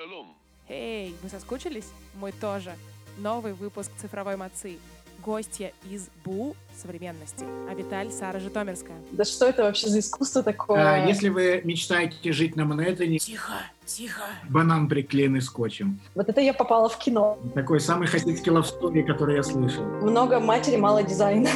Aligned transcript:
Шалом. 0.00 0.28
Эй, 0.68 1.14
вы 1.22 1.28
соскучились? 1.28 1.88
Мы 2.14 2.32
тоже. 2.32 2.72
Новый 3.18 3.52
выпуск 3.52 3.90
«Цифровой 4.00 4.36
мацы». 4.36 4.78
Гостья 5.22 5.72
из 5.90 6.08
БУ 6.24 6.56
современности. 6.74 7.44
Авиталь 7.70 8.10
Сара 8.10 8.38
Житомирская. 8.40 8.96
Да 9.10 9.26
что 9.26 9.44
это 9.46 9.64
вообще 9.64 9.88
за 9.88 9.98
искусство 9.98 10.42
такое? 10.42 11.02
А, 11.04 11.06
если 11.06 11.28
вы 11.28 11.60
мечтаете 11.64 12.32
жить 12.32 12.56
на 12.56 12.64
Манхэттене, 12.64 13.18
Тихо, 13.18 13.52
тихо. 13.84 14.22
банан 14.48 14.88
приклеенный 14.88 15.42
скотчем. 15.42 16.00
Вот 16.14 16.30
это 16.30 16.40
я 16.40 16.54
попала 16.54 16.88
в 16.88 16.96
кино. 16.96 17.38
Такой 17.54 17.80
самый 17.80 18.08
хасидский 18.08 18.50
лавстори, 18.50 19.02
который 19.02 19.36
я 19.36 19.42
слышал. 19.42 19.84
Много 19.84 20.40
матери, 20.40 20.76
мало 20.76 21.02
дизайна. 21.02 21.50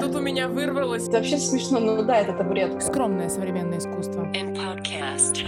Тут 0.00 0.14
у 0.14 0.20
меня 0.20 0.48
вырвалось 0.48 1.02
Это 1.02 1.18
вообще 1.18 1.36
смешно, 1.36 1.80
ну 1.80 2.02
да, 2.02 2.16
это 2.20 2.32
табуретка. 2.32 2.80
скромное 2.80 3.28
современное 3.28 3.76
искусство. 3.80 4.22
and 4.32 4.56
podcast. 4.56 5.44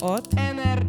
От 0.00 0.32
НР. 0.32 0.84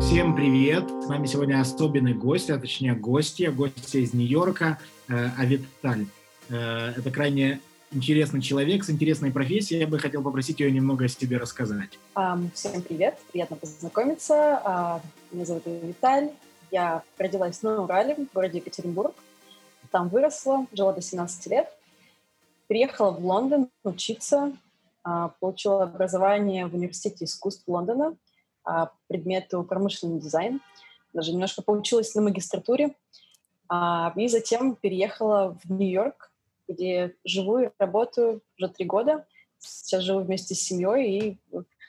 Всем 0.00 0.34
привет! 0.34 0.88
С 0.88 1.08
нами 1.08 1.26
сегодня 1.26 1.60
особенный 1.60 2.14
гость, 2.14 2.48
а 2.48 2.58
точнее 2.58 2.94
гостья, 2.94 3.50
гостья 3.50 3.98
из 3.98 4.14
Нью-Йорка, 4.14 4.78
э, 5.08 5.28
Авиталь. 5.36 6.06
Э, 6.48 6.94
это 6.96 7.10
крайне 7.10 7.60
интересный 7.90 8.40
человек 8.40 8.82
с 8.84 8.88
интересной 8.88 9.30
профессией. 9.30 9.80
Я 9.80 9.86
бы 9.86 9.98
хотел 9.98 10.22
попросить 10.22 10.60
ее 10.60 10.70
немного 10.70 11.04
о 11.04 11.08
себе 11.08 11.36
рассказать. 11.36 11.98
Всем 12.54 12.80
привет, 12.80 13.18
приятно 13.30 13.56
познакомиться. 13.56 14.62
А, 14.64 15.02
Меня 15.32 15.44
зовут 15.44 15.64
Виталь. 15.66 16.30
Я 16.70 17.02
родилась 17.18 17.60
на 17.60 17.82
Урале, 17.82 18.14
в 18.14 18.32
городе 18.32 18.56
Екатеринбург. 18.58 19.14
Там 19.90 20.08
выросла, 20.08 20.66
жила 20.72 20.94
до 20.94 21.02
17 21.02 21.46
лет. 21.48 21.68
Приехала 22.68 23.10
в 23.10 23.22
Лондон 23.22 23.68
учиться. 23.84 24.52
А, 25.04 25.28
Получила 25.40 25.84
образование 25.84 26.66
в 26.66 26.74
Университете 26.74 27.24
искусств 27.24 27.64
Лондона 27.66 28.16
по 28.62 28.92
предмету 29.08 29.62
промышленный 29.64 30.20
дизайн. 30.20 30.60
Даже 31.12 31.32
немножко 31.32 31.62
поучилась 31.62 32.14
на 32.14 32.22
магистратуре. 32.22 32.94
А, 33.68 34.12
И 34.16 34.28
затем 34.28 34.76
переехала 34.76 35.58
в 35.62 35.70
Нью-Йорк, 35.70 36.32
где 36.68 37.14
живу 37.24 37.58
и 37.58 37.70
работаю 37.78 38.42
уже 38.58 38.68
три 38.68 38.84
года. 38.86 39.26
Сейчас 39.58 40.02
живу 40.02 40.20
вместе 40.20 40.54
с 40.54 40.60
семьей 40.60 41.18
и 41.18 41.38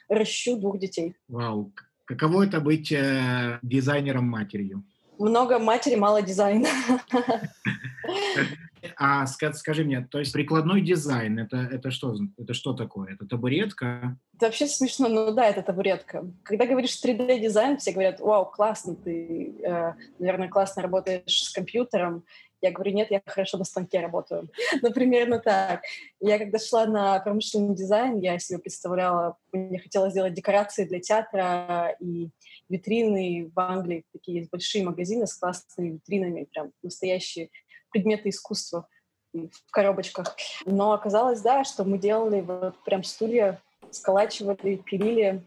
ращу 0.08 0.56
двух 0.56 0.78
детей. 0.78 1.16
Вау! 1.28 1.72
Каково 2.04 2.44
это 2.44 2.60
быть 2.60 2.92
э, 2.92 3.58
дизайнером-матерью? 3.62 4.84
Много 5.18 5.58
матери, 5.58 5.94
мало 5.94 6.20
дизайна. 6.20 6.68
А 8.96 9.24
ска- 9.24 9.52
скажи 9.52 9.84
мне, 9.84 10.06
то 10.10 10.18
есть 10.18 10.32
прикладной 10.32 10.80
дизайн, 10.80 11.38
это, 11.38 11.56
это, 11.56 11.90
что, 11.90 12.16
это 12.38 12.54
что 12.54 12.72
такое? 12.72 13.14
Это 13.14 13.26
табуретка? 13.26 14.18
Это 14.36 14.46
вообще 14.46 14.66
смешно, 14.66 15.08
но 15.08 15.30
да, 15.32 15.46
это 15.46 15.62
табуретка. 15.62 16.24
Когда 16.42 16.66
говоришь 16.66 16.98
3D-дизайн, 17.02 17.78
все 17.78 17.92
говорят, 17.92 18.20
вау, 18.20 18.46
классно, 18.46 18.96
ты, 18.96 19.54
э, 19.62 19.92
наверное, 20.18 20.48
классно 20.48 20.82
работаешь 20.82 21.44
с 21.44 21.50
компьютером. 21.50 22.24
Я 22.64 22.70
говорю, 22.70 22.92
нет, 22.92 23.10
я 23.10 23.20
хорошо 23.26 23.58
на 23.58 23.64
станке 23.64 24.00
работаю. 24.00 24.48
Ну, 24.82 24.90
примерно 24.90 25.38
так. 25.38 25.82
Я 26.20 26.38
когда 26.38 26.58
шла 26.58 26.86
на 26.86 27.20
промышленный 27.20 27.74
дизайн, 27.74 28.18
я 28.18 28.38
себе 28.38 28.58
представляла, 28.58 29.36
мне 29.52 29.78
хотела 29.78 30.10
сделать 30.10 30.32
декорации 30.32 30.84
для 30.84 30.98
театра 30.98 31.94
и 32.00 32.30
витрины 32.70 33.50
в 33.54 33.60
Англии. 33.60 34.04
Такие 34.12 34.38
есть 34.38 34.50
большие 34.50 34.82
магазины 34.82 35.26
с 35.26 35.34
классными 35.34 35.90
витринами, 35.90 36.48
прям 36.50 36.72
настоящие 36.82 37.50
предметы 37.94 38.30
искусства 38.30 38.88
в 39.32 39.70
коробочках. 39.70 40.36
Но 40.66 40.92
оказалось, 40.92 41.40
да, 41.40 41.64
что 41.64 41.84
мы 41.84 41.98
делали 41.98 42.40
вот 42.40 42.76
прям 42.84 43.04
стулья, 43.04 43.62
сколачивали, 43.90 44.76
пилили. 44.76 45.42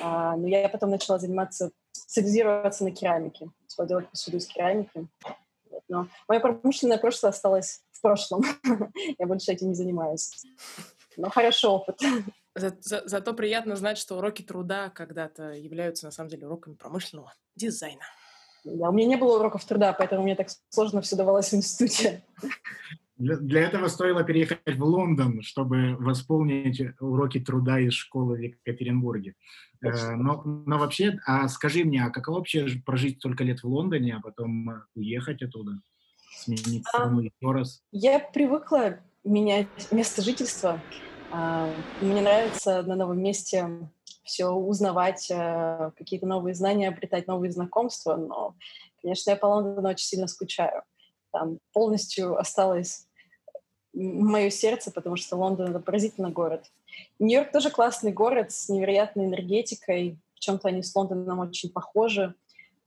А, 0.00 0.36
но 0.36 0.46
я 0.46 0.68
потом 0.68 0.90
начала 0.90 1.18
заниматься, 1.18 1.72
специализироваться 1.90 2.84
на 2.84 2.92
керамике, 2.92 3.50
начала 3.62 3.86
делать 3.86 4.08
посуду 4.08 4.36
из 4.36 4.46
керамики. 4.46 5.08
Но 5.88 6.06
мое 6.28 6.40
промышленное 6.40 6.98
прошлое 6.98 7.30
осталось 7.30 7.82
в 7.90 8.00
прошлом. 8.00 8.42
я 9.18 9.26
больше 9.26 9.52
этим 9.52 9.68
не 9.68 9.74
занимаюсь. 9.74 10.44
Но 11.16 11.30
хороший 11.30 11.68
опыт. 11.68 12.00
За- 12.54 12.76
за- 12.80 13.02
зато 13.06 13.34
приятно 13.34 13.74
знать, 13.76 13.98
что 13.98 14.18
уроки 14.18 14.42
труда 14.42 14.90
когда-то 14.90 15.52
являются 15.52 16.06
на 16.06 16.12
самом 16.12 16.30
деле 16.30 16.46
уроками 16.46 16.74
промышленного 16.74 17.34
дизайна. 17.56 18.04
Да, 18.76 18.90
у 18.90 18.92
меня 18.92 19.08
не 19.08 19.16
было 19.16 19.38
уроков 19.38 19.64
труда, 19.64 19.92
поэтому 19.92 20.22
мне 20.22 20.34
так 20.34 20.48
сложно 20.68 21.00
все 21.00 21.16
давалось 21.16 21.50
в 21.50 21.54
институте. 21.54 22.22
Для, 23.16 23.36
для 23.36 23.62
этого 23.62 23.88
стоило 23.88 24.22
переехать 24.22 24.76
в 24.76 24.84
Лондон, 24.84 25.42
чтобы 25.42 25.96
восполнить 25.96 26.80
уроки 27.00 27.40
труда 27.40 27.80
из 27.80 27.92
школы 27.92 28.36
в 28.36 28.40
Екатеринбурге. 28.40 29.34
Э, 29.82 30.14
но, 30.14 30.42
но 30.44 30.78
вообще, 30.78 31.18
а 31.26 31.48
скажи 31.48 31.84
мне, 31.84 32.04
а 32.04 32.10
каково 32.10 32.38
вообще 32.38 32.68
прожить 32.86 33.18
столько 33.18 33.42
лет 33.42 33.62
в 33.62 33.66
Лондоне, 33.66 34.16
а 34.16 34.20
потом 34.20 34.70
э, 34.70 34.82
уехать 34.94 35.42
оттуда, 35.42 35.80
сменить 36.36 36.84
А, 36.86 36.90
страну 36.90 37.20
еще 37.20 37.32
раз? 37.52 37.82
Я 37.90 38.20
привыкла 38.20 39.00
менять 39.24 39.66
место 39.90 40.22
жительства. 40.22 40.80
А, 41.30 41.70
Мне 42.00 42.22
нравится 42.22 42.82
на 42.82 42.96
новом 42.96 43.22
месте 43.22 43.68
все 44.24 44.48
узнавать, 44.48 45.30
э, 45.30 45.90
какие-то 45.96 46.26
новые 46.26 46.54
знания, 46.54 46.88
обретать 46.88 47.26
новые 47.26 47.50
знакомства, 47.50 48.16
но, 48.16 48.54
конечно, 49.00 49.30
я 49.30 49.36
по 49.36 49.46
Лондону 49.46 49.88
очень 49.88 50.06
сильно 50.06 50.26
скучаю. 50.26 50.82
Там 51.32 51.58
полностью 51.72 52.38
осталось 52.38 53.06
мое 53.94 54.50
сердце, 54.50 54.90
потому 54.90 55.16
что 55.16 55.36
Лондон— 55.36 55.70
это 55.70 55.80
поразительный 55.80 56.30
город. 56.30 56.70
Нью-Йорк 57.18 57.52
тоже 57.52 57.70
классный 57.70 58.12
город 58.12 58.52
с 58.52 58.68
невероятной 58.68 59.26
энергетикой. 59.26 60.18
В 60.34 60.40
чем-то 60.40 60.68
они 60.68 60.82
с 60.82 60.94
Лондоном 60.94 61.40
очень 61.40 61.70
похожи. 61.70 62.34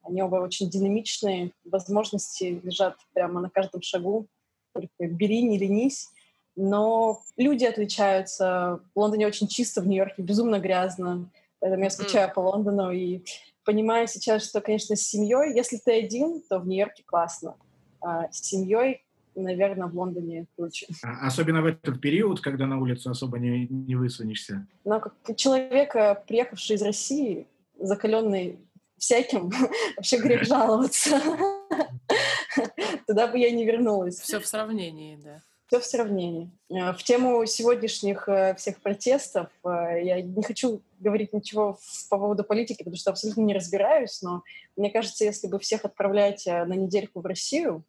Они 0.04 0.22
оба 0.22 0.38
очень 0.38 0.70
динамичные. 0.70 1.52
Возможности 1.66 2.62
лежат 2.64 2.98
прямо 3.14 3.42
на 3.42 3.50
каждом 3.50 3.82
шагу. 3.82 4.28
Только 4.74 5.08
бери, 5.08 5.42
не 5.44 5.58
ленись. 5.58 6.10
Но 6.56 7.22
люди 7.38 7.66
отличаются. 7.66 8.82
В 8.94 9.00
Лондоне 9.00 9.28
очень 9.28 9.48
чисто, 9.48 9.82
в 9.82 9.88
Нью-Йорке 9.88 10.22
безумно 10.22 10.60
грязно. 10.60 11.30
Поэтому 11.60 11.84
я 11.84 11.90
скучаю 11.90 12.32
по 12.34 12.40
Лондону 12.42 12.92
и 12.92 13.24
понимаю 13.64 14.08
сейчас, 14.08 14.44
что, 14.48 14.62
конечно, 14.62 14.96
с 14.96 15.02
семьей, 15.02 15.56
если 15.56 15.78
ты 15.78 16.00
один, 16.00 16.42
то 16.50 16.60
в 16.60 16.68
Нью-Йорке 16.68 17.04
классно. 17.06 17.56
А 18.02 18.32
с 18.32 18.42
семьей, 18.42 19.06
наверное, 19.36 19.88
в 19.88 19.96
Лондоне 19.96 20.48
круче. 20.56 20.88
А- 21.04 21.28
Особенно 21.28 21.62
в 21.62 21.66
этот 21.66 22.02
период, 22.02 22.42
когда 22.42 22.66
на 22.66 22.80
улицу 22.82 23.12
особо 23.12 23.38
не, 23.40 23.68
не 23.68 23.96
высунешься. 23.96 24.68
Но 24.84 25.00
как 25.00 25.14
человек, 25.38 25.96
э, 25.96 26.16
приехавший 26.28 26.76
из 26.76 26.82
России, 26.82 27.48
закаленный 27.80 28.60
всяким, 28.98 29.52
вообще 29.96 30.18
грех 30.18 30.44
жаловаться. 30.48 31.22
Туда 33.08 33.28
бы 33.28 33.38
я 33.40 33.52
не 33.52 33.66
вернулась. 33.66 34.20
Все 34.20 34.40
в 34.40 34.48
сравнении, 34.48 35.18
да. 35.24 35.42
Все 35.72 35.80
в 35.80 35.86
сравнении. 35.86 36.52
Э, 36.70 36.92
В 36.92 37.02
тему 37.02 37.46
сегодняшних 37.46 38.28
э, 38.28 38.56
всех 38.56 38.82
протестов 38.82 39.48
э, 39.64 40.02
я 40.04 40.22
не 40.22 40.44
хочу 40.44 40.82
говорить 41.00 41.32
ничего 41.32 41.80
по 42.10 42.18
поводу 42.18 42.44
политики, 42.44 42.80
потому 42.80 42.98
что 42.98 43.12
абсолютно 43.12 43.40
не 43.40 43.54
разбираюсь, 43.54 44.22
но 44.22 44.44
мне 44.76 44.90
кажется, 44.90 45.24
если 45.24 45.48
бы 45.48 45.60
всех 45.60 45.86
отправлять 45.86 46.46
на 46.46 46.74
недельку 46.74 47.22
в 47.22 47.26
Россию, 47.26 47.86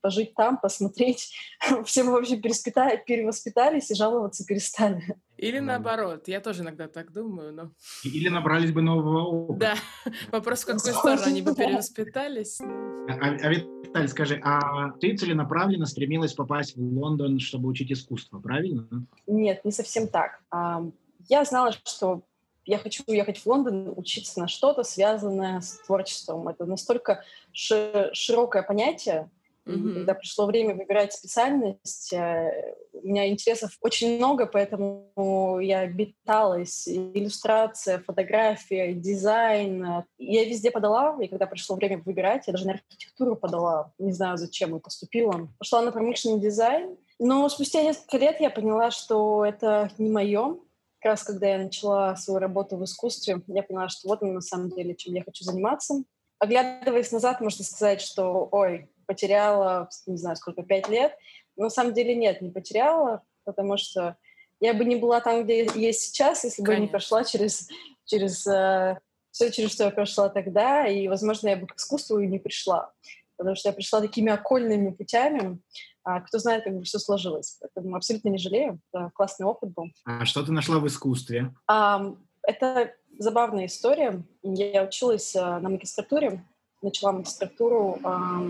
пожить 0.00 0.34
там, 0.34 0.58
посмотреть, 0.58 1.34
все 1.84 2.04
бы 2.04 2.12
вообще 2.12 2.36
перевоспитались 2.36 3.90
и 3.90 3.94
жаловаться 3.94 4.44
перестали. 4.44 5.16
Или 5.36 5.58
наоборот. 5.58 6.28
Я 6.28 6.40
тоже 6.40 6.62
иногда 6.62 6.86
так 6.86 7.12
думаю, 7.12 7.52
но... 7.52 7.70
Или 8.04 8.28
набрались 8.28 8.70
бы 8.70 8.80
нового 8.80 9.22
опыта. 9.24 9.58
Да. 10.04 10.12
Вопрос, 10.30 10.62
в 10.62 10.66
какую 10.66 10.94
сторону 10.94 11.22
они 11.26 11.42
бы 11.42 11.54
перевоспитались. 11.54 12.60
А, 12.60 12.66
а 13.08 13.48
Виталий, 13.48 14.08
скажи, 14.08 14.40
а 14.44 14.90
ты 15.00 15.16
целенаправленно 15.16 15.86
стремилась 15.86 16.34
попасть 16.34 16.76
в 16.76 16.80
Лондон, 16.80 17.40
чтобы 17.40 17.68
учить 17.68 17.90
искусство, 17.90 18.38
правильно? 18.38 18.86
Нет, 19.26 19.64
не 19.64 19.72
совсем 19.72 20.06
так. 20.06 20.40
А, 20.50 20.84
Я 21.28 21.44
знала, 21.44 21.72
что 21.72 22.22
я 22.64 22.78
хочу 22.78 23.02
уехать 23.06 23.38
в 23.38 23.46
Лондон, 23.46 23.92
учиться 23.96 24.38
на 24.38 24.48
что-то, 24.48 24.84
связанное 24.84 25.60
с 25.60 25.78
творчеством. 25.78 26.48
Это 26.48 26.64
настолько 26.64 27.24
ши- 27.52 28.10
широкое 28.12 28.62
понятие. 28.62 29.28
Мгм. 29.64 29.94
Когда 29.94 30.14
пришло 30.14 30.46
время 30.46 30.74
выбирать 30.74 31.12
специальность, 31.12 32.12
э, 32.12 32.74
у 32.92 33.06
меня 33.06 33.28
интересов 33.28 33.76
очень 33.80 34.16
много, 34.16 34.46
поэтому 34.46 35.58
я 35.60 35.86
металась. 35.86 36.88
Иллюстрация, 36.88 38.00
фотография, 38.00 38.92
дизайн. 38.92 40.04
Я 40.18 40.44
везде 40.44 40.70
подала, 40.70 41.16
и 41.22 41.28
когда 41.28 41.46
пришло 41.46 41.76
время 41.76 41.98
выбирать, 41.98 42.46
я 42.46 42.52
даже 42.52 42.66
на 42.66 42.72
архитектуру 42.72 43.36
подала. 43.36 43.92
Не 43.98 44.12
знаю, 44.12 44.36
зачем, 44.36 44.74
и 44.76 44.80
поступила. 44.80 45.48
Пошла 45.58 45.82
на 45.82 45.92
промышленный 45.92 46.40
дизайн. 46.40 46.96
Но 47.20 47.48
спустя 47.48 47.82
несколько 47.82 48.18
лет 48.18 48.40
я 48.40 48.50
поняла, 48.50 48.90
что 48.90 49.44
это 49.44 49.90
не 49.98 50.10
мое. 50.10 50.56
Как 51.00 51.12
раз 51.12 51.22
когда 51.22 51.48
я 51.48 51.58
начала 51.58 52.16
свою 52.16 52.40
работу 52.40 52.76
в 52.76 52.84
искусстве, 52.84 53.40
я 53.46 53.62
поняла, 53.62 53.88
что 53.88 54.08
вот 54.08 54.22
на 54.22 54.40
самом 54.40 54.70
деле, 54.70 54.94
чем 54.96 55.14
я 55.14 55.22
хочу 55.22 55.44
заниматься. 55.44 56.02
Оглядываясь 56.38 57.12
назад, 57.12 57.40
можно 57.40 57.64
сказать, 57.64 58.00
что, 58.00 58.48
ой, 58.50 58.88
потеряла, 59.12 59.88
не 60.06 60.16
знаю, 60.16 60.36
сколько, 60.36 60.62
пять 60.62 60.88
лет. 60.88 61.12
Но 61.56 61.64
на 61.64 61.70
самом 61.70 61.92
деле 61.92 62.14
нет, 62.14 62.40
не 62.40 62.50
потеряла, 62.50 63.22
потому 63.44 63.76
что 63.76 64.16
я 64.60 64.74
бы 64.74 64.84
не 64.84 64.96
была 64.96 65.20
там, 65.20 65.44
где 65.44 65.64
я 65.64 65.72
есть 65.72 66.00
сейчас, 66.00 66.44
если 66.44 66.62
бы 66.62 66.72
я 66.72 66.78
не 66.78 66.86
Конечно. 66.86 66.92
прошла 66.92 67.24
через 67.24 67.68
через 68.04 68.46
э, 68.46 68.98
все, 69.30 69.50
через 69.50 69.72
что 69.72 69.84
я 69.84 69.90
прошла 69.90 70.28
тогда, 70.28 70.86
и, 70.86 71.08
возможно, 71.08 71.48
я 71.48 71.56
бы 71.56 71.66
к 71.66 71.76
искусству 71.76 72.18
и 72.18 72.26
не 72.26 72.38
пришла, 72.38 72.92
потому 73.36 73.56
что 73.56 73.68
я 73.68 73.72
пришла 73.72 74.00
такими 74.00 74.30
окольными 74.30 74.90
путями, 74.90 75.58
а, 76.04 76.20
кто 76.20 76.38
знает, 76.38 76.64
как 76.64 76.74
бы 76.74 76.82
все 76.82 76.98
сложилось. 76.98 77.58
Поэтому 77.60 77.96
абсолютно 77.96 78.28
не 78.28 78.38
жалею, 78.38 78.80
это 78.92 79.10
классный 79.14 79.46
опыт 79.46 79.72
был. 79.72 79.86
А 80.04 80.24
что 80.24 80.44
ты 80.44 80.52
нашла 80.52 80.78
в 80.78 80.86
искусстве? 80.86 81.54
А, 81.66 82.14
это 82.42 82.92
забавная 83.18 83.66
история. 83.66 84.22
Я 84.42 84.84
училась 84.84 85.34
а, 85.36 85.60
на 85.60 85.68
магистратуре, 85.68 86.44
начала 86.82 87.12
магистратуру, 87.12 88.00
а, 88.02 88.42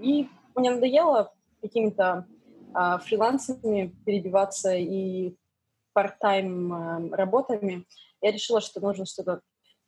и 0.00 0.28
мне 0.54 0.70
надоело 0.70 1.32
какими-то 1.60 2.26
а, 2.74 2.98
фрилансами 2.98 3.94
перебиваться 4.04 4.74
и 4.74 5.34
part-time 5.96 6.72
а, 6.72 7.16
работами. 7.16 7.86
Я 8.20 8.32
решила, 8.32 8.60
что 8.60 8.80
нужно 8.80 9.06
что-то 9.06 9.40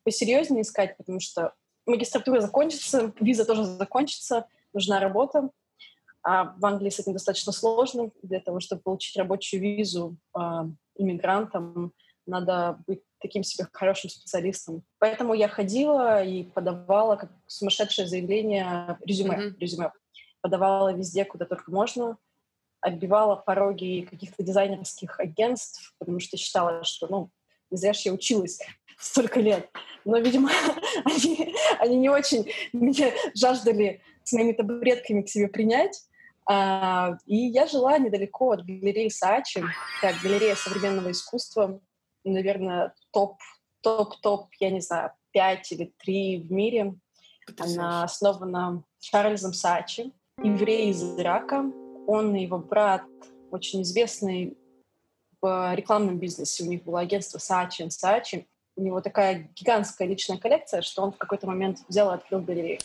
посерьезнее 0.05 0.63
искать, 0.63 0.97
потому 0.97 1.21
что 1.21 1.55
магистратура 1.87 2.41
закончится, 2.41 3.13
виза 3.21 3.45
тоже 3.45 3.65
закончится, 3.65 4.47
нужна 4.73 5.01
работа. 5.01 5.51
А 6.25 6.55
в 6.57 6.65
Англии 6.65 6.91
с 6.91 7.01
этим 7.01 7.15
достаточно 7.15 7.53
сложно. 7.53 8.11
Для 8.23 8.41
того, 8.41 8.61
чтобы 8.61 8.83
получить 8.83 9.17
рабочую 9.17 9.61
визу 9.61 10.17
э, 10.37 10.41
иммигрантам, 10.97 11.93
надо 12.27 12.79
быть 12.87 13.03
таким 13.21 13.43
себе 13.43 13.67
хорошим 13.73 14.09
специалистом. 14.09 14.85
Поэтому 14.99 15.35
я 15.35 15.49
ходила 15.49 16.23
и 16.23 16.45
подавала 16.45 17.17
как 17.17 17.33
сумасшедшее 17.47 18.07
заявление, 18.07 18.99
резюме, 19.05 19.37
mm-hmm. 19.37 19.59
резюме. 19.59 19.93
Подавала 20.43 20.93
везде, 20.93 21.25
куда 21.25 21.47
только 21.47 21.71
можно. 21.71 22.19
Отбивала 22.81 23.37
пороги 23.37 24.07
каких-то 24.11 24.43
дизайнерских 24.43 25.19
агентств, 25.21 25.95
потому 25.99 26.21
что 26.21 26.37
считала, 26.37 26.85
что, 26.85 27.07
ну, 27.07 27.31
не 27.71 27.79
зря 27.79 27.93
же 27.93 28.01
я 28.05 28.13
училась 28.13 28.61
столько 28.99 29.41
лет. 29.41 29.71
Но, 30.05 30.19
видимо, 30.19 30.51
они, 31.05 31.55
они 31.79 31.97
не 31.97 32.09
очень 32.09 32.53
меня 32.73 33.13
жаждали 33.35 34.03
с 34.25 34.33
моими 34.33 34.53
табуретками 34.53 35.23
к 35.23 35.29
себе 35.29 35.49
принять. 35.49 36.03
А, 36.49 37.17
и 37.27 37.37
я 37.37 37.67
жила 37.67 37.99
недалеко 37.99 38.53
от 38.53 38.65
галереи 38.65 39.09
Саачи, 39.09 39.63
как 40.01 40.21
галерея 40.23 40.57
современного 40.57 41.13
искусства, 41.13 41.81
наверное, 42.25 42.95
топ, 43.13 43.39
топ-топ, 43.81 44.49
я 44.59 44.71
не 44.71 44.81
знаю, 44.81 45.13
пять 45.31 45.71
или 45.73 45.93
три 45.99 46.39
в 46.39 46.51
мире. 46.51 46.95
Она 47.59 48.05
основана 48.05 48.85
Чарльзом 49.01 49.53
Саачи, 49.53 50.13
еврей 50.43 50.91
из 50.91 51.19
Ирака. 51.19 51.71
Он 52.07 52.35
и 52.35 52.43
его 52.43 52.59
брат 52.59 53.05
очень 53.51 53.83
известный 53.83 54.57
в 55.41 55.75
рекламном 55.75 56.19
бизнесе. 56.19 56.65
У 56.65 56.67
них 56.67 56.83
было 56.83 57.01
агентство 57.01 57.39
Саачи 57.39 57.89
Саачи. 57.89 58.47
У 58.77 58.83
него 58.83 59.01
такая 59.01 59.51
гигантская 59.55 60.09
личная 60.09 60.39
коллекция, 60.39 60.83
что 60.83 61.03
он 61.03 61.13
в 61.13 61.19
какой-то 61.19 61.47
момент 61.47 61.81
взял 61.89 62.11
и 62.11 62.15
открыл 62.15 62.41
галерею. 62.41 62.81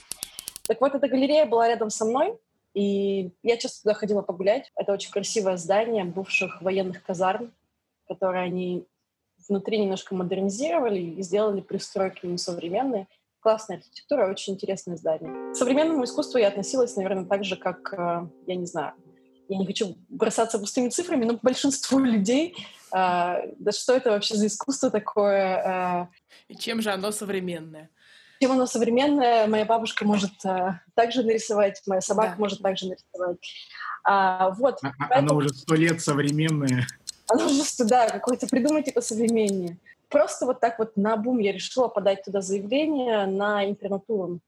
Так 0.67 0.81
вот, 0.81 0.93
эта 0.93 1.07
галерея 1.07 1.45
была 1.45 1.67
рядом 1.67 1.89
со 1.89 2.03
мной, 2.03 2.37
и 2.73 3.31
я 3.41 3.57
часто 3.57 3.83
туда 3.83 3.93
ходила 3.93 4.21
погулять. 4.21 4.71
Это 4.75 4.91
очень 4.91 5.11
красивое 5.11 5.57
здание 5.57 6.03
бывших 6.03 6.61
военных 6.61 7.03
казарм, 7.03 7.53
которые 8.07 8.43
они 8.43 8.85
внутри 9.47 9.79
немножко 9.79 10.13
модернизировали 10.13 10.99
и 10.99 11.21
сделали 11.21 11.61
пристройки 11.61 12.25
не 12.25 12.37
современные. 12.37 13.07
Классная 13.39 13.77
архитектура, 13.77 14.29
очень 14.29 14.53
интересное 14.53 14.97
здание. 14.97 15.53
К 15.53 15.55
современному 15.55 16.03
искусству 16.03 16.37
я 16.37 16.47
относилась, 16.47 16.95
наверное, 16.95 17.25
так 17.25 17.43
же, 17.43 17.55
как, 17.55 17.93
э, 17.93 18.27
я 18.47 18.55
не 18.55 18.65
знаю, 18.65 18.93
я 19.49 19.57
не 19.57 19.65
хочу 19.65 19.95
бросаться 20.09 20.59
пустыми 20.59 20.89
цифрами, 20.89 21.25
но 21.25 21.39
большинство 21.41 21.99
людей, 22.05 22.55
э, 22.91 22.95
да 23.57 23.71
что 23.71 23.93
это 23.93 24.11
вообще 24.11 24.35
за 24.35 24.47
искусство 24.47 24.89
такое? 24.89 26.07
Э, 26.07 26.07
И 26.47 26.55
чем 26.55 26.81
же 26.81 26.91
оно 26.91 27.11
современное? 27.11 27.89
Чем 28.41 28.51
оно 28.51 28.67
современное, 28.67 29.47
моя 29.47 29.65
бабушка 29.65 30.05
может 30.05 30.45
э, 30.45 30.79
также 30.95 31.23
нарисовать, 31.23 31.81
моя 31.87 32.01
собака 32.01 32.31
да. 32.31 32.37
может 32.37 32.61
также 32.61 32.87
нарисовать. 32.87 33.39
А, 34.03 34.51
вот, 34.51 34.79
а, 34.83 34.89
а 34.99 35.07
поэтому... 35.09 35.29
Оно 35.29 35.37
уже 35.37 35.49
сто 35.49 35.75
лет 35.75 36.01
современное. 36.01 36.87
Оно 37.27 37.45
уже 37.45 37.63
да, 37.85 38.09
какое-то 38.09 38.47
придумайте 38.47 38.91
по 38.91 39.01
современнее. 39.01 39.77
Просто 40.09 40.45
вот 40.45 40.59
так 40.59 40.79
вот 40.79 40.95
на 40.95 41.17
бум 41.17 41.39
я 41.39 41.51
решила 41.51 41.87
подать 41.87 42.23
туда 42.23 42.41
заявление 42.41 43.25
на 43.25 43.65
интернатуру, 43.65 44.39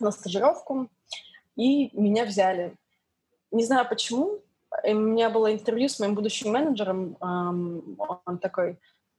на 0.00 0.10
стажировку, 0.10 0.88
и 1.56 1.90
меня 1.92 2.24
взяли. 2.24 2.74
Не 3.50 3.64
знаю 3.64 3.88
почему. 3.88 4.40
У 4.82 4.94
меня 4.94 5.30
было 5.30 5.52
интервью 5.52 5.88
с 5.88 5.98
моим 5.98 6.14
будущим 6.14 6.52
менеджером. 6.52 7.16
Он 7.20 8.38
такой, 8.40 8.78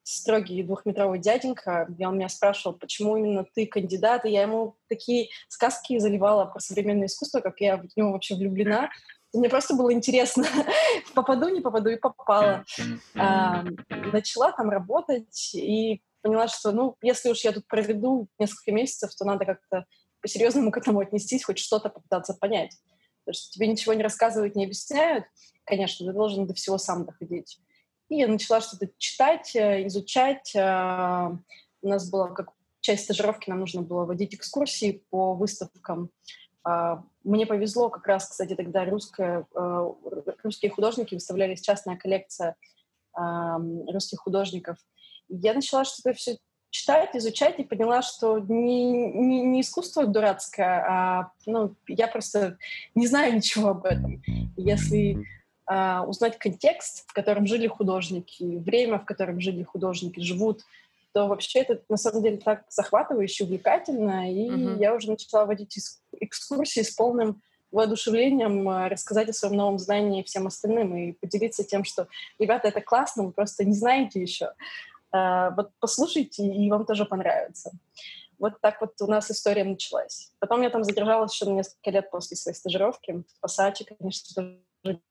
строгий 0.10 0.64
двухметровый 0.64 1.20
дяденька, 1.20 1.86
где 1.88 2.08
он 2.08 2.16
меня 2.16 2.30
спрашивал, 2.30 2.76
почему 2.76 3.18
именно 3.18 3.46
ты 3.54 3.68
кандидат, 3.68 4.26
и 4.26 4.32
я 4.32 4.42
ему 4.42 4.76
такие 4.88 5.30
сказки 5.48 6.00
заливала 6.00 6.46
про 6.46 6.60
современное 6.60 7.08
искусство, 7.08 7.42
как 7.42 7.62
я 7.62 7.78
в 7.78 7.86
него 7.96 8.12
вообще 8.12 8.36
влюблена. 8.36 8.90
Мне 9.34 9.50
просто 9.50 9.76
было 9.76 9.94
интересно, 9.94 10.46
попаду, 11.14 11.50
не 11.50 11.62
попаду, 11.62 11.90
и 11.90 11.98
попала. 11.98 12.66
А, 13.16 13.64
начала 14.12 14.52
там 14.52 14.70
работать 14.70 15.54
и 15.54 16.02
поняла, 16.22 16.48
что, 16.48 16.72
ну, 16.72 16.96
если 17.02 17.30
уж 17.30 17.42
я 17.42 17.52
тут 17.52 17.68
проведу 17.68 18.28
несколько 18.40 18.72
месяцев, 18.72 19.14
то 19.16 19.26
надо 19.26 19.46
как-то 19.46 19.86
по-серьезному 20.22 20.72
к 20.72 20.78
этому 20.78 21.00
отнестись, 21.00 21.44
хоть 21.44 21.60
что-то 21.60 21.90
попытаться 21.90 22.34
понять. 22.34 22.76
Потому 23.24 23.34
что 23.36 23.52
тебе 23.52 23.68
ничего 23.68 23.94
не 23.94 24.04
рассказывают, 24.04 24.56
не 24.56 24.66
объясняют, 24.66 25.26
конечно, 25.64 26.06
ты 26.06 26.14
должен 26.14 26.48
до 26.48 26.54
всего 26.54 26.78
сам 26.78 27.06
доходить. 27.06 27.60
И 28.10 28.18
я 28.18 28.28
начала 28.28 28.60
что-то 28.60 28.90
читать, 28.98 29.56
э, 29.56 29.86
изучать. 29.88 30.56
Э, 30.56 31.30
у 31.82 31.88
нас 31.88 32.10
была 32.10 32.30
как 32.30 32.50
часть 32.82 33.04
стажировки, 33.04 33.50
нам 33.50 33.60
нужно 33.60 33.84
было 33.84 34.06
водить 34.06 34.34
экскурсии 34.34 35.04
по 35.10 35.36
выставкам. 35.36 36.10
Мне 37.30 37.46
повезло, 37.46 37.90
как 37.90 38.08
раз, 38.08 38.28
кстати, 38.28 38.56
тогда 38.56 38.86
русская, 38.86 39.46
э, 39.56 39.92
русские 40.44 40.72
художники 40.72 41.14
выставлялись 41.14 41.62
частная 41.62 41.96
коллекция 41.96 42.56
русских 43.92 44.20
художников. 44.20 44.78
Я 45.28 45.54
начала 45.54 45.84
что-то 45.84 46.14
все 46.14 46.38
читать, 46.70 47.16
изучать 47.16 47.60
и 47.60 47.64
поняла, 47.64 48.02
что 48.02 48.40
не, 48.40 48.92
не, 49.12 49.42
не 49.42 49.62
искусство 49.62 50.06
дурацкое, 50.06 50.86
а 50.88 51.32
ну, 51.46 51.76
я 51.88 52.08
просто 52.08 52.58
не 52.96 53.08
знаю 53.08 53.36
ничего 53.36 53.70
об 53.70 53.86
этом. 53.86 54.24
Если 54.56 55.26
Uh, 55.72 56.04
узнать 56.08 56.40
контекст, 56.40 57.08
в 57.08 57.14
котором 57.14 57.46
жили 57.46 57.68
художники, 57.68 58.44
время, 58.58 58.98
в 58.98 59.06
котором 59.06 59.40
жили 59.40 59.62
художники, 59.62 60.20
живут, 60.20 60.64
то 61.14 61.28
вообще 61.28 61.60
это 61.60 61.82
на 61.90 61.98
самом 61.98 62.24
деле 62.24 62.38
так 62.38 62.66
захватывающе, 62.70 63.46
увлекательно. 63.46 64.32
И 64.32 64.50
uh-huh. 64.50 64.80
я 64.80 64.94
уже 64.94 65.10
начала 65.10 65.46
водить 65.46 65.78
экскурсии 66.14 66.82
с 66.82 66.92
полным 66.92 67.42
воодушевлением 67.72 68.68
а, 68.68 68.90
рассказать 68.90 69.30
о 69.30 69.34
своем 69.34 69.56
новом 69.56 69.80
знании 69.80 70.24
всем 70.24 70.48
остальным 70.48 70.96
и 70.96 71.12
поделиться 71.14 71.64
тем, 71.64 71.84
что, 71.84 72.08
ребята, 72.40 72.68
это 72.68 72.82
классно, 72.82 73.26
вы 73.26 73.32
просто 73.32 73.64
не 73.64 73.74
знаете 73.74 74.22
еще. 74.22 74.54
Uh, 75.12 75.56
вот 75.56 75.72
послушайте, 75.80 76.46
и 76.46 76.70
вам 76.70 76.86
тоже 76.86 77.04
понравится. 77.04 77.72
Вот 78.38 78.62
так 78.62 78.80
вот 78.80 78.94
у 79.02 79.08
нас 79.08 79.30
история 79.32 79.64
началась. 79.64 80.32
Потом 80.40 80.62
я 80.62 80.70
там 80.70 80.84
задержалась 80.84 81.34
еще 81.34 81.46
на 81.46 81.56
несколько 81.56 81.90
лет 81.90 82.12
после 82.12 82.38
своей 82.38 82.56
стажировки. 82.56 83.24
По 83.42 83.48
Сачи, 83.48 83.86
конечно, 83.86 84.60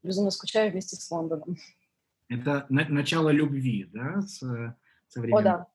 безумно 0.03 0.31
скучаю 0.31 0.71
вместе 0.71 0.97
с 0.97 1.11
Лондоном. 1.11 1.57
Это 2.29 2.65
на- 2.69 2.89
начало 2.89 3.31
любви, 3.31 3.91
да, 3.93 4.23
с, 4.23 4.39
со 4.39 5.21
временем? 5.21 5.39
О, 5.39 5.43
да. 5.43 5.67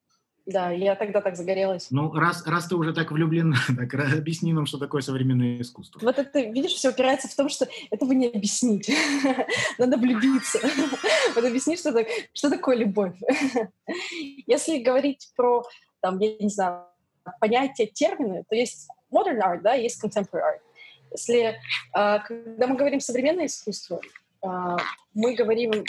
Да, 0.46 0.70
я 0.70 0.94
тогда 0.94 1.22
так 1.22 1.36
загорелась. 1.36 1.86
Ну, 1.90 2.12
раз, 2.12 2.46
раз 2.46 2.66
ты 2.66 2.76
уже 2.76 2.92
так 2.92 3.10
влюблена, 3.10 3.56
так 3.76 3.94
объясни 3.94 4.52
нам, 4.52 4.66
что 4.66 4.78
такое 4.78 5.00
современное 5.00 5.60
искусство. 5.60 5.98
Вот 6.02 6.18
это, 6.18 6.40
видишь, 6.40 6.72
все 6.72 6.90
упирается 6.90 7.28
в 7.28 7.34
том, 7.34 7.48
что 7.48 7.66
этого 7.90 8.12
не 8.12 8.28
объяснить. 8.28 8.90
Надо 9.78 9.96
влюбиться. 9.96 10.58
Вот 11.34 11.44
объясни, 11.44 11.76
что, 11.76 11.92
так, 11.92 12.06
что 12.32 12.48
такое 12.48 12.76
любовь. 12.76 13.14
Если 14.46 14.78
говорить 14.78 15.32
про, 15.34 15.64
там, 16.00 16.20
я 16.20 16.36
не 16.38 16.48
знаю, 16.48 16.84
понятия, 17.40 17.86
термины, 17.86 18.44
то 18.48 18.54
есть 18.54 18.88
modern 19.10 19.40
art, 19.40 19.62
да, 19.62 19.74
есть 19.74 20.02
contemporary 20.04 20.42
art. 20.42 20.60
Если, 21.10 21.58
а, 21.92 22.20
когда 22.20 22.68
мы 22.68 22.76
говорим 22.76 23.00
современное 23.00 23.46
искусство, 23.46 24.00
а, 24.42 24.76
мы 25.12 25.34
говорим 25.34 25.84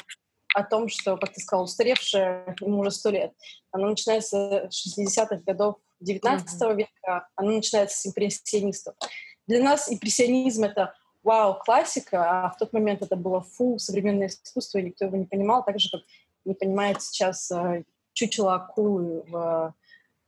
о 0.55 0.63
том, 0.63 0.88
что, 0.88 1.17
как 1.17 1.33
ты 1.33 1.41
сказал, 1.41 1.65
устаревшее 1.65 2.55
ему 2.62 2.79
уже 2.79 2.91
сто 2.91 3.09
лет. 3.09 3.33
Оно 3.71 3.89
начинается 3.89 4.69
с 4.71 4.97
60-х 4.97 5.41
годов 5.45 5.75
19 6.00 6.47
mm-hmm. 6.47 6.75
века, 6.77 7.27
оно 7.35 7.51
начинается 7.51 7.97
с 7.97 8.05
импрессионистов. 8.05 8.95
Для 9.47 9.62
нас 9.62 9.91
импрессионизм— 9.91 10.63
это 10.65 10.93
вау, 11.24 11.59
классика, 11.59 12.45
а 12.45 12.50
в 12.51 12.57
тот 12.57 12.71
момент 12.71 13.01
это 13.01 13.17
было 13.17 13.41
фу, 13.41 13.77
современное 13.79 14.27
искусство, 14.27 14.77
и 14.77 14.83
никто 14.83 15.05
его 15.05 15.17
не 15.17 15.25
понимал, 15.25 15.63
так 15.65 15.77
же, 15.77 15.89
как 15.91 16.01
не 16.45 16.53
понимает 16.53 17.01
сейчас 17.01 17.51
э, 17.51 17.83
чучело 18.13 18.55
акулы 18.55 19.24
в, 19.27 19.75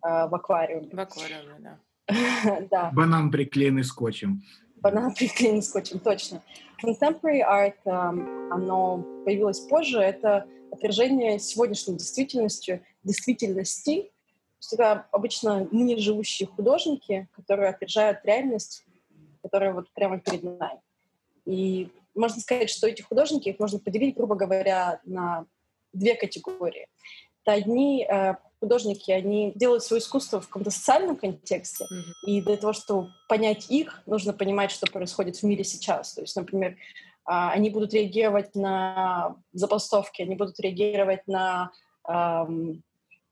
э, 0.03 0.27
в 0.27 0.35
аквариуме. 0.35 0.89
В 0.91 0.99
аквариуме, 0.99 1.55
да. 1.59 1.79
да. 2.69 2.91
Банан 2.93 3.31
приклеенный 3.31 3.85
скотчем 3.85 4.43
банан 4.81 5.13
приклеен 5.13 5.61
скотчем, 5.61 5.99
точно. 5.99 6.41
Contemporary 6.83 7.41
art, 7.41 7.77
um, 7.85 8.49
оно 8.51 9.03
появилось 9.25 9.59
позже, 9.61 9.99
это 9.99 10.47
отражение 10.71 11.39
сегодняшней 11.39 11.95
действительности, 11.95 12.83
действительности 13.03 14.11
это 14.73 15.07
обычно 15.11 15.67
ныне 15.71 15.97
живущие 15.97 16.47
художники, 16.47 17.27
которые 17.33 17.69
отражают 17.69 18.19
реальность, 18.23 18.85
которая 19.41 19.73
вот 19.73 19.91
прямо 19.93 20.19
перед 20.19 20.43
нами. 20.43 20.81
И 21.45 21.89
можно 22.15 22.41
сказать, 22.41 22.69
что 22.69 22.87
эти 22.87 23.01
художники, 23.01 23.49
их 23.49 23.59
можно 23.59 23.79
поделить, 23.79 24.15
грубо 24.15 24.35
говоря, 24.35 24.99
на 25.05 25.45
две 25.93 26.15
категории. 26.15 26.87
Это 27.43 27.55
одни 27.55 28.05
э, 28.05 28.35
художники, 28.59 29.11
они 29.11 29.51
делают 29.55 29.83
свое 29.83 30.01
искусство 30.01 30.41
в 30.41 30.47
каком-то 30.47 30.71
социальном 30.71 31.15
контексте, 31.15 31.85
mm-hmm. 31.85 32.27
и 32.27 32.41
для 32.41 32.57
того, 32.57 32.73
чтобы 32.73 33.09
понять 33.27 33.69
их, 33.69 34.01
нужно 34.05 34.33
понимать, 34.33 34.71
что 34.71 34.91
происходит 34.91 35.37
в 35.37 35.43
мире 35.43 35.63
сейчас. 35.63 36.13
То 36.13 36.21
есть, 36.21 36.35
например, 36.35 36.71
э, 36.71 36.75
они 37.25 37.69
будут 37.69 37.93
реагировать 37.93 38.55
на 38.55 39.35
забастовки, 39.53 40.21
они 40.21 40.35
будут 40.35 40.59
реагировать 40.59 41.27
на 41.27 41.71
эм, 42.07 42.83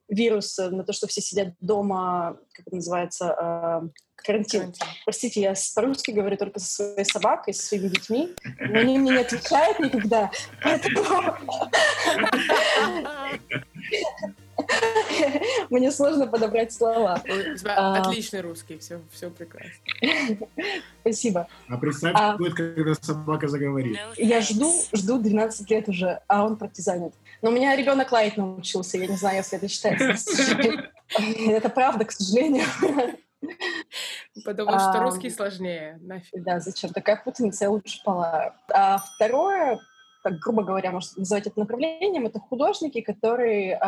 вирус, 0.07 0.57
на 0.57 0.83
то, 0.83 0.93
что 0.93 1.07
все 1.07 1.21
сидят 1.21 1.53
дома, 1.59 2.37
как 2.53 2.67
это 2.67 2.75
называется, 2.75 3.25
э, 3.25 3.81
карантин. 4.15 4.59
карантин. 4.59 4.87
Простите, 5.03 5.41
я 5.41 5.53
по-русски 5.75 6.11
говорю 6.11 6.37
только 6.37 6.59
со 6.59 6.71
своей 6.71 7.05
собакой, 7.05 7.53
со 7.53 7.65
своими 7.65 7.87
детьми, 7.87 8.35
но 8.59 8.79
они 8.79 8.99
мне 8.99 9.11
не 9.11 9.21
отвечают 9.21 9.79
никогда. 9.79 10.31
Мне 15.69 15.91
сложно 15.91 16.27
подобрать 16.27 16.71
слова. 16.71 17.21
А, 17.65 18.01
отличный 18.01 18.41
русский, 18.41 18.77
все, 18.77 19.01
все 19.11 19.29
прекрасно. 19.29 19.71
Спасибо. 21.01 21.47
А 21.69 21.77
представь, 21.77 22.13
а, 22.15 22.37
будет, 22.37 22.53
когда 22.53 22.93
собака 22.95 23.47
заговорит. 23.47 23.97
Я 24.17 24.41
жду, 24.41 24.73
жду 24.93 25.19
12 25.19 25.69
лет 25.69 25.89
уже, 25.89 26.21
а 26.27 26.45
он 26.45 26.57
партизанит. 26.57 27.13
Но 27.41 27.49
у 27.49 27.53
меня 27.53 27.75
ребенок 27.75 28.11
лаять 28.11 28.37
научился, 28.37 28.97
я 28.97 29.07
не 29.07 29.17
знаю, 29.17 29.37
если 29.37 29.57
это 29.57 29.67
считается. 29.67 30.31
Это 31.19 31.69
правда, 31.69 32.05
к 32.05 32.11
сожалению. 32.11 32.65
Подумал, 34.43 34.79
что 34.79 34.99
русский 35.01 35.29
сложнее. 35.29 35.99
Нафиг. 36.01 36.43
Да, 36.43 36.59
зачем? 36.59 36.91
Такая 36.91 37.21
путаница, 37.23 37.65
я 37.65 37.69
лучше 37.69 38.01
полаю. 38.03 38.53
А 38.73 38.97
второе, 38.97 39.79
так 40.23 40.39
грубо 40.39 40.63
говоря, 40.63 40.91
можно 40.91 41.19
называть 41.19 41.45
это 41.47 41.59
направлением, 41.59 42.25
это 42.25 42.39
художники, 42.39 43.01
которые 43.01 43.79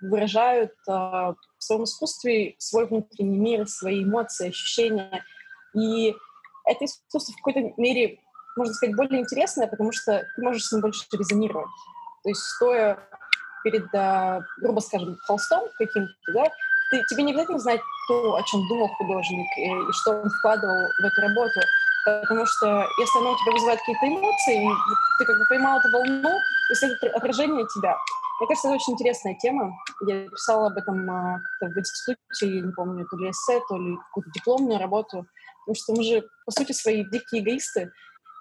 выражают 0.00 0.72
в 0.86 1.36
своем 1.58 1.84
искусстве 1.84 2.54
свой 2.58 2.86
внутренний 2.86 3.38
мир, 3.38 3.68
свои 3.68 4.04
эмоции, 4.04 4.48
ощущения. 4.48 5.24
И 5.74 6.14
это 6.64 6.84
искусство 6.84 7.32
в 7.32 7.36
какой-то 7.36 7.74
мере, 7.76 8.18
можно 8.56 8.74
сказать, 8.74 8.96
более 8.96 9.20
интересное, 9.20 9.66
потому 9.66 9.92
что 9.92 10.24
ты 10.34 10.42
можешь 10.42 10.64
с 10.64 10.72
ним 10.72 10.80
больше 10.82 11.04
резонировать. 11.12 11.70
То 12.22 12.28
есть 12.28 12.40
стоя 12.40 12.98
перед, 13.64 13.86
грубо 14.58 14.80
скажем, 14.80 15.16
холстом 15.26 15.68
каким-то, 15.78 16.12
да, 16.32 16.44
ты, 16.90 17.02
тебе 17.08 17.22
не 17.22 17.32
обязательно 17.32 17.58
знать 17.58 17.80
то, 18.08 18.34
о 18.34 18.42
чем 18.42 18.66
думал 18.68 18.88
художник 18.98 19.46
и, 19.56 19.62
и 19.62 19.92
что 19.92 20.22
он 20.22 20.28
вкладывал 20.28 20.88
в 21.00 21.04
эту 21.04 21.20
работу, 21.20 21.60
потому 22.04 22.46
что 22.46 22.86
если 22.98 23.18
оно 23.20 23.32
у 23.32 23.36
тебя 23.36 23.52
вызывает 23.52 23.78
какие-то 23.80 24.08
эмоции, 24.08 24.68
ты 25.18 25.24
как 25.24 25.38
бы 25.38 25.44
поймал 25.48 25.78
эту 25.78 25.90
волну, 25.90 26.30
то 26.30 26.86
это 26.86 27.16
отражение 27.16 27.66
тебя. 27.74 27.96
Мне 28.40 28.48
кажется, 28.48 28.68
это 28.68 28.76
очень 28.76 28.94
интересная 28.94 29.34
тема. 29.34 29.76
Я 30.08 30.26
писала 30.26 30.68
об 30.68 30.78
этом 30.78 31.08
а, 31.10 31.38
как-то 31.60 31.74
в 31.74 31.78
институте, 31.78 32.66
не 32.66 32.72
помню, 32.72 33.06
то 33.06 33.18
ли 33.18 33.30
эссе, 33.30 33.60
то 33.68 33.76
ли 33.76 33.96
какую-то 33.96 34.30
дипломную 34.34 34.78
работу. 34.78 35.26
Потому 35.66 35.74
что 35.74 35.94
мы 35.94 36.02
же, 36.02 36.26
по 36.46 36.50
сути, 36.50 36.72
свои 36.72 37.04
дикие 37.04 37.42
эгоисты, 37.42 37.92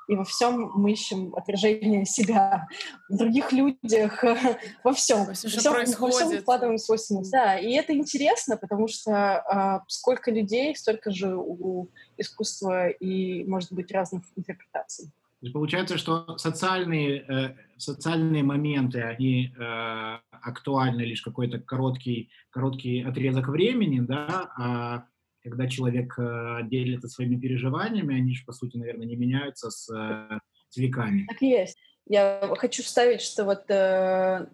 и 0.08 0.15
во 0.15 0.24
всем 0.24 0.72
мы 0.74 0.94
ищем 0.94 1.36
отражение 1.36 2.06
себя 2.06 2.68
в 3.10 3.18
других 3.18 3.51
людях, 3.51 4.24
во 4.84 4.94
всем. 4.94 5.25
Во 5.25 5.34
всем, 5.34 5.51
во 5.51 5.84
всем, 5.84 6.00
во 6.00 6.10
всем 6.10 6.41
вкладываем 6.41 6.77
свой 6.79 6.98
смысл. 6.98 7.32
Да, 7.32 7.60
и 7.60 7.74
это 7.74 7.94
интересно, 7.94 8.56
потому 8.56 8.88
что 8.88 9.12
э, 9.12 9.86
сколько 9.88 10.32
людей, 10.32 10.75
столько 10.75 11.12
же 11.12 11.36
у 11.36 11.89
искусства 12.18 12.88
и, 12.88 13.44
может 13.44 13.72
быть, 13.74 13.91
разных 13.91 14.24
интерпретаций. 14.36 15.12
Получается, 15.53 15.98
что 15.98 16.38
социальные, 16.38 17.25
э, 17.27 17.55
социальные 17.77 18.43
моменты, 18.43 19.01
они 19.01 19.53
э, 19.58 20.17
актуальны 20.29 21.01
лишь 21.01 21.22
какой-то 21.22 21.60
короткий, 21.60 22.29
короткий 22.50 23.01
отрезок 23.01 23.48
времени, 23.48 24.01
да, 24.01 24.51
а 24.58 25.05
когда 25.41 25.67
человек 25.67 26.13
э, 26.17 26.60
делится 26.63 27.08
своими 27.08 27.39
переживаниями, 27.39 28.17
они 28.17 28.36
же, 28.36 28.43
по 28.46 28.51
сути, 28.51 28.77
наверное, 28.77 29.08
не 29.08 29.15
меняются 29.15 29.72
с, 29.72 29.89
э, 29.89 30.39
с 30.69 30.77
веками. 30.77 31.25
Так 31.29 31.41
и 31.41 31.48
есть. 31.48 31.77
Я 32.05 32.53
хочу 32.58 32.84
вставить, 32.84 33.22
что 33.22 33.46
вот 33.46 33.69
э, 33.69 34.46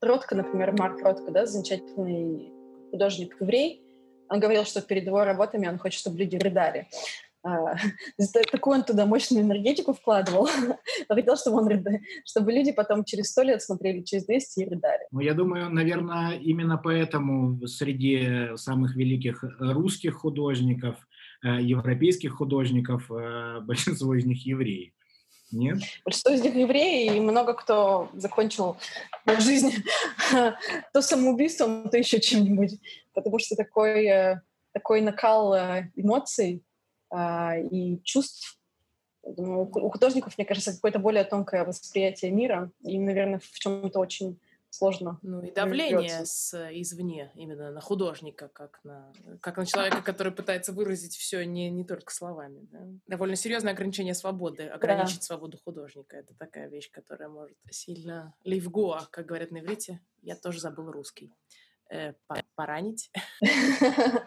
Ротко, 0.00 0.34
например, 0.34 0.74
Марк 0.78 1.00
Ротко, 1.02 1.30
да, 1.30 1.46
замечательный 1.46 2.52
художник-еврей, 2.90 3.82
он 4.28 4.40
говорил, 4.40 4.64
что 4.64 4.82
перед 4.82 5.06
его 5.06 5.24
работами 5.24 5.68
он 5.68 5.78
хочет, 5.78 6.00
чтобы 6.00 6.18
люди 6.18 6.36
рыдали. 6.36 6.88
А, 7.46 7.76
такую 8.50 8.78
он 8.78 8.84
туда 8.84 9.06
мощную 9.06 9.44
энергетику 9.44 9.92
вкладывал. 9.94 10.48
Хотел, 11.08 11.36
чтобы, 11.36 11.58
он, 11.58 11.70
чтобы 12.24 12.52
люди 12.52 12.72
потом 12.72 13.04
через 13.04 13.30
сто 13.30 13.42
лет 13.42 13.62
смотрели 13.62 14.02
через 14.02 14.26
200 14.26 14.60
и 14.60 14.68
рыдали. 14.68 15.06
Ну, 15.12 15.20
я 15.20 15.32
думаю, 15.34 15.70
наверное, 15.70 16.32
именно 16.38 16.76
поэтому 16.76 17.64
среди 17.68 18.56
самых 18.56 18.96
великих 18.96 19.44
русских 19.60 20.14
художников, 20.14 20.96
э, 21.44 21.62
европейских 21.62 22.34
художников, 22.34 23.10
э, 23.10 23.60
большинство 23.62 24.14
из 24.14 24.24
них 24.24 24.44
евреи. 24.44 24.92
Нет? 25.52 25.78
Большинство 26.04 26.32
из 26.32 26.42
них 26.42 26.56
евреи, 26.56 27.16
и 27.16 27.20
много 27.20 27.54
кто 27.54 28.10
закончил 28.14 28.76
жизнь 29.38 29.70
то 30.92 31.00
самоубийством, 31.00 31.88
то 31.88 31.96
еще 31.96 32.20
чем-нибудь. 32.20 32.80
Потому 33.14 33.38
что 33.38 33.54
такой, 33.54 34.06
э, 34.06 34.40
такой 34.72 35.00
накал 35.00 35.54
эмоций, 35.94 36.65
и 37.58 38.00
чувств. 38.02 38.58
У 39.22 39.90
художников, 39.90 40.38
мне 40.38 40.46
кажется, 40.46 40.72
какое-то 40.72 40.98
более 40.98 41.24
тонкое 41.24 41.64
восприятие 41.64 42.30
мира. 42.30 42.70
И, 42.82 42.98
наверное, 42.98 43.40
в 43.40 43.58
чем-то 43.58 43.98
очень 43.98 44.38
сложно. 44.70 45.18
Ну 45.22 45.42
и 45.42 45.50
давление 45.50 46.24
с 46.24 46.54
извне, 46.72 47.32
именно 47.34 47.72
на 47.72 47.80
художника, 47.80 48.48
как 48.48 48.80
на, 48.84 49.12
как 49.40 49.56
на 49.56 49.66
человека, 49.66 50.02
который 50.02 50.32
пытается 50.32 50.72
выразить 50.72 51.16
все 51.16 51.44
не, 51.44 51.70
не 51.70 51.84
только 51.84 52.12
словами. 52.12 52.68
Да? 52.70 52.80
Довольно 53.06 53.36
серьезное 53.36 53.72
ограничение 53.72 54.14
свободы, 54.14 54.64
ограничить 54.64 55.20
да. 55.20 55.24
свободу 55.24 55.58
художника. 55.64 56.16
Это 56.16 56.34
такая 56.34 56.68
вещь, 56.68 56.90
которая 56.90 57.28
может 57.28 57.56
сильно 57.70 58.34
ливгоа, 58.44 59.08
как 59.10 59.26
говорят 59.26 59.50
на 59.50 59.58
иврите. 59.58 60.00
Я 60.22 60.36
тоже 60.36 60.60
забыл 60.60 60.90
русский. 60.90 61.32
Э, 61.90 62.14
поранить. 62.54 63.10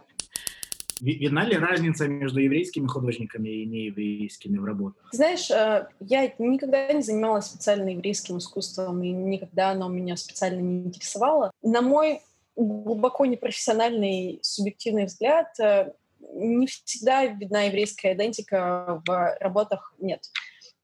Видна 1.01 1.45
ли 1.45 1.57
разница 1.57 2.07
между 2.07 2.39
еврейскими 2.39 2.87
художниками 2.87 3.49
и 3.49 3.65
нееврейскими 3.65 4.57
в 4.57 4.65
работах? 4.65 5.07
Знаешь, 5.11 5.49
э, 5.49 5.87
я 5.99 6.33
никогда 6.37 6.91
не 6.91 7.01
занималась 7.01 7.45
специально 7.45 7.89
еврейским 7.89 8.37
искусством, 8.37 9.01
и 9.03 9.09
никогда 9.09 9.71
оно 9.71 9.87
меня 9.87 10.17
специально 10.17 10.59
не 10.59 10.83
интересовало. 10.83 11.51
На 11.61 11.81
мой 11.81 12.21
глубоко 12.55 13.25
непрофессиональный 13.25 14.39
субъективный 14.41 15.05
взгляд, 15.05 15.57
э, 15.59 15.93
не 16.33 16.67
всегда 16.67 17.25
видна 17.25 17.63
еврейская 17.63 18.13
идентика 18.13 19.01
в 19.05 19.37
работах, 19.39 19.93
нет. 19.99 20.21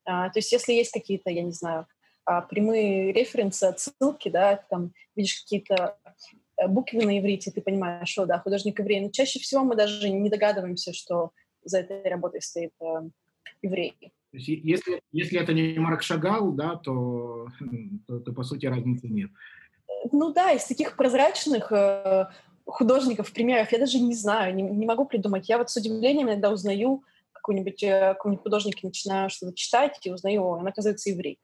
А, 0.06 0.30
то 0.30 0.40
есть 0.40 0.52
если 0.52 0.74
есть 0.74 0.92
какие-то, 0.92 1.30
я 1.30 1.44
не 1.44 1.52
знаю, 1.52 1.88
а, 2.26 2.42
прямые 2.42 3.12
референсы, 3.12 3.66
отсылки, 3.66 4.30
да, 4.30 4.64
там 4.70 4.94
видишь 5.16 5.42
какие-то 5.42 5.98
буквы 6.68 7.06
на 7.06 7.20
иврите, 7.20 7.52
ты 7.52 7.62
понимаешь, 7.62 8.10
что 8.10 8.26
да, 8.26 8.40
художник 8.40 8.80
еврей. 8.80 9.02
Но 9.02 9.10
чаще 9.10 9.40
всего 9.40 9.64
мы 9.64 9.76
даже 9.76 10.10
не 10.10 10.30
догадываемся, 10.30 10.94
что 10.94 11.32
за 11.64 11.80
этой 11.80 12.10
работой 12.10 12.42
стоит 12.42 12.72
э, 12.82 13.10
еврей. 13.62 13.96
если, 14.32 15.02
если 15.12 15.40
это 15.40 15.54
не 15.54 15.78
Марк 15.80 16.04
Шагал, 16.04 16.52
да, 16.52 16.76
то, 16.76 17.48
то, 18.08 18.20
то 18.20 18.34
по 18.34 18.44
сути 18.44 18.66
разницы 18.68 19.08
нет. 19.08 19.32
Ну 20.12 20.32
да, 20.32 20.52
из 20.52 20.66
таких 20.66 20.96
прозрачных 20.96 21.72
э, 21.72 22.28
художников, 22.66 23.32
примеров 23.34 23.72
я 23.72 23.80
даже 23.80 24.00
не 24.00 24.16
знаю, 24.16 24.56
не, 24.56 24.64
не 24.64 24.86
могу 24.86 25.06
придумать. 25.06 25.50
Я 25.50 25.58
вот 25.58 25.70
с 25.70 25.76
удивлением 25.76 26.28
иногда 26.28 26.52
узнаю 26.52 27.04
какой-нибудь 27.32 27.84
э, 27.84 28.14
какой 28.14 28.38
художник, 28.38 28.84
начинаю 28.84 29.30
что-то 29.30 29.54
читать 29.54 30.00
и 30.04 30.12
узнаю, 30.12 30.44
он 30.44 30.68
оказывается 30.68 31.10
еврей. 31.10 31.40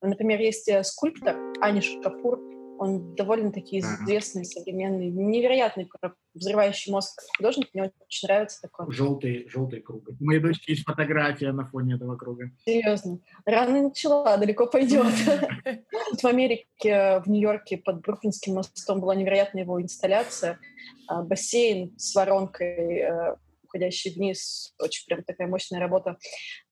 Например, 0.00 0.40
есть 0.40 0.68
э, 0.68 0.82
скульптор 0.84 1.36
Аниш 1.60 1.96
Капур, 2.02 2.40
он 2.78 3.14
довольно-таки 3.14 3.78
известный, 3.78 4.44
современный, 4.44 5.10
невероятный, 5.10 5.88
взрывающий 6.34 6.92
мозг 6.92 7.20
художник. 7.36 7.68
Мне 7.72 7.92
очень 8.06 8.26
нравится 8.26 8.60
такой. 8.60 8.92
Желтый, 8.92 9.48
желтый 9.48 9.80
круг. 9.80 10.08
У 10.08 10.24
моей 10.24 10.40
дочки 10.40 10.70
есть 10.70 10.84
фотография 10.84 11.52
на 11.52 11.66
фоне 11.66 11.94
этого 11.94 12.16
круга. 12.16 12.50
Серьезно. 12.64 13.20
Рано 13.44 13.82
начала, 13.82 14.36
далеко 14.36 14.66
пойдет. 14.66 15.06
В 15.06 16.24
Америке, 16.24 17.22
в 17.24 17.28
Нью-Йорке 17.28 17.78
под 17.78 18.00
Бруклинским 18.00 18.54
мостом 18.54 19.00
была 19.00 19.14
невероятная 19.14 19.62
его 19.62 19.80
инсталляция. 19.80 20.58
А, 21.08 21.22
бассейн 21.22 21.96
с 21.98 22.14
воронкой, 22.14 22.98
э, 22.98 23.36
уходящий 23.62 24.12
вниз. 24.12 24.74
Очень 24.78 25.06
прям 25.06 25.24
такая 25.24 25.48
мощная 25.48 25.80
работа. 25.80 26.18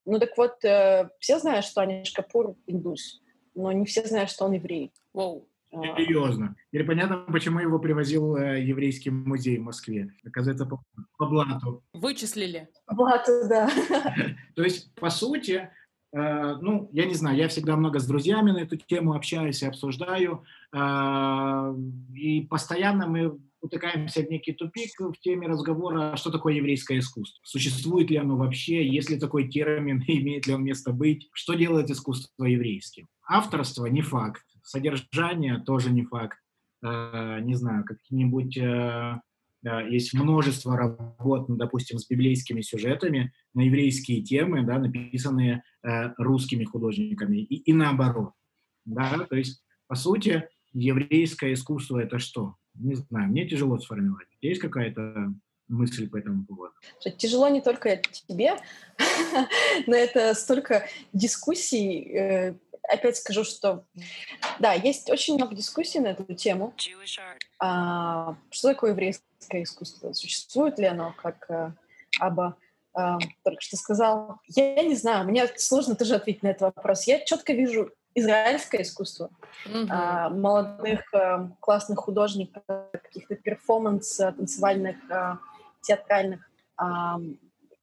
Ну 0.05 0.19
так 0.19 0.37
вот, 0.37 0.63
э, 0.63 1.09
все 1.19 1.39
знают, 1.39 1.65
что 1.65 1.81
Аниш 1.81 2.11
Капур 2.11 2.55
индус, 2.67 3.21
но 3.55 3.71
не 3.71 3.85
все 3.85 4.05
знают, 4.05 4.29
что 4.29 4.45
он 4.45 4.53
еврей. 4.53 4.91
Воу. 5.13 5.47
Серьезно. 5.73 6.55
Или 6.71 6.83
понятно, 6.83 7.17
почему 7.31 7.59
его 7.59 7.79
привозил 7.79 8.35
э, 8.35 8.61
еврейский 8.61 9.09
музей 9.09 9.57
в 9.57 9.63
Москве. 9.63 10.13
Оказывается, 10.25 10.65
по, 10.65 10.83
по 11.17 11.25
блату. 11.25 11.83
Вычислили. 11.93 12.69
По 12.85 12.95
блату, 12.95 13.31
да. 13.49 13.69
То 14.55 14.63
есть, 14.63 14.93
по 14.95 15.09
сути, 15.09 15.69
э, 16.13 16.55
ну, 16.61 16.89
я 16.93 17.05
не 17.05 17.15
знаю, 17.15 17.37
я 17.37 17.47
всегда 17.47 17.75
много 17.75 17.99
с 17.99 18.05
друзьями 18.05 18.51
на 18.51 18.59
эту 18.59 18.77
тему 18.77 19.13
общаюсь 19.13 19.63
и 19.63 19.67
обсуждаю. 19.67 20.43
Э, 20.73 21.75
и 22.13 22.41
постоянно 22.41 23.07
мы 23.07 23.39
утыкаемся 23.63 24.21
в 24.21 24.29
некий 24.29 24.53
тупик 24.53 24.91
в 24.99 25.19
теме 25.21 25.47
разговора, 25.47 26.15
что 26.17 26.29
такое 26.29 26.55
еврейское 26.55 26.99
искусство. 26.99 27.39
Существует 27.43 28.11
ли 28.11 28.17
оно 28.17 28.35
вообще, 28.35 28.85
есть 28.85 29.09
ли 29.09 29.17
такой 29.17 29.47
термин, 29.47 30.03
имеет 30.07 30.45
ли 30.45 30.53
он 30.53 30.63
место 30.63 30.91
быть, 30.91 31.29
что 31.31 31.53
делает 31.53 31.89
искусство 31.89 32.45
еврейским. 32.45 33.07
Авторство 33.27 33.85
не 33.85 34.01
факт, 34.01 34.43
содержание 34.63 35.59
тоже 35.59 35.91
не 35.91 36.03
факт. 36.03 36.37
Э, 36.83 37.39
не 37.41 37.55
знаю, 37.55 37.85
какие-нибудь 37.85 38.57
э, 38.57 39.19
э, 39.65 39.89
есть 39.89 40.13
множество 40.13 40.75
работ, 40.75 41.47
ну, 41.47 41.55
допустим, 41.55 41.97
с 41.97 42.07
библейскими 42.07 42.61
сюжетами 42.61 43.33
на 43.53 43.61
еврейские 43.61 44.21
темы, 44.21 44.63
да, 44.63 44.79
написанные 44.79 45.63
русскими 46.17 46.63
художниками, 46.63 47.37
и, 47.37 47.55
и 47.55 47.73
наоборот. 47.73 48.31
Да? 48.85 49.25
То 49.29 49.35
есть, 49.35 49.63
по 49.87 49.95
сути, 49.95 50.47
еврейское 50.71 51.53
искусство– 51.53 51.99
это 51.99 52.19
что? 52.19 52.55
Не 52.73 52.95
знаю, 52.95 53.29
мне 53.29 53.47
тяжело 53.47 53.77
сформировать. 53.77 54.27
Есть 54.41 54.61
какая-то 54.61 55.33
мысль 55.67 56.09
по 56.09 56.17
этому 56.17 56.45
поводу? 56.45 56.73
Тяжело 57.17 57.49
не 57.49 57.61
только 57.61 57.97
тебе, 57.97 58.53
но 59.87 59.95
это 59.95 60.33
столько 60.33 60.87
дискуссий. 61.11 62.55
Опять 62.89 63.17
скажу, 63.17 63.43
что 63.43 63.85
да, 64.59 64.73
есть 64.73 65.09
очень 65.09 65.35
много 65.35 65.55
дискуссий 65.55 65.99
на 65.99 66.07
эту 66.07 66.33
тему. 66.33 66.73
А, 67.59 68.35
что 68.51 68.69
такое 68.69 68.91
еврейское 68.91 69.63
искусство? 69.63 70.13
Существует 70.13 70.77
ли 70.79 70.85
оно, 70.85 71.13
как 71.17 71.49
э, 71.49 71.71
Аба 72.19 72.57
а, 72.93 73.17
только 73.43 73.61
что 73.61 73.77
сказал? 73.77 74.39
Я 74.47 74.83
не 74.83 74.95
знаю, 74.95 75.25
мне 75.25 75.47
сложно 75.55 75.95
тоже 75.95 76.15
ответить 76.15 76.43
на 76.43 76.49
этот 76.49 76.61
вопрос. 76.75 77.07
Я 77.07 77.23
четко 77.23 77.53
вижу 77.53 77.91
израильское 78.15 78.81
искусство 78.81 79.31
mm-hmm. 79.65 79.87
а, 79.89 80.29
молодых 80.29 81.01
а, 81.13 81.49
классных 81.59 81.99
художников, 81.99 82.63
каких-то 82.67 83.35
перформанс 83.35 84.17
танцевальных, 84.17 84.97
а, 85.09 85.39
театральных. 85.81 86.49
А, 86.77 87.19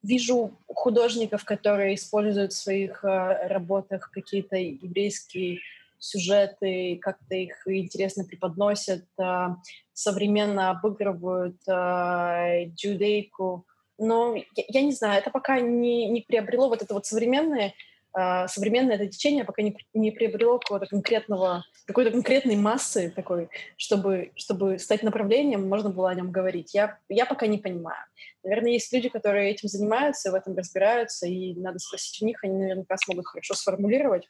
вижу 0.02 0.52
художников, 0.66 1.44
которые 1.44 1.94
используют 1.94 2.52
в 2.52 2.56
своих 2.56 3.04
а, 3.04 3.48
работах 3.48 4.10
какие-то 4.10 4.56
еврейские 4.56 5.60
сюжеты, 5.98 6.98
как-то 7.00 7.34
их 7.34 7.66
интересно 7.66 8.24
преподносят, 8.24 9.04
а, 9.18 9.56
современно 9.92 10.70
обыгрывают 10.70 11.56
джудейку. 12.74 13.66
Но 13.98 14.34
я, 14.34 14.64
я 14.68 14.82
не 14.82 14.92
знаю, 14.92 15.20
это 15.20 15.30
пока 15.30 15.60
не, 15.60 16.06
не 16.06 16.22
приобрело 16.22 16.68
вот 16.68 16.80
это 16.80 16.94
вот 16.94 17.04
современное 17.04 17.74
современное 18.12 18.96
это 18.96 19.06
течение 19.06 19.44
пока 19.44 19.62
не, 19.62 19.76
не 19.94 20.10
приобрело 20.10 20.58
какого-то 20.58 20.86
конкретного, 20.86 21.64
какой-то 21.86 22.10
конкретной 22.10 22.56
массы 22.56 23.12
такой, 23.14 23.48
чтобы, 23.76 24.32
чтобы 24.36 24.78
стать 24.78 25.02
направлением, 25.02 25.68
можно 25.68 25.90
было 25.90 26.10
о 26.10 26.14
нем 26.14 26.32
говорить. 26.32 26.74
Я, 26.74 26.98
я 27.08 27.26
пока 27.26 27.46
не 27.46 27.58
понимаю. 27.58 28.04
Наверное, 28.42 28.72
есть 28.72 28.92
люди, 28.92 29.08
которые 29.08 29.50
этим 29.50 29.68
занимаются, 29.68 30.32
в 30.32 30.34
этом 30.34 30.56
разбираются, 30.56 31.26
и 31.26 31.54
надо 31.54 31.78
спросить 31.78 32.20
у 32.22 32.26
них, 32.26 32.42
они 32.42 32.54
наверняка 32.54 32.96
смогут 32.96 33.26
хорошо 33.26 33.54
сформулировать. 33.54 34.28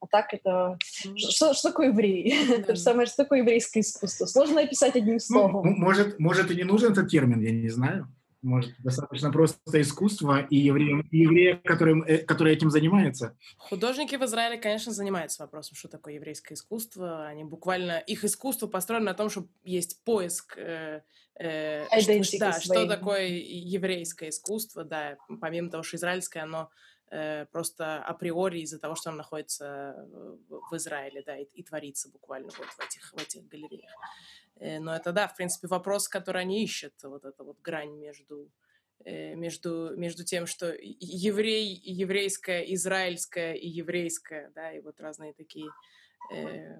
А 0.00 0.06
так 0.06 0.32
это... 0.32 0.78
Что, 1.16 1.52
что 1.52 1.70
такое 1.70 1.88
еврей? 1.88 2.34
Mm-hmm. 2.50 2.64
То 2.64 2.74
же 2.74 2.80
самое, 2.80 3.06
что 3.06 3.18
такое 3.18 3.40
еврейское 3.40 3.80
искусство. 3.80 4.26
Сложно 4.26 4.62
описать 4.62 4.96
одним 4.96 5.14
ну, 5.14 5.20
словом. 5.20 5.66
Ну, 5.66 5.76
может, 5.76 6.18
может, 6.18 6.50
и 6.50 6.56
не 6.56 6.64
нужен 6.64 6.92
этот 6.92 7.10
термин, 7.10 7.40
я 7.40 7.52
не 7.52 7.68
знаю. 7.68 8.08
Может, 8.42 8.72
достаточно 8.78 9.30
просто 9.30 9.80
искусство 9.80 10.40
и 10.40 10.56
евреи, 10.56 11.06
и 11.10 11.18
евреи 11.18 11.60
которые, 11.62 12.02
э, 12.06 12.18
которые 12.18 12.56
этим 12.56 12.70
занимаются? 12.70 13.36
Художники 13.58 14.16
в 14.16 14.24
Израиле, 14.24 14.58
конечно, 14.58 14.92
занимаются 14.92 15.42
вопросом, 15.42 15.76
что 15.76 15.88
такое 15.88 16.14
еврейское 16.14 16.54
искусство. 16.54 17.26
Они 17.26 17.44
буквально... 17.44 17.98
Их 17.98 18.24
искусство 18.24 18.66
построено 18.66 19.06
на 19.06 19.14
том, 19.14 19.28
что 19.28 19.46
есть 19.62 20.02
поиск... 20.04 20.56
Э, 20.56 21.02
э, 21.38 21.84
что, 22.00 22.38
да, 22.38 22.60
что 22.60 22.86
такое 22.86 23.26
еврейское 23.26 24.30
искусство, 24.30 24.84
да, 24.84 25.18
помимо 25.40 25.70
того, 25.70 25.82
что 25.82 25.98
израильское, 25.98 26.40
оно 26.40 26.70
э, 27.10 27.44
просто 27.52 28.02
априори 28.02 28.60
из-за 28.60 28.78
того, 28.78 28.94
что 28.94 29.10
оно 29.10 29.18
находится 29.18 30.08
в 30.48 30.76
Израиле, 30.76 31.22
да, 31.26 31.36
и, 31.36 31.44
и 31.44 31.62
творится 31.62 32.08
буквально 32.08 32.48
вот 32.56 32.68
в 32.68 32.80
этих, 32.80 33.12
в 33.12 33.18
этих 33.18 33.46
галереях. 33.48 33.92
Э, 34.60 34.78
но 34.78 34.94
это, 34.94 35.12
да, 35.12 35.26
в 35.26 35.34
принципе, 35.34 35.66
вопрос, 35.66 36.08
который 36.08 36.42
они 36.42 36.62
ищут, 36.62 36.92
вот 37.02 37.24
эта 37.24 37.42
вот 37.42 37.60
грань 37.60 37.96
между, 37.96 38.50
э, 39.04 39.34
между, 39.34 39.96
между 39.96 40.24
тем, 40.24 40.46
что 40.46 40.76
еврей, 40.78 41.80
еврейское, 41.82 42.62
израильское 42.74 43.54
и 43.54 43.68
еврейское, 43.68 44.52
да, 44.54 44.72
и 44.72 44.80
вот 44.80 45.00
разные 45.00 45.32
такие 45.32 45.70
э, 46.32 46.76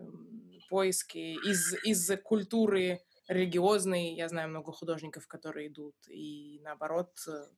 поиски 0.68 1.36
из, 1.48 1.74
из 1.84 2.10
культуры 2.22 3.00
религиозной. 3.28 4.14
Я 4.14 4.28
знаю 4.28 4.50
много 4.50 4.72
художников, 4.72 5.26
которые 5.26 5.68
идут 5.68 5.96
и, 6.08 6.60
наоборот, 6.62 7.10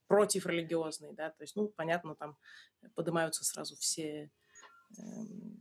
против 0.06 0.46
религиозной, 0.46 1.12
да, 1.14 1.30
то 1.30 1.42
есть, 1.42 1.56
ну, 1.56 1.68
понятно, 1.68 2.14
там 2.14 2.36
поднимаются 2.94 3.44
сразу 3.44 3.74
все 3.76 4.30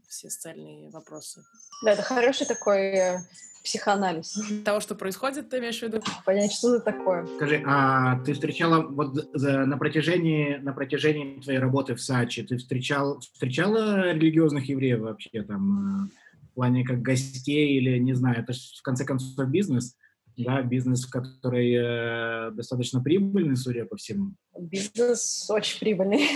все 0.07 0.29
социальные 0.29 0.89
вопросы. 0.91 1.43
Да, 1.83 1.93
это 1.93 2.01
хороший 2.01 2.45
такой 2.45 2.81
э, 2.81 3.19
психоанализ. 3.63 4.39
Того, 4.65 4.79
что 4.79 4.95
происходит, 4.95 5.49
ты 5.49 5.59
имеешь 5.59 5.79
в 5.79 5.83
виду? 5.83 6.01
Понять, 6.25 6.51
что 6.51 6.75
это 6.75 6.85
такое. 6.85 7.25
Скажи, 7.37 7.63
а 7.65 8.19
ты 8.23 8.33
встречала 8.33 8.81
вот 8.81 9.33
на 9.33 9.77
протяжении, 9.77 10.57
на 10.57 10.73
протяжении 10.73 11.39
твоей 11.41 11.59
работы 11.59 11.95
в 11.95 12.01
Сачи, 12.01 12.43
ты 12.43 12.57
встречал, 12.57 13.19
встречала 13.19 14.11
религиозных 14.11 14.67
евреев 14.67 14.99
вообще 14.99 15.43
там 15.43 16.09
э, 16.09 16.47
в 16.51 16.53
плане 16.55 16.83
как 16.83 17.01
гостей 17.01 17.77
или, 17.77 17.97
не 17.97 18.13
знаю, 18.13 18.41
это 18.41 18.53
же 18.53 18.59
в 18.77 18.81
конце 18.81 19.05
концов 19.05 19.47
бизнес, 19.47 19.95
да, 20.37 20.61
бизнес, 20.61 21.05
который 21.05 21.73
э, 21.73 22.51
достаточно 22.51 23.01
прибыльный, 23.01 23.55
судя 23.55 23.85
по 23.85 23.95
всему. 23.95 24.33
Бизнес 24.57 25.49
очень 25.49 25.79
прибыльный. 25.79 26.27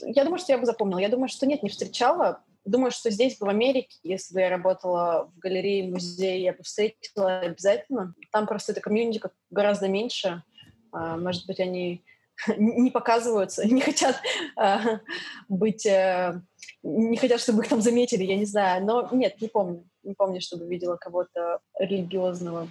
Я 0.14 0.24
думаю, 0.24 0.38
что 0.38 0.52
я 0.52 0.58
бы 0.58 0.66
запомнила. 0.66 0.98
Я 0.98 1.08
думаю, 1.08 1.28
что 1.28 1.46
нет, 1.46 1.62
не 1.62 1.68
встречала. 1.68 2.42
Думаю, 2.64 2.92
что 2.92 3.10
здесь 3.10 3.38
бы 3.38 3.46
в 3.46 3.48
Америке, 3.48 3.98
если 4.04 4.34
бы 4.34 4.40
я 4.40 4.48
работала 4.48 5.30
в 5.34 5.38
галерее, 5.40 5.90
музее, 5.90 6.42
я 6.42 6.52
бы 6.52 6.62
встретила 6.62 7.40
обязательно. 7.40 8.14
Там 8.30 8.46
просто 8.46 8.70
это 8.70 8.80
комьюнити 8.80 9.20
гораздо 9.50 9.88
меньше. 9.88 10.44
А, 10.92 11.16
может 11.16 11.46
быть, 11.46 11.58
они 11.58 12.04
не 12.56 12.90
показываются, 12.90 13.66
не 13.66 13.80
хотят 13.80 14.20
а, 14.56 15.00
быть, 15.48 15.84
э, 15.86 16.40
не 16.84 17.16
хотят, 17.16 17.40
чтобы 17.40 17.62
их 17.62 17.68
там 17.68 17.80
заметили, 17.80 18.24
я 18.24 18.36
не 18.36 18.46
знаю. 18.46 18.84
Но 18.84 19.08
нет, 19.10 19.40
не 19.40 19.48
помню. 19.48 19.84
Не 20.04 20.14
помню, 20.14 20.40
чтобы 20.40 20.66
видела 20.66 20.96
кого-то 20.96 21.60
религиозного. 21.78 22.68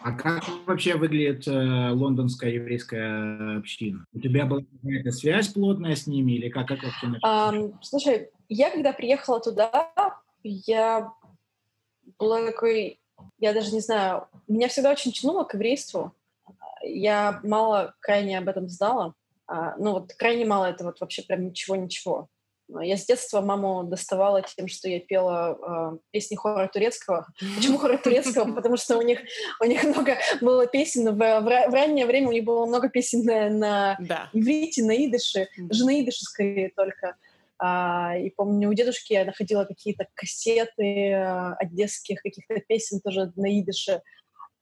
А 0.00 0.12
как 0.12 0.44
вообще 0.66 0.94
выглядит 0.94 1.46
э, 1.48 1.90
лондонская 1.90 2.50
еврейская 2.50 3.58
община? 3.58 4.04
У 4.12 4.20
тебя 4.20 4.46
была 4.46 4.60
какая-то 4.60 5.10
связь 5.10 5.48
плотная 5.48 5.96
с 5.96 6.06
ними 6.06 6.32
или 6.32 6.48
как, 6.48 6.68
как 6.68 6.82
вообще 6.82 7.06
um, 7.24 7.74
Слушай, 7.82 8.30
я 8.48 8.70
когда 8.70 8.92
приехала 8.92 9.40
туда, 9.40 9.92
я 10.42 11.12
была 12.18 12.46
такой, 12.46 13.00
я 13.38 13.52
даже 13.52 13.72
не 13.72 13.80
знаю, 13.80 14.28
меня 14.46 14.68
всегда 14.68 14.92
очень 14.92 15.12
тянуло 15.12 15.44
к 15.44 15.54
еврейству. 15.54 16.14
Я 16.82 17.40
мало 17.42 17.94
крайне 18.00 18.38
об 18.38 18.48
этом 18.48 18.68
знала. 18.68 19.14
Uh, 19.50 19.72
ну 19.78 19.92
вот 19.92 20.12
крайне 20.12 20.44
мало 20.44 20.66
это 20.66 20.84
вот 20.84 21.00
вообще 21.00 21.22
прям 21.22 21.46
ничего-ничего. 21.46 22.28
Я 22.80 22.96
с 22.96 23.06
детства 23.06 23.40
маму 23.40 23.84
доставала 23.84 24.42
тем, 24.42 24.68
что 24.68 24.88
я 24.88 25.00
пела 25.00 25.94
э, 25.94 25.98
песни 26.10 26.36
хора 26.36 26.68
турецкого. 26.72 27.26
Почему 27.56 27.78
хора 27.78 27.96
турецкого? 27.96 28.54
Потому 28.54 28.76
что 28.76 28.98
у 28.98 29.02
них, 29.02 29.20
у 29.60 29.64
них 29.64 29.82
много 29.84 30.18
было 30.40 30.66
песен, 30.66 31.08
в, 31.08 31.16
в, 31.16 31.42
в 31.42 31.72
раннее 31.74 32.06
время 32.06 32.28
у 32.28 32.32
них 32.32 32.44
было 32.44 32.66
много 32.66 32.88
песен 32.88 33.24
на, 33.24 33.48
на 33.48 33.96
да. 34.00 34.28
иврите, 34.32 34.82
на 34.84 34.94
идыше, 34.96 35.48
даже 35.56 35.84
на 35.84 36.00
идыше 36.00 36.20
скорее 36.22 36.70
только. 36.76 37.16
А, 37.60 38.16
и 38.16 38.30
помню, 38.30 38.68
у 38.68 38.74
дедушки 38.74 39.14
я 39.14 39.24
находила 39.24 39.64
какие-то 39.64 40.06
кассеты 40.14 41.10
э, 41.10 41.54
одесских 41.54 42.22
каких-то 42.22 42.60
песен 42.60 43.00
тоже 43.00 43.32
на 43.34 43.60
идыше. 43.60 44.02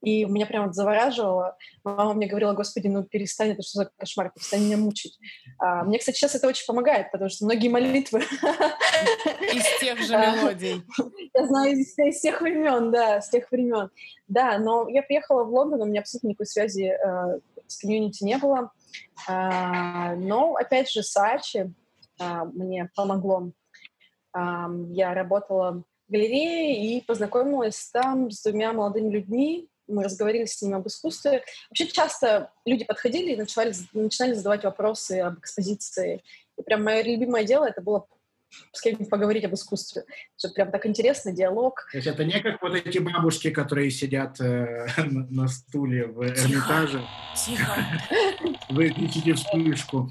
И 0.02 0.24
меня 0.24 0.46
прямо 0.46 0.72
завораживало. 0.72 1.56
Мама 1.82 2.14
мне 2.14 2.26
говорила, 2.26 2.52
господи, 2.52 2.86
ну 2.88 3.02
перестань, 3.02 3.50
это 3.50 3.62
что 3.62 3.80
за 3.80 3.90
кошмар, 3.96 4.30
перестань 4.34 4.64
меня 4.64 4.76
мучить. 4.76 5.18
А, 5.58 5.84
мне, 5.84 5.98
кстати, 5.98 6.16
сейчас 6.16 6.34
это 6.34 6.46
очень 6.46 6.66
помогает, 6.66 7.10
потому 7.10 7.30
что 7.30 7.44
многие 7.44 7.68
молитвы... 7.68 8.20
Из 9.52 9.80
тех 9.80 9.98
же 10.00 10.16
мелодий. 10.16 10.82
Я 11.34 11.46
знаю 11.46 11.78
из, 11.78 11.96
из 11.98 12.20
тех 12.20 12.40
времен, 12.40 12.90
да, 12.90 13.20
с 13.20 13.28
тех 13.30 13.50
времен. 13.50 13.90
Да, 14.28 14.58
но 14.58 14.88
я 14.88 15.02
приехала 15.02 15.44
в 15.44 15.50
Лондон, 15.50 15.82
у 15.82 15.84
меня 15.86 16.00
абсолютно 16.00 16.28
никакой 16.28 16.46
связи 16.46 16.92
э, 16.92 17.40
с 17.66 17.78
комьюнити 17.78 18.24
не 18.24 18.38
было. 18.38 18.72
А, 19.28 20.14
но, 20.14 20.54
опять 20.56 20.90
же, 20.90 21.02
Сачи 21.02 21.72
а, 22.18 22.44
мне 22.44 22.90
помогло. 22.94 23.50
А, 24.32 24.68
я 24.90 25.14
работала 25.14 25.82
галерее 26.08 26.98
и 26.98 27.04
познакомилась 27.04 27.90
там 27.92 28.30
с 28.30 28.42
двумя 28.42 28.72
молодыми 28.72 29.10
людьми. 29.10 29.68
Мы 29.88 30.04
разговаривали 30.04 30.46
с 30.46 30.60
ними 30.62 30.74
об 30.76 30.86
искусстве. 30.86 31.42
Вообще 31.70 31.86
часто 31.86 32.52
люди 32.64 32.84
подходили 32.84 33.32
и 33.32 33.36
начинали, 33.36 33.74
начинали 33.92 34.34
задавать 34.34 34.64
вопросы 34.64 35.20
об 35.20 35.38
экспозиции. 35.38 36.22
И 36.58 36.62
прям 36.62 36.84
мое 36.84 37.02
любимое 37.02 37.44
дело 37.44 37.66
это 37.66 37.80
было 37.80 38.06
с 38.72 38.80
кем-нибудь 38.80 39.10
поговорить 39.10 39.44
об 39.44 39.54
искусстве. 39.54 40.04
Что 40.36 40.48
прям 40.50 40.70
так 40.70 40.86
интересно, 40.86 41.32
диалог. 41.32 41.86
То 41.90 41.98
есть 41.98 42.06
это 42.06 42.24
не 42.24 42.40
как 42.40 42.62
вот 42.62 42.74
эти 42.74 42.98
бабушки, 42.98 43.50
которые 43.50 43.90
сидят 43.90 44.40
э, 44.40 44.86
на, 44.96 45.26
на 45.26 45.48
стуле 45.48 46.06
в 46.06 46.22
Эрмитаже. 46.22 47.02
Тихо. 47.34 47.84
Вы 48.68 48.90
кричите 48.90 49.34
вспышку. 49.34 50.08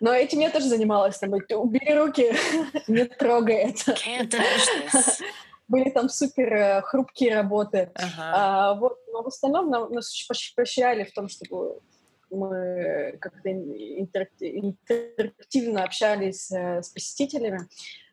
Но 0.00 0.12
этим 0.12 0.40
я 0.40 0.50
тоже 0.50 0.68
занималась. 0.68 1.18
Там, 1.18 1.32
убери 1.32 1.94
руки, 1.94 2.32
не 2.88 3.04
трогай 3.04 3.72
это. 3.72 3.94
Были 5.68 5.90
там 5.90 6.08
супер 6.08 6.52
э, 6.52 6.82
хрупкие 6.82 7.34
работы. 7.34 7.90
Ага. 7.94 8.12
А, 8.18 8.74
вот, 8.74 8.98
но 9.12 9.22
в 9.22 9.26
остальном 9.26 9.70
нас 9.70 10.26
поощряли 10.56 11.04
в 11.04 11.12
том, 11.12 11.28
чтобы 11.28 11.80
мы 12.30 13.16
как-то 13.20 13.50
интерактивно 13.50 15.84
общались 15.84 16.50
э, 16.50 16.82
с 16.82 16.88
посетителями. 16.88 17.68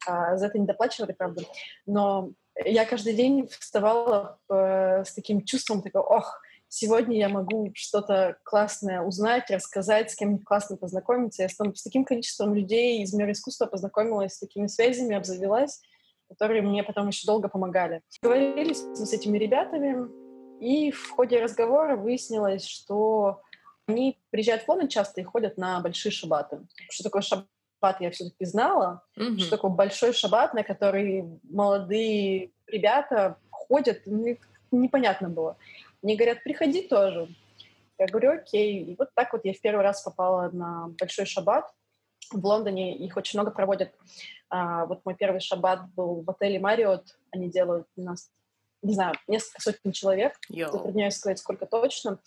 А, 0.07 0.37
за 0.37 0.47
это 0.47 0.59
не 0.59 0.65
доплачивали, 0.65 1.13
правда. 1.13 1.43
Но 1.85 2.31
я 2.63 2.85
каждый 2.85 3.13
день 3.13 3.47
вставала 3.47 4.39
э, 4.49 5.03
с 5.03 5.13
таким 5.13 5.43
чувством, 5.43 5.81
такого, 5.81 6.03
ох, 6.03 6.41
сегодня 6.69 7.17
я 7.17 7.29
могу 7.29 7.71
что-то 7.73 8.37
классное 8.43 9.01
узнать, 9.01 9.49
рассказать, 9.49 10.11
с 10.11 10.15
кем-нибудь 10.15 10.45
классно 10.45 10.77
познакомиться. 10.77 11.43
Я 11.43 11.49
с, 11.49 11.55
с 11.55 11.83
таким 11.83 12.05
количеством 12.05 12.53
людей 12.53 13.01
из 13.01 13.13
мира 13.13 13.31
искусства 13.31 13.65
познакомилась, 13.65 14.35
с 14.35 14.39
такими 14.39 14.67
связями 14.67 15.15
обзавелась, 15.15 15.81
которые 16.29 16.61
мне 16.61 16.83
потом 16.83 17.07
еще 17.07 17.25
долго 17.25 17.47
помогали. 17.47 18.01
Говорили 18.21 18.73
с 18.73 19.13
этими 19.13 19.37
ребятами, 19.37 20.09
и 20.59 20.91
в 20.91 21.11
ходе 21.11 21.41
разговора 21.41 21.95
выяснилось, 21.95 22.65
что 22.65 23.41
они 23.87 24.17
приезжают 24.31 24.63
в 24.63 24.69
Лондон 24.69 24.87
часто 24.87 25.21
и 25.21 25.23
ходят 25.23 25.57
на 25.57 25.79
большие 25.79 26.11
шабаты. 26.11 26.59
Что 26.89 27.03
такое 27.03 27.21
шаббат, 27.21 27.99
я 27.99 28.09
все-таки 28.11 28.45
знала. 28.45 29.03
Mm-hmm. 29.17 29.39
Что 29.39 29.49
такое 29.51 29.71
большой 29.71 30.13
шаббат, 30.13 30.53
на 30.53 30.63
который 30.63 31.25
молодые 31.43 32.51
ребята 32.67 33.37
ходят, 33.51 34.01
ну, 34.05 34.37
непонятно 34.71 35.29
было. 35.29 35.57
Мне 36.01 36.15
говорят, 36.15 36.43
приходи 36.43 36.87
тоже. 36.87 37.27
Я 37.97 38.07
говорю, 38.07 38.33
окей. 38.33 38.83
И 38.83 38.95
вот 38.97 39.09
так 39.13 39.33
вот 39.33 39.45
я 39.45 39.53
в 39.53 39.61
первый 39.61 39.83
раз 39.83 40.01
попала 40.01 40.49
на 40.51 40.89
большой 40.99 41.25
шаббат. 41.25 41.71
В 42.31 42.45
Лондоне 42.45 42.97
их 42.97 43.17
очень 43.17 43.39
много 43.39 43.51
проводят. 43.51 43.93
А, 44.49 44.85
вот 44.85 45.05
мой 45.05 45.15
первый 45.15 45.39
шаббат 45.39 45.89
был 45.93 46.21
в 46.21 46.29
отеле 46.29 46.59
Мариот. 46.59 47.17
Они 47.31 47.49
делают 47.49 47.87
у 47.95 48.01
нас, 48.01 48.29
не 48.81 48.93
знаю, 48.93 49.15
несколько 49.27 49.61
сотен 49.61 49.91
человек. 49.91 50.33
Yo. 50.51 50.71
Затрудняюсь 50.71 51.15
сказать, 51.15 51.39
сколько 51.39 51.65
точно 51.65 52.19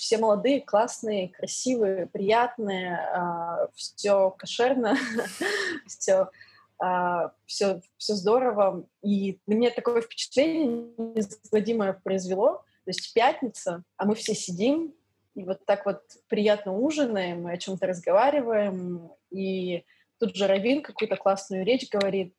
все 0.00 0.16
молодые, 0.16 0.62
классные, 0.62 1.28
красивые, 1.28 2.06
приятные, 2.06 2.96
а, 2.96 3.68
все 3.74 4.30
кошерно, 4.30 4.96
все, 5.86 6.30
а, 6.78 7.32
все, 7.44 7.82
все 7.98 8.14
здорово. 8.14 8.86
И 9.02 9.38
меня 9.46 9.70
такое 9.70 10.00
впечатление 10.00 10.94
неизгладимое 10.96 11.92
произвело. 11.92 12.64
То 12.84 12.90
есть 12.90 13.12
пятница, 13.12 13.84
а 13.98 14.06
мы 14.06 14.14
все 14.14 14.34
сидим, 14.34 14.94
и 15.34 15.44
вот 15.44 15.64
так 15.64 15.86
вот 15.86 16.02
приятно 16.28 16.76
ужинаем, 16.76 17.42
мы 17.42 17.52
о 17.52 17.58
чем-то 17.58 17.86
разговариваем, 17.86 19.10
и 19.30 19.84
тут 20.18 20.36
же 20.36 20.46
Равин 20.46 20.82
какую-то 20.82 21.16
классную 21.16 21.64
речь 21.64 21.88
говорит, 21.88 22.34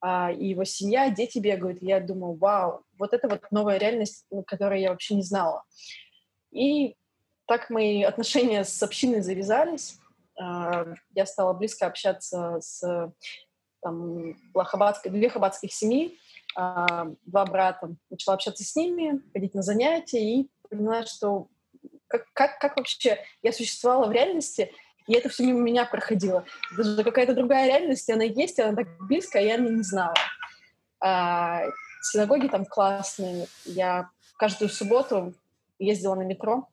а, 0.00 0.32
и 0.32 0.48
его 0.48 0.64
семья, 0.64 1.10
дети 1.10 1.38
бегают, 1.38 1.82
и 1.82 1.86
я 1.86 2.00
думаю, 2.00 2.34
вау, 2.34 2.84
вот 2.98 3.12
это 3.12 3.28
вот 3.28 3.42
новая 3.50 3.78
реальность, 3.78 4.26
которую 4.46 4.80
я 4.80 4.90
вообще 4.90 5.14
не 5.14 5.22
знала. 5.22 5.62
И 6.50 6.96
так 7.46 7.70
мои 7.70 8.02
отношения 8.02 8.64
с 8.64 8.82
общиной 8.82 9.20
завязались. 9.20 9.98
А, 10.36 10.86
я 11.14 11.26
стала 11.26 11.52
близко 11.52 11.86
общаться 11.86 12.58
с 12.60 13.12
там, 13.80 14.36
хабатской, 14.54 15.10
две 15.10 15.28
хабатских 15.28 15.72
семьи, 15.72 16.18
а, 16.56 17.08
два 17.26 17.44
брата. 17.44 17.94
Начала 18.10 18.34
общаться 18.34 18.64
с 18.64 18.74
ними, 18.74 19.20
ходить 19.32 19.54
на 19.54 19.62
занятия 19.62 20.40
и 20.40 20.50
поняла, 20.68 21.04
что 21.04 21.48
как, 22.32 22.58
как, 22.58 22.76
вообще 22.76 23.18
я 23.42 23.52
существовала 23.52 24.06
в 24.06 24.12
реальности, 24.12 24.72
и 25.06 25.14
это 25.14 25.28
все 25.28 25.44
мимо 25.44 25.60
меня 25.60 25.84
проходило. 25.84 26.44
Даже 26.76 27.02
какая-то 27.02 27.34
другая 27.34 27.66
реальность, 27.66 28.08
она 28.10 28.24
есть, 28.24 28.58
она 28.60 28.76
так 28.76 28.88
близко, 29.00 29.38
а 29.38 29.42
я 29.42 29.56
не 29.56 29.82
знала. 29.82 30.14
А, 31.00 31.62
синагоги 32.02 32.48
там 32.48 32.64
классные. 32.64 33.46
Я 33.64 34.10
каждую 34.38 34.68
субботу 34.68 35.34
ездила 35.78 36.14
на 36.14 36.22
метро 36.22 36.68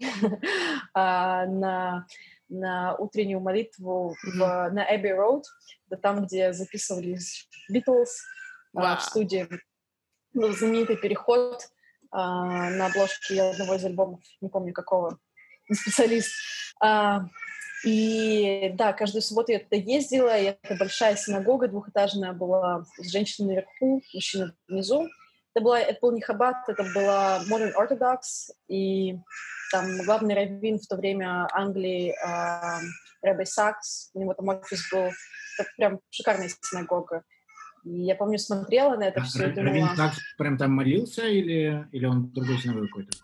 а, 0.93 1.45
на, 1.45 2.05
на 2.49 2.95
утреннюю 2.95 3.39
молитву 3.39 4.15
в, 4.23 4.69
на 4.71 4.95
Эбби 4.95 5.09
Роуд, 5.09 5.45
да 5.87 5.97
там, 5.97 6.25
где 6.25 6.53
записывались 6.53 7.47
Битлз 7.69 8.21
wow. 8.75 8.97
в 8.97 9.01
студии. 9.01 9.47
Был 10.33 10.53
знаменитый 10.53 10.97
переход 10.97 11.63
а, 12.11 12.69
на 12.69 12.87
обложке 12.87 13.41
одного 13.41 13.75
из 13.75 13.85
альбомов, 13.85 14.21
не 14.41 14.49
помню 14.49 14.73
какого, 14.73 15.19
специалист. 15.73 16.31
А, 16.81 17.25
и 17.85 18.71
да, 18.73 18.93
каждую 18.93 19.21
субботу 19.21 19.51
я 19.51 19.59
туда 19.59 19.77
ездила, 19.77 20.37
и 20.37 20.55
это 20.61 20.75
большая 20.75 21.15
синагога 21.15 21.67
двухэтажная 21.67 22.33
была, 22.33 22.85
с 22.97 23.09
женщиной 23.09 23.55
наверху, 23.55 24.01
мужчина 24.13 24.53
внизу. 24.67 25.07
Это, 25.55 25.63
была, 25.63 25.79
это 25.79 25.97
был 26.01 26.11
не 26.11 26.21
Хаббат, 26.21 26.67
это 26.67 26.83
была 26.93 27.41
Modern 27.49 27.73
Orthodox, 27.73 28.51
и 28.67 29.17
там 29.71 29.85
главный 30.05 30.35
раввин 30.35 30.77
в 30.77 30.87
то 30.87 30.95
время 30.95 31.47
Англии, 31.53 32.11
э, 32.11 32.79
Рэбби 33.21 33.45
Сакс, 33.45 34.11
у 34.13 34.21
него 34.21 34.33
там 34.33 34.49
офис 34.49 34.87
был, 34.91 35.05
это 35.57 35.69
прям 35.77 35.99
шикарная 36.09 36.49
синагога. 36.61 37.23
И 37.85 38.03
я 38.03 38.15
помню, 38.15 38.37
смотрела 38.37 38.95
на 38.97 39.03
это 39.03 39.21
а, 39.21 39.23
все 39.23 39.49
и 39.49 39.53
думала... 39.53 39.73
Раввин 39.73 39.95
Сакс 39.95 40.17
прям 40.37 40.57
там 40.57 40.71
молился 40.73 41.27
или, 41.27 41.87
или 41.91 42.05
он 42.05 42.31
другой 42.31 42.57
синагоге 42.57 42.87
какой-то? 42.87 43.17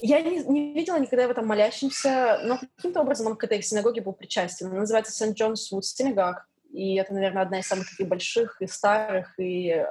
Я 0.00 0.20
не, 0.20 0.38
не 0.44 0.74
видела 0.74 0.98
никогда 0.98 1.24
его 1.24 1.34
там 1.34 1.46
молящимся, 1.46 2.40
но 2.44 2.58
каким-то 2.76 3.00
образом 3.00 3.26
он 3.26 3.36
к 3.36 3.44
этой 3.44 3.62
синагоге 3.62 4.00
был 4.00 4.12
причастен. 4.12 4.66
Она 4.68 4.80
называется 4.80 5.12
Сент 5.12 5.36
Джонс 5.36 5.70
Вуд 5.70 5.84
Синагог, 5.84 6.48
и 6.72 6.94
это, 6.96 7.12
наверное, 7.12 7.42
одна 7.42 7.58
из 7.60 7.66
самых 7.66 7.90
таких 7.90 8.06
больших 8.06 8.60
и 8.60 8.66
старых, 8.66 9.38
и 9.38 9.70
э, 9.70 9.86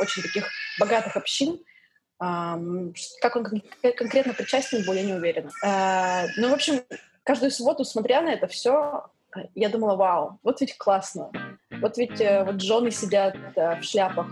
очень 0.00 0.22
таких 0.22 0.48
богатых 0.78 1.16
общин. 1.16 1.60
Как 2.18 3.36
он 3.36 3.44
конкретно 3.96 4.32
причастен 4.32 4.84
был, 4.86 4.92
я 4.92 5.02
не 5.02 5.14
уверена. 5.14 5.50
А, 5.64 6.26
ну, 6.36 6.50
в 6.50 6.52
общем, 6.54 6.80
каждую 7.24 7.50
субботу, 7.50 7.84
смотря 7.84 8.22
на 8.22 8.32
это 8.32 8.46
все, 8.46 9.10
я 9.56 9.68
думала, 9.68 9.96
вау, 9.96 10.38
вот 10.44 10.60
ведь 10.60 10.78
классно. 10.78 11.51
Вот 11.82 11.98
ведь 11.98 12.20
э, 12.20 12.44
вот 12.44 12.62
жены 12.62 12.92
сидят 12.92 13.36
э, 13.56 13.80
в 13.80 13.82
шляпах 13.82 14.28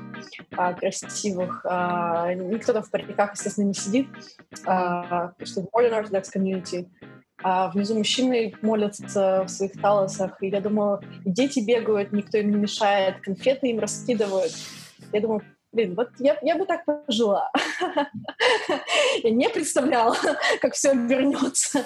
а, 0.57 0.73
красивых, 0.73 1.67
а, 1.69 2.33
никто 2.33 2.73
там 2.73 2.85
в 2.85 2.91
париках, 2.91 3.33
естественно, 3.33 3.67
не 3.67 3.75
сидит, 3.75 4.07
что 4.55 5.35
в 5.37 5.69
Modern 5.75 6.01
Orthodox 6.01 6.27
Community. 6.35 6.87
А 7.43 7.71
внизу 7.71 7.97
мужчины 7.97 8.55
молятся 8.63 9.45
в 9.45 9.49
своих 9.49 9.73
талосах, 9.81 10.43
и 10.43 10.49
я 10.49 10.61
думаю, 10.61 11.01
дети 11.25 11.61
бегают, 11.61 12.13
никто 12.13 12.39
им 12.39 12.51
не 12.51 12.57
мешает, 12.57 13.21
конфеты 13.23 13.69
им 13.69 13.81
раскидывают. 13.81 14.53
Я 15.13 15.21
думаю, 15.21 15.43
блин, 15.73 15.95
вот 15.97 16.11
я, 16.19 16.39
я 16.43 16.57
бы 16.57 16.67
так 16.67 16.85
пожила. 16.85 17.51
Я 19.23 19.31
не 19.31 19.49
представляла, 19.49 20.17
как 20.61 20.75
все 20.75 20.91
обернется. 20.91 21.85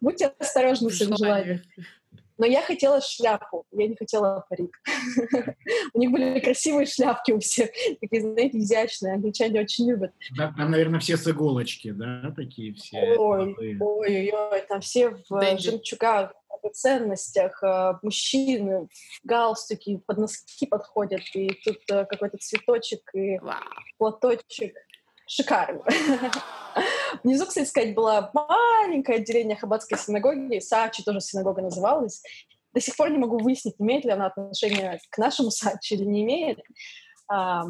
Будьте 0.00 0.32
осторожны 0.38 0.90
с 0.90 1.00
этим 1.00 1.16
желанием. 1.16 1.62
Но 2.38 2.46
я 2.46 2.62
хотела 2.62 3.00
шляпу, 3.00 3.66
я 3.72 3.88
не 3.88 3.96
хотела 3.96 4.44
парик. 4.48 4.80
У 5.94 5.98
них 5.98 6.10
были 6.10 6.40
красивые 6.40 6.86
шляпки 6.86 7.32
у 7.32 7.40
всех, 7.40 7.70
такие, 8.00 8.22
знаете, 8.22 8.58
изящные, 8.58 9.14
англичане 9.14 9.60
очень 9.60 9.90
любят. 9.90 10.12
Там, 10.36 10.70
наверное, 10.70 11.00
все 11.00 11.16
с 11.16 11.26
иголочки, 11.26 11.90
да, 11.90 12.32
такие 12.36 12.74
все? 12.74 13.16
Ой, 13.18 13.54
ой, 13.80 14.30
ой, 14.32 14.64
там 14.68 14.80
все 14.80 15.10
в 15.10 15.58
жемчугах, 15.58 16.32
ценностях, 16.72 17.62
э, 17.62 17.94
мужчины 18.02 18.88
в 19.22 19.26
галстуке 19.26 20.00
под 20.06 20.18
носки 20.18 20.66
подходят, 20.66 21.22
и 21.34 21.48
тут 21.64 21.78
э, 21.90 22.04
какой-то 22.04 22.38
цветочек 22.38 23.10
и 23.14 23.40
платочек. 23.98 24.74
Шикарно. 25.28 25.82
Внизу, 27.22 27.46
кстати 27.46 27.68
сказать, 27.68 27.94
было 27.94 28.30
маленькое 28.32 29.18
отделение 29.18 29.56
Хаббатской 29.56 29.98
синагоги, 29.98 30.58
Сачи 30.58 31.04
тоже 31.04 31.20
синагога 31.20 31.62
называлась. 31.62 32.22
До 32.72 32.80
сих 32.80 32.96
пор 32.96 33.10
не 33.10 33.18
могу 33.18 33.38
выяснить, 33.38 33.74
имеет 33.78 34.04
ли 34.04 34.10
она 34.10 34.26
отношение 34.26 34.98
к 35.10 35.18
нашему 35.18 35.50
Сачи 35.52 35.94
или 35.94 36.04
не 36.04 36.24
имеет. 36.24 36.58
А, 37.30 37.64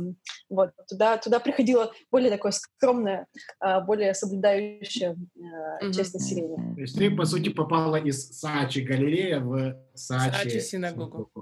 вот, 0.49 0.71
туда, 0.89 1.17
туда 1.17 1.41
приходило 1.41 1.93
более 2.13 2.31
такое 2.31 2.53
скромное, 2.53 3.27
а, 3.59 3.81
более 3.81 4.15
соблюдающее 4.15 5.17
а, 5.17 5.85
mm-hmm. 5.85 5.93
часть 5.93 6.15
населения. 6.15 6.75
То 6.77 6.81
есть 6.81 6.97
ты, 6.97 7.11
по 7.11 7.25
сути, 7.25 7.49
попала 7.49 7.97
из 7.97 8.39
Сачи 8.39 8.79
Галилея 8.79 9.41
в 9.41 9.77
Сачи, 9.95 10.45
Сачи 10.45 10.61
синагогу. 10.61 11.33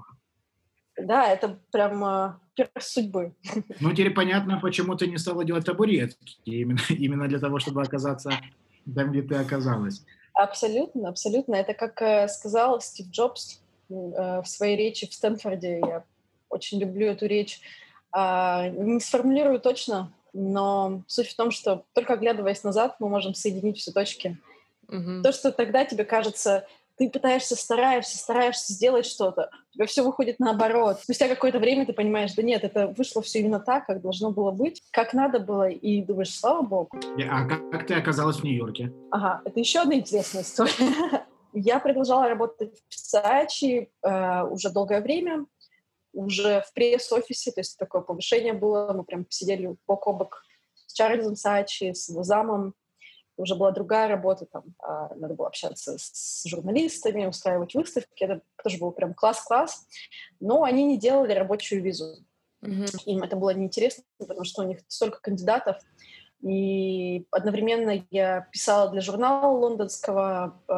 Да, 0.97 1.27
это 1.27 1.59
прям 1.71 2.03
э, 2.03 2.33
перс 2.55 2.87
судьбы. 2.87 3.33
Ну, 3.79 3.91
теперь 3.91 4.13
понятно, 4.13 4.59
почему 4.59 4.95
ты 4.95 5.07
не 5.07 5.17
стала 5.17 5.43
делать 5.43 5.65
табуретки. 5.65 6.37
Именно, 6.45 6.79
именно 6.89 7.27
для 7.27 7.39
того, 7.39 7.59
чтобы 7.59 7.81
оказаться 7.81 8.31
там, 8.95 9.11
где 9.11 9.21
ты 9.21 9.35
оказалась. 9.35 10.03
Абсолютно, 10.33 11.09
абсолютно. 11.09 11.55
Это 11.55 11.73
как 11.73 12.01
э, 12.01 12.27
сказал 12.27 12.81
Стив 12.81 13.07
Джобс 13.09 13.59
э, 13.89 13.93
в 13.93 14.45
своей 14.45 14.77
речи 14.77 15.07
в 15.07 15.13
Стэнфорде. 15.13 15.79
Я 15.79 16.03
очень 16.49 16.79
люблю 16.79 17.07
эту 17.07 17.27
речь. 17.27 17.61
Э, 18.15 18.69
не 18.69 18.99
сформулирую 18.99 19.59
точно, 19.59 20.11
но 20.33 21.03
суть 21.07 21.29
в 21.29 21.35
том, 21.35 21.51
что 21.51 21.85
только 21.93 22.13
оглядываясь 22.13 22.63
назад, 22.63 22.95
мы 22.99 23.09
можем 23.09 23.33
соединить 23.33 23.77
все 23.77 23.91
точки. 23.91 24.37
Угу. 24.87 25.21
То, 25.23 25.31
что 25.31 25.51
тогда 25.51 25.85
тебе 25.85 26.05
кажется 26.05 26.67
ты 26.97 27.09
пытаешься, 27.09 27.55
стараешься, 27.55 28.17
стараешься 28.17 28.73
сделать 28.73 29.05
что-то, 29.05 29.49
у 29.71 29.73
тебя 29.73 29.85
все 29.85 30.03
выходит 30.03 30.39
наоборот. 30.39 30.99
Спустя 31.03 31.27
какое-то 31.27 31.59
время 31.59 31.85
ты 31.85 31.93
понимаешь, 31.93 32.33
да 32.33 32.41
нет, 32.41 32.63
это 32.63 32.87
вышло 32.87 33.21
все 33.21 33.39
именно 33.39 33.59
так, 33.59 33.85
как 33.85 34.01
должно 34.01 34.31
было 34.31 34.51
быть, 34.51 34.83
как 34.91 35.13
надо 35.13 35.39
было, 35.39 35.69
и 35.69 36.01
думаешь, 36.01 36.33
слава 36.33 36.63
богу. 36.63 36.99
А 37.29 37.45
как, 37.45 37.69
как 37.69 37.87
ты 37.87 37.93
оказалась 37.93 38.37
в 38.37 38.43
Нью-Йорке? 38.43 38.91
Ага, 39.11 39.41
это 39.45 39.59
еще 39.59 39.79
одна 39.79 39.95
интересная 39.95 40.41
история. 40.41 41.25
Я 41.53 41.79
продолжала 41.79 42.27
работать 42.27 42.83
в 42.89 42.95
Сачи 42.95 43.89
э, 44.01 44.43
уже 44.43 44.69
долгое 44.69 45.01
время, 45.01 45.45
уже 46.13 46.61
в 46.61 46.73
пресс-офисе, 46.73 47.51
то 47.51 47.61
есть 47.61 47.77
такое 47.77 48.01
повышение 48.01 48.53
было, 48.53 48.91
мы 48.93 49.03
прям 49.03 49.25
сидели 49.29 49.75
бок 49.85 50.07
о 50.07 50.13
бок 50.13 50.43
с 50.87 50.93
Чарльзом 50.93 51.35
Сачи, 51.35 51.93
с 51.93 52.09
его 52.09 52.23
замом, 52.23 52.73
уже 53.37 53.55
была 53.55 53.71
другая 53.71 54.07
работа, 54.07 54.45
там 54.45 54.63
а, 54.79 55.13
надо 55.15 55.35
было 55.35 55.47
общаться 55.47 55.97
с 55.97 56.43
журналистами, 56.45 57.25
устраивать 57.25 57.75
выставки, 57.75 58.23
это 58.23 58.41
тоже 58.61 58.77
был 58.77 58.91
прям 58.91 59.13
класс-класс, 59.13 59.87
но 60.39 60.63
они 60.63 60.83
не 60.83 60.97
делали 60.97 61.33
рабочую 61.33 61.81
визу. 61.83 62.17
Mm-hmm. 62.63 63.03
Им 63.05 63.23
это 63.23 63.35
было 63.35 63.51
неинтересно, 63.51 64.03
потому 64.17 64.43
что 64.43 64.63
у 64.63 64.67
них 64.67 64.79
столько 64.87 65.19
кандидатов, 65.21 65.77
и 66.41 67.25
одновременно 67.31 68.03
я 68.11 68.47
писала 68.51 68.91
для 68.91 69.01
журнала 69.01 69.47
лондонского, 69.51 70.61
э, 70.67 70.71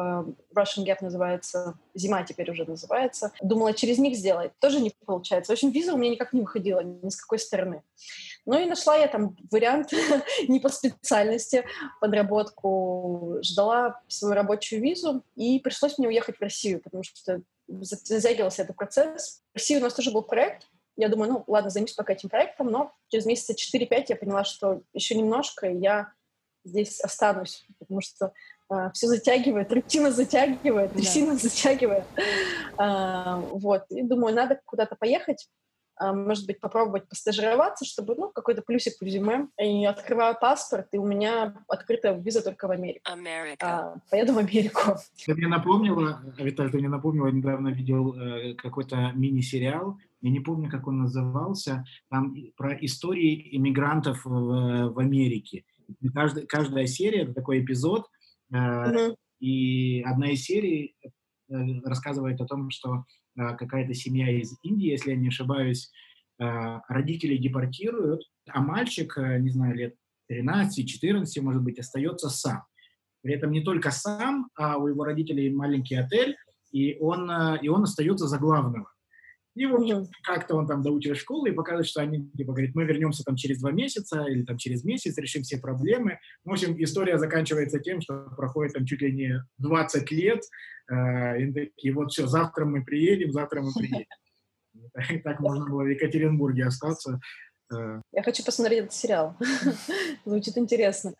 Russian 0.54 0.86
Gap 0.86 0.98
называется, 1.02 1.74
«Зима» 1.94 2.22
теперь 2.22 2.50
уже 2.50 2.64
называется. 2.64 3.32
Думала 3.42 3.74
через 3.74 3.98
них 3.98 4.16
сделать. 4.16 4.52
Тоже 4.58 4.80
не 4.80 4.92
получается. 5.04 5.52
В 5.52 5.54
общем, 5.54 5.70
виза 5.70 5.92
у 5.94 5.98
меня 5.98 6.12
никак 6.12 6.32
не 6.32 6.40
выходила 6.40 6.80
ни 6.80 7.10
с 7.10 7.16
какой 7.16 7.38
стороны. 7.38 7.82
Ну 8.46 8.58
и 8.58 8.64
нашла 8.64 8.96
я 8.96 9.06
там 9.06 9.36
вариант 9.50 9.92
не 10.48 10.60
по 10.60 10.70
специальности, 10.70 11.64
подработку. 12.00 13.38
Ждала 13.42 14.00
свою 14.08 14.34
рабочую 14.34 14.80
визу, 14.80 15.22
и 15.36 15.58
пришлось 15.58 15.98
мне 15.98 16.08
уехать 16.08 16.38
в 16.38 16.42
Россию, 16.42 16.80
потому 16.80 17.02
что 17.02 17.42
затягивался 17.68 18.62
этот 18.62 18.76
процесс. 18.76 19.42
В 19.52 19.58
России 19.58 19.76
у 19.76 19.80
нас 19.80 19.94
тоже 19.94 20.10
был 20.10 20.22
проект, 20.22 20.66
я 21.00 21.08
думаю, 21.08 21.32
ну, 21.32 21.44
ладно, 21.46 21.70
займусь 21.70 21.94
пока 21.94 22.12
этим 22.12 22.28
проектом, 22.28 22.68
но 22.68 22.92
через 23.08 23.26
месяца 23.26 23.54
4-5 23.54 24.04
я 24.08 24.16
поняла, 24.16 24.44
что 24.44 24.82
еще 24.92 25.14
немножко, 25.14 25.66
и 25.66 25.78
я 25.78 26.12
здесь 26.64 27.00
останусь, 27.00 27.66
потому 27.78 28.02
что 28.02 28.26
э, 28.26 28.30
а, 28.68 28.90
все 28.92 29.06
затягивает, 29.06 29.72
рутина 29.72 30.12
затягивает, 30.12 30.92
трясина 30.92 31.32
да. 31.32 31.38
затягивает. 31.42 32.04
Э, 32.78 33.36
вот, 33.52 33.84
и 33.88 34.02
думаю, 34.02 34.34
надо 34.34 34.60
куда-то 34.66 34.94
поехать, 34.94 35.48
может 36.00 36.46
быть, 36.46 36.60
попробовать 36.60 37.08
постажироваться, 37.08 37.84
чтобы, 37.84 38.14
ну, 38.16 38.30
какой-то 38.30 38.62
плюсик 38.62 38.94
в 39.00 39.02
резюме. 39.02 39.48
И 39.60 39.84
открываю 39.84 40.36
паспорт, 40.40 40.88
и 40.92 40.98
у 40.98 41.06
меня 41.06 41.54
открыта 41.68 42.12
виза 42.12 42.42
только 42.42 42.68
в 42.68 42.70
Америку. 42.70 43.00
Америка. 43.04 43.94
Э, 43.96 44.00
поеду 44.10 44.34
в 44.34 44.38
Америку. 44.38 44.96
Ты 45.26 45.34
мне 45.34 45.48
напомнила, 45.48 46.20
Виталий, 46.38 46.70
ты 46.70 46.78
мне 46.78 46.88
напомнила, 46.88 47.26
я 47.26 47.32
недавно 47.32 47.68
видел 47.68 48.14
э, 48.14 48.54
какой-то 48.54 49.12
мини-сериал 49.14 49.98
я 50.22 50.30
не 50.30 50.40
помню, 50.40 50.70
как 50.70 50.86
он 50.86 50.98
назывался, 50.98 51.84
там 52.10 52.36
про 52.56 52.74
истории 52.84 53.56
иммигрантов 53.56 54.24
в, 54.24 54.90
в 54.90 54.98
Америке. 54.98 55.64
Каждая, 56.14 56.46
каждая 56.46 56.86
серия— 56.86 57.22
это 57.22 57.34
такой 57.34 57.64
эпизод, 57.64 58.06
э, 58.52 58.56
mm-hmm. 58.56 59.16
и 59.40 60.02
одна 60.02 60.30
из 60.30 60.42
серий 60.42 60.96
э, 61.02 61.54
рассказывает 61.84 62.40
о 62.40 62.46
том, 62.46 62.70
что 62.70 63.04
какая-то 63.36 63.94
семья 63.94 64.30
из 64.30 64.56
Индии, 64.62 64.90
если 64.90 65.10
я 65.10 65.16
не 65.16 65.28
ошибаюсь, 65.28 65.90
э, 66.38 66.44
родители 66.88 67.36
депортируют, 67.36 68.22
а 68.48 68.60
мальчик, 68.60 69.16
э, 69.18 69.38
не 69.38 69.50
знаю, 69.50 69.76
лет 69.76 69.94
13-14, 70.28 71.40
может 71.40 71.62
быть, 71.62 71.78
остается 71.78 72.28
сам. 72.28 72.64
При 73.22 73.34
этом 73.34 73.50
не 73.50 73.62
только 73.62 73.90
сам, 73.90 74.48
а 74.54 74.78
у 74.78 74.88
его 74.88 75.04
родителей 75.04 75.50
маленький 75.50 75.96
отель, 75.96 76.36
и 76.72 76.96
он, 76.98 77.30
э, 77.30 77.58
и 77.62 77.68
он 77.68 77.82
остается 77.82 78.26
за 78.26 78.38
главного. 78.38 78.90
И, 79.56 79.66
в 79.66 79.74
общем, 79.74 80.06
как-то 80.22 80.54
он 80.54 80.66
там 80.66 80.82
доучил 80.82 81.14
школу 81.14 81.46
и 81.46 81.52
показывает, 81.52 81.88
что 81.88 82.00
они, 82.00 82.30
типа, 82.36 82.52
говорит, 82.52 82.74
мы 82.74 82.84
вернемся 82.84 83.24
там 83.24 83.36
через 83.36 83.60
два 83.60 83.72
месяца 83.72 84.24
или 84.24 84.44
там 84.44 84.58
через 84.58 84.84
месяц, 84.84 85.18
решим 85.18 85.42
все 85.42 85.58
проблемы. 85.58 86.18
В 86.44 86.52
общем, 86.52 86.76
история 86.82 87.18
заканчивается 87.18 87.80
тем, 87.80 88.00
что 88.00 88.28
проходит 88.36 88.74
там 88.74 88.86
чуть 88.86 89.02
ли 89.02 89.12
не 89.12 89.44
20 89.58 90.10
лет, 90.12 90.42
э, 90.90 91.42
и 91.42 91.52
такие, 91.52 91.94
вот 91.94 92.12
все, 92.12 92.26
завтра 92.26 92.64
мы 92.64 92.84
приедем, 92.84 93.32
завтра 93.32 93.62
мы 93.62 93.72
приедем. 93.72 94.06
Так 95.24 95.40
можно 95.40 95.68
было 95.68 95.82
в 95.82 95.88
Екатеринбурге 95.88 96.66
остаться. 96.66 97.20
Э. 97.72 98.00
Я 98.12 98.22
хочу 98.22 98.44
посмотреть 98.44 98.80
этот 98.80 98.92
сериал. 98.92 99.36
Звучит 100.24 100.56
интересно. 100.58 101.14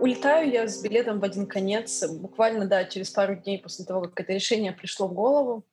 Улетаю 0.00 0.50
я 0.50 0.66
с 0.66 0.82
билетом 0.82 1.20
в 1.20 1.24
один 1.24 1.46
конец, 1.46 2.04
буквально, 2.08 2.66
да, 2.66 2.84
через 2.84 3.10
пару 3.10 3.36
дней 3.36 3.60
после 3.60 3.84
того, 3.84 4.02
как 4.02 4.20
это 4.20 4.32
решение 4.32 4.72
пришло 4.72 5.06
в 5.06 5.14
голову. 5.14 5.64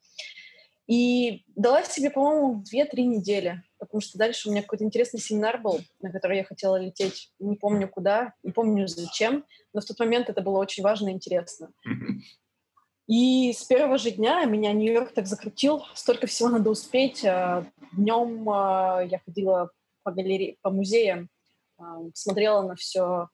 И 0.90 1.44
дала 1.56 1.84
себе, 1.84 2.10
по-моему, 2.10 2.64
2-3 2.64 3.02
недели, 3.04 3.62
потому 3.78 4.02
что 4.02 4.18
дальше 4.18 4.50
у 4.50 4.52
меня 4.52 4.64
какой-то 4.64 4.84
интересный 4.84 5.20
семинар 5.20 5.62
был, 5.62 5.82
на 6.02 6.12
который 6.12 6.38
я 6.38 6.44
хотела 6.44 6.78
лететь, 6.78 7.32
не 7.38 7.56
помню 7.56 7.88
куда, 7.88 8.34
не 8.42 8.52
помню 8.52 8.88
зачем, 8.88 9.46
но 9.72 9.82
в 9.82 9.86
тот 9.86 10.00
момент 10.00 10.30
это 10.30 10.42
было 10.42 10.58
очень 10.58 10.82
важно 10.82 11.10
и 11.10 11.12
интересно. 11.12 11.72
И 13.06 13.54
с 13.54 13.64
первого 13.66 14.00
же 14.00 14.10
дня 14.10 14.44
меня 14.46 14.74
Нью-Йорк 14.74 15.14
так 15.14 15.28
закрутил, 15.28 15.84
столько 15.94 16.26
всего 16.26 16.50
надо 16.50 16.72
успеть. 16.72 17.24
А, 17.24 17.66
Днем 17.94 18.50
а, 18.50 19.02
я 19.04 19.20
ходила 19.20 19.70
по 20.02 20.12
галерее, 20.12 20.58
по 20.64 20.72
музеям, 20.72 21.30
а, 21.78 22.00
смотрела 22.16 22.64
на 22.64 22.76
все. 22.76 23.30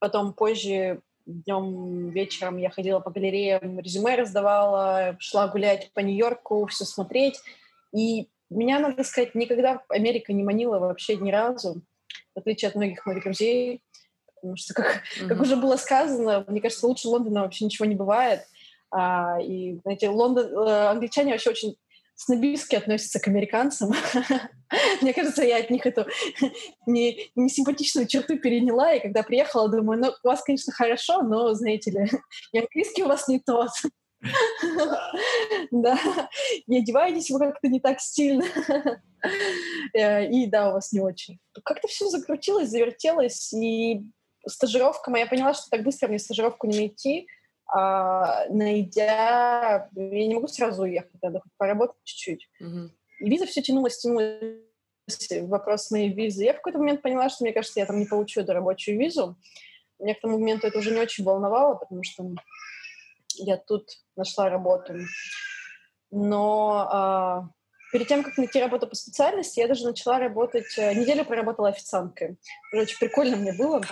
Потом 0.00 0.32
позже 0.32 1.02
днем, 1.26 2.10
вечером 2.10 2.58
я 2.58 2.70
ходила 2.70 3.00
по 3.00 3.10
галереям, 3.10 3.78
резюме 3.78 4.16
раздавала, 4.16 5.16
шла 5.18 5.48
гулять 5.48 5.90
по 5.94 6.00
Нью-Йорку, 6.00 6.66
все 6.66 6.84
смотреть. 6.84 7.40
И 7.94 8.28
меня, 8.50 8.78
надо 8.78 9.04
сказать, 9.04 9.34
никогда 9.34 9.82
Америка 9.88 10.32
не 10.32 10.42
манила 10.42 10.78
вообще 10.78 11.16
ни 11.16 11.30
разу, 11.30 11.82
в 12.34 12.38
отличие 12.38 12.68
от 12.68 12.74
многих 12.74 13.04
моих 13.06 13.22
друзей. 13.22 13.82
Потому 14.34 14.56
что, 14.56 14.74
как, 14.74 14.86
mm-hmm. 14.86 15.28
как 15.28 15.40
уже 15.40 15.56
было 15.56 15.76
сказано, 15.76 16.44
мне 16.48 16.60
кажется, 16.60 16.86
лучше 16.86 17.08
Лондона 17.08 17.42
вообще 17.42 17.64
ничего 17.64 17.86
не 17.86 17.94
бывает. 17.94 18.40
А, 18.90 19.40
и, 19.40 19.78
знаете, 19.82 20.08
Лондон, 20.08 20.46
э, 20.46 20.88
англичане 20.88 21.32
вообще 21.32 21.50
очень 21.50 21.76
снобистски 22.22 22.76
относятся 22.76 23.20
к 23.20 23.28
американцам. 23.28 23.92
Мне 25.00 25.12
кажется, 25.12 25.42
я 25.42 25.58
от 25.58 25.70
них 25.70 25.86
эту 25.86 26.06
не, 26.86 27.30
не 27.34 27.48
черту 28.06 28.38
переняла, 28.38 28.94
и 28.94 29.00
когда 29.00 29.22
приехала, 29.22 29.68
думаю, 29.68 30.00
ну, 30.00 30.12
у 30.22 30.28
вас, 30.28 30.42
конечно, 30.42 30.72
хорошо, 30.72 31.22
но, 31.22 31.52
знаете 31.54 31.90
ли, 31.90 32.10
и 32.52 32.58
английский 32.58 33.02
у 33.02 33.08
вас 33.08 33.28
не 33.28 33.40
тот. 33.40 33.70
Да, 35.72 35.98
и 36.66 36.78
одеваетесь 36.78 37.30
вы 37.30 37.40
как-то 37.40 37.66
не 37.66 37.80
так 37.80 38.00
стильно. 38.00 38.44
Э, 39.94 40.24
и 40.28 40.46
да, 40.46 40.70
у 40.70 40.72
вас 40.74 40.92
не 40.92 41.00
очень. 41.00 41.38
Как-то 41.64 41.88
все 41.88 42.06
закрутилось, 42.08 42.68
завертелось, 42.68 43.52
и 43.52 44.02
стажировка 44.46 45.10
моя, 45.10 45.26
поняла, 45.26 45.54
что 45.54 45.68
так 45.70 45.82
быстро 45.82 46.08
мне 46.08 46.20
стажировку 46.20 46.68
не 46.68 46.78
найти, 46.78 47.26
а, 47.72 48.46
найдя... 48.48 49.88
Я 49.94 50.26
не 50.26 50.34
могу 50.34 50.48
сразу 50.48 50.82
уехать, 50.82 51.22
надо 51.22 51.42
поработать 51.56 51.96
чуть-чуть. 52.04 52.48
Mm-hmm. 52.60 52.90
И 53.20 53.30
виза 53.30 53.46
все 53.46 53.62
тянулась, 53.62 53.98
тянулась. 53.98 54.58
Вопрос 55.42 55.90
моей 55.90 56.12
визы. 56.12 56.44
Я 56.44 56.52
в 56.52 56.56
какой-то 56.56 56.78
момент 56.78 57.02
поняла, 57.02 57.28
что, 57.28 57.44
мне 57.44 57.52
кажется, 57.52 57.80
я 57.80 57.86
там 57.86 57.98
не 57.98 58.06
получу 58.06 58.40
эту 58.40 58.52
рабочую 58.52 58.98
визу. 58.98 59.36
Меня 59.98 60.14
к 60.14 60.20
тому 60.20 60.38
моменту 60.38 60.66
это 60.66 60.78
уже 60.78 60.90
не 60.90 61.00
очень 61.00 61.24
волновало, 61.24 61.74
потому 61.74 62.02
что 62.02 62.28
я 63.36 63.56
тут 63.56 63.88
нашла 64.16 64.48
работу. 64.48 64.94
Но 66.10 66.88
а, 66.90 67.48
Перед 67.92 68.08
тем, 68.08 68.22
как 68.22 68.38
найти 68.38 68.58
работу 68.58 68.86
по 68.86 68.94
специальности, 68.94 69.60
я 69.60 69.68
даже 69.68 69.84
начала 69.84 70.18
работать, 70.18 70.78
э, 70.78 70.94
неделю 70.94 71.26
проработала 71.26 71.68
официанткой. 71.68 72.38
Очень 72.72 72.98
прикольно 72.98 73.36
мне 73.36 73.52
было. 73.52 73.82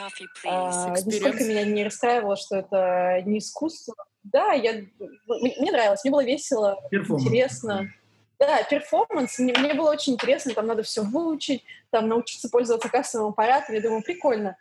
А, 0.46 0.94
нисколько 1.04 1.44
меня 1.44 1.64
не 1.66 1.84
расстраивало, 1.84 2.36
что 2.36 2.56
это 2.56 3.22
не 3.26 3.38
искусство. 3.38 3.94
Да, 4.22 4.52
я, 4.52 4.72
мне 5.26 5.70
нравилось, 5.70 6.02
мне 6.02 6.12
было 6.12 6.24
весело, 6.24 6.78
интересно. 6.90 7.90
Да, 8.38 8.62
перформанс, 8.62 9.38
мне, 9.38 9.52
мне 9.58 9.74
было 9.74 9.90
очень 9.90 10.14
интересно, 10.14 10.54
там 10.54 10.66
надо 10.66 10.82
все 10.82 11.02
выучить, 11.02 11.62
там 11.90 12.08
научиться 12.08 12.48
пользоваться 12.48 12.88
кассовым 12.88 13.32
аппаратом, 13.32 13.74
я 13.74 13.82
думаю, 13.82 14.02
прикольно. 14.02 14.56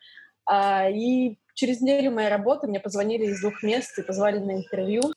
А, 0.46 0.90
и 0.90 1.38
через 1.54 1.80
неделю 1.80 2.12
моей 2.12 2.28
работы 2.28 2.68
мне 2.68 2.82
позвонили 2.82 3.28
из 3.28 3.40
двух 3.40 3.64
мест 3.64 3.98
и 3.98 4.02
позвали 4.04 4.40
на 4.40 4.58
интервью. 4.58 5.14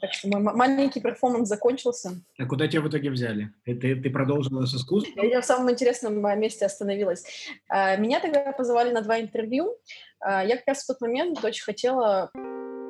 Так 0.00 0.12
что 0.12 0.28
мой 0.28 0.40
маленький 0.40 1.00
перформанс 1.00 1.48
закончился. 1.48 2.20
А 2.38 2.46
куда 2.46 2.68
тебя 2.68 2.82
в 2.82 2.88
итоге 2.88 3.10
взяли? 3.10 3.50
Ты, 3.64 3.74
ты 3.74 4.10
продолжила 4.10 4.66
с 4.66 4.74
искусством? 4.74 5.24
Я 5.24 5.40
в 5.40 5.44
самом 5.44 5.70
интересном 5.70 6.20
месте 6.38 6.66
остановилась. 6.66 7.24
А, 7.68 7.96
меня 7.96 8.20
тогда 8.20 8.52
позвали 8.52 8.92
на 8.92 9.00
два 9.00 9.20
интервью. 9.20 9.76
А, 10.20 10.44
я 10.44 10.56
как 10.56 10.66
раз 10.66 10.82
в 10.82 10.86
тот 10.86 11.00
момент 11.00 11.42
очень 11.42 11.64
хотела 11.64 12.30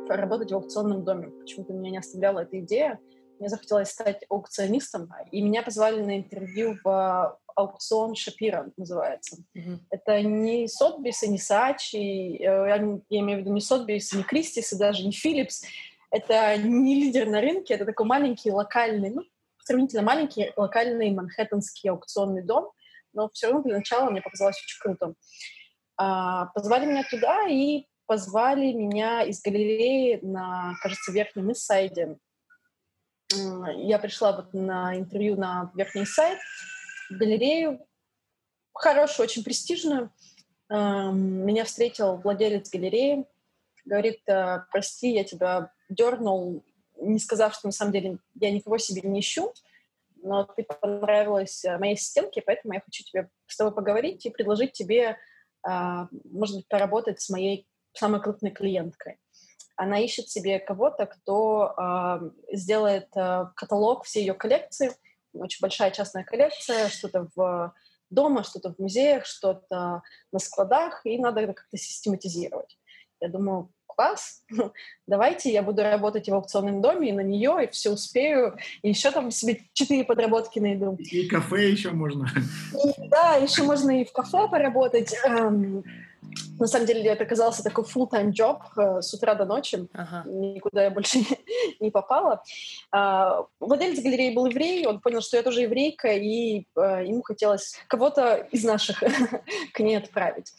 работать 0.09 0.51
в 0.51 0.55
аукционном 0.55 1.05
доме. 1.05 1.29
Почему-то 1.29 1.73
меня 1.73 1.91
не 1.91 1.99
оставляла 1.99 2.41
эта 2.41 2.59
идея. 2.61 2.99
Мне 3.39 3.49
захотелось 3.49 3.91
стать 3.91 4.25
аукционистом, 4.31 5.13
и 5.31 5.43
меня 5.43 5.63
позвали 5.63 6.01
на 6.01 6.17
интервью 6.17 6.79
в 6.83 7.39
аукцион 7.55 8.15
Шапира, 8.15 8.71
называется. 8.77 9.37
Mm-hmm. 9.55 9.79
Это 9.91 10.23
не 10.23 10.69
Сотбис 10.69 11.23
и 11.23 11.29
не 11.29 11.39
Сачи, 11.39 12.37
э, 12.37 12.43
я, 12.43 12.77
я 13.09 13.21
имею 13.21 13.39
в 13.39 13.43
виду 13.43 13.53
не 13.53 13.61
Сотбис, 13.61 14.13
не 14.13 14.23
Кристис 14.23 14.73
и 14.73 14.79
даже 14.79 15.05
не 15.05 15.13
Филлипс. 15.13 15.65
Это 16.17 16.57
не 16.57 16.95
лидер 16.95 17.29
на 17.29 17.43
рынке, 17.43 17.75
это 17.75 17.85
такой 17.85 18.07
маленький 18.07 18.51
локальный, 18.51 19.11
ну, 19.11 19.23
сравнительно 19.63 20.01
маленький 20.01 20.51
локальный 20.57 21.11
манхэттенский 21.11 21.91
аукционный 21.91 22.43
дом, 22.43 22.73
но 23.13 23.29
все 23.35 23.49
равно 23.49 23.63
для 23.63 23.77
начала 23.77 24.09
мне 24.09 24.23
показалось 24.23 24.57
очень 24.57 24.81
круто. 24.81 25.15
А, 25.99 26.47
позвали 26.47 26.87
меня 26.87 27.05
туда 27.05 27.47
и 27.47 27.85
позвали 28.07 28.73
меня 28.73 29.25
из 29.25 29.43
галереи 29.43 30.19
на, 30.23 30.75
кажется, 30.81 31.13
Верхнем 31.13 31.53
Иссайде. 31.53 32.17
Я 33.75 33.99
пришла 33.99 34.33
вот 34.33 34.55
на 34.55 34.97
интервью 34.97 35.37
на 35.37 35.71
Верхний 35.75 36.07
сайт, 36.07 36.39
в 37.11 37.15
галерею, 37.19 37.87
хорошую, 38.73 39.25
очень 39.25 39.45
престижную. 39.45 40.11
Меня 40.71 41.67
встретил 41.67 42.17
владелец 42.17 42.71
галереи, 42.71 43.27
говорит, 43.85 44.21
«Э, 44.27 44.65
прости, 44.73 45.13
я 45.13 45.23
тебя 45.23 45.71
дернул, 45.89 46.65
не 47.01 47.19
сказав, 47.19 47.55
что 47.55 47.69
на 47.69 47.73
самом 47.73 47.93
деле 47.93 48.19
я 48.35 48.51
никого 48.51 48.79
себе 48.79 49.03
не 49.03 49.21
ищу, 49.21 49.53
но 50.23 50.45
ты 50.45 50.65
понравилась 50.65 51.65
э, 51.65 51.79
моей 51.79 51.95
ассистентке, 51.95 52.43
поэтому 52.43 52.75
я 52.75 52.81
хочу 52.81 53.05
тебе 53.05 53.29
с 53.47 53.57
тобой 53.57 53.75
поговорить 53.75 54.27
и 54.27 54.31
предложить 54.31 54.73
тебе, 54.73 55.19
а, 55.63 56.09
может 56.25 56.57
быть, 56.57 56.69
поработать 56.69 57.21
с 57.21 57.31
моей 57.31 57.69
самой 57.93 58.21
крупной 58.21 58.51
клиенткой. 58.51 59.19
Она 59.77 59.99
ищет 60.01 60.29
себе 60.29 60.59
кого-то, 60.59 61.07
кто 61.07 61.75
э, 61.77 62.31
сделает 62.53 63.09
э, 63.15 63.47
каталог 63.55 64.05
всей 64.05 64.21
ее 64.21 64.35
коллекции, 64.35 64.93
очень 65.33 65.61
большая 65.61 65.91
частная 65.91 66.25
коллекция, 66.25 66.89
что-то 66.89 67.29
в 67.35 67.75
дома, 68.11 68.43
что-то 68.43 68.73
в 68.73 68.79
музеях, 68.79 69.27
что-то 69.27 70.03
на 70.33 70.39
складах, 70.39 71.05
и 71.05 71.19
надо 71.19 71.41
это 71.41 71.53
как-то 71.53 71.77
систематизировать. 71.77 72.79
Я 73.21 73.29
думаю, 73.29 73.71
класс, 73.97 74.43
давайте 75.07 75.53
я 75.53 75.63
буду 75.63 75.83
работать 75.83 76.29
в 76.29 76.35
аукционном 76.35 76.81
доме, 76.81 77.09
и 77.09 77.13
на 77.13 77.23
нее, 77.23 77.65
и 77.65 77.71
все 77.71 77.91
успею, 77.91 78.57
и 78.83 78.91
еще 78.91 79.11
там 79.11 79.31
себе 79.31 79.63
четыре 79.73 80.05
подработки 80.05 80.59
найду. 80.59 80.97
И 80.99 81.27
кафе 81.27 81.71
еще 81.71 81.91
можно. 81.91 82.29
И, 82.73 83.09
да, 83.09 83.37
еще 83.37 83.63
можно 83.63 84.01
и 84.01 84.05
в 84.05 84.13
кафе 84.13 84.49
поработать. 84.49 85.15
Эм, 85.25 85.83
на 86.59 86.67
самом 86.67 86.87
деле 86.87 87.05
это 87.05 87.25
оказался 87.25 87.63
такой 87.63 87.85
full-time 87.85 88.33
job 88.33 88.61
э, 88.77 89.01
с 89.01 89.13
утра 89.15 89.35
до 89.35 89.45
ночи. 89.45 89.89
Ага. 89.93 90.29
Никуда 90.29 90.85
я 90.85 90.91
больше 90.91 91.19
не 91.81 91.91
попала. 91.91 92.43
А, 92.91 93.47
владелец 93.61 94.03
галереи 94.03 94.35
был 94.35 94.47
еврей, 94.47 94.87
он 94.87 95.01
понял, 95.01 95.21
что 95.21 95.37
я 95.37 95.43
тоже 95.43 95.63
еврейка, 95.63 96.09
и 96.09 96.67
а, 96.77 97.03
ему 97.03 97.23
хотелось 97.23 97.79
кого-то 97.89 98.49
из 98.51 98.65
наших 98.65 99.03
к 99.73 99.81
ней 99.81 99.97
отправить. 99.97 100.53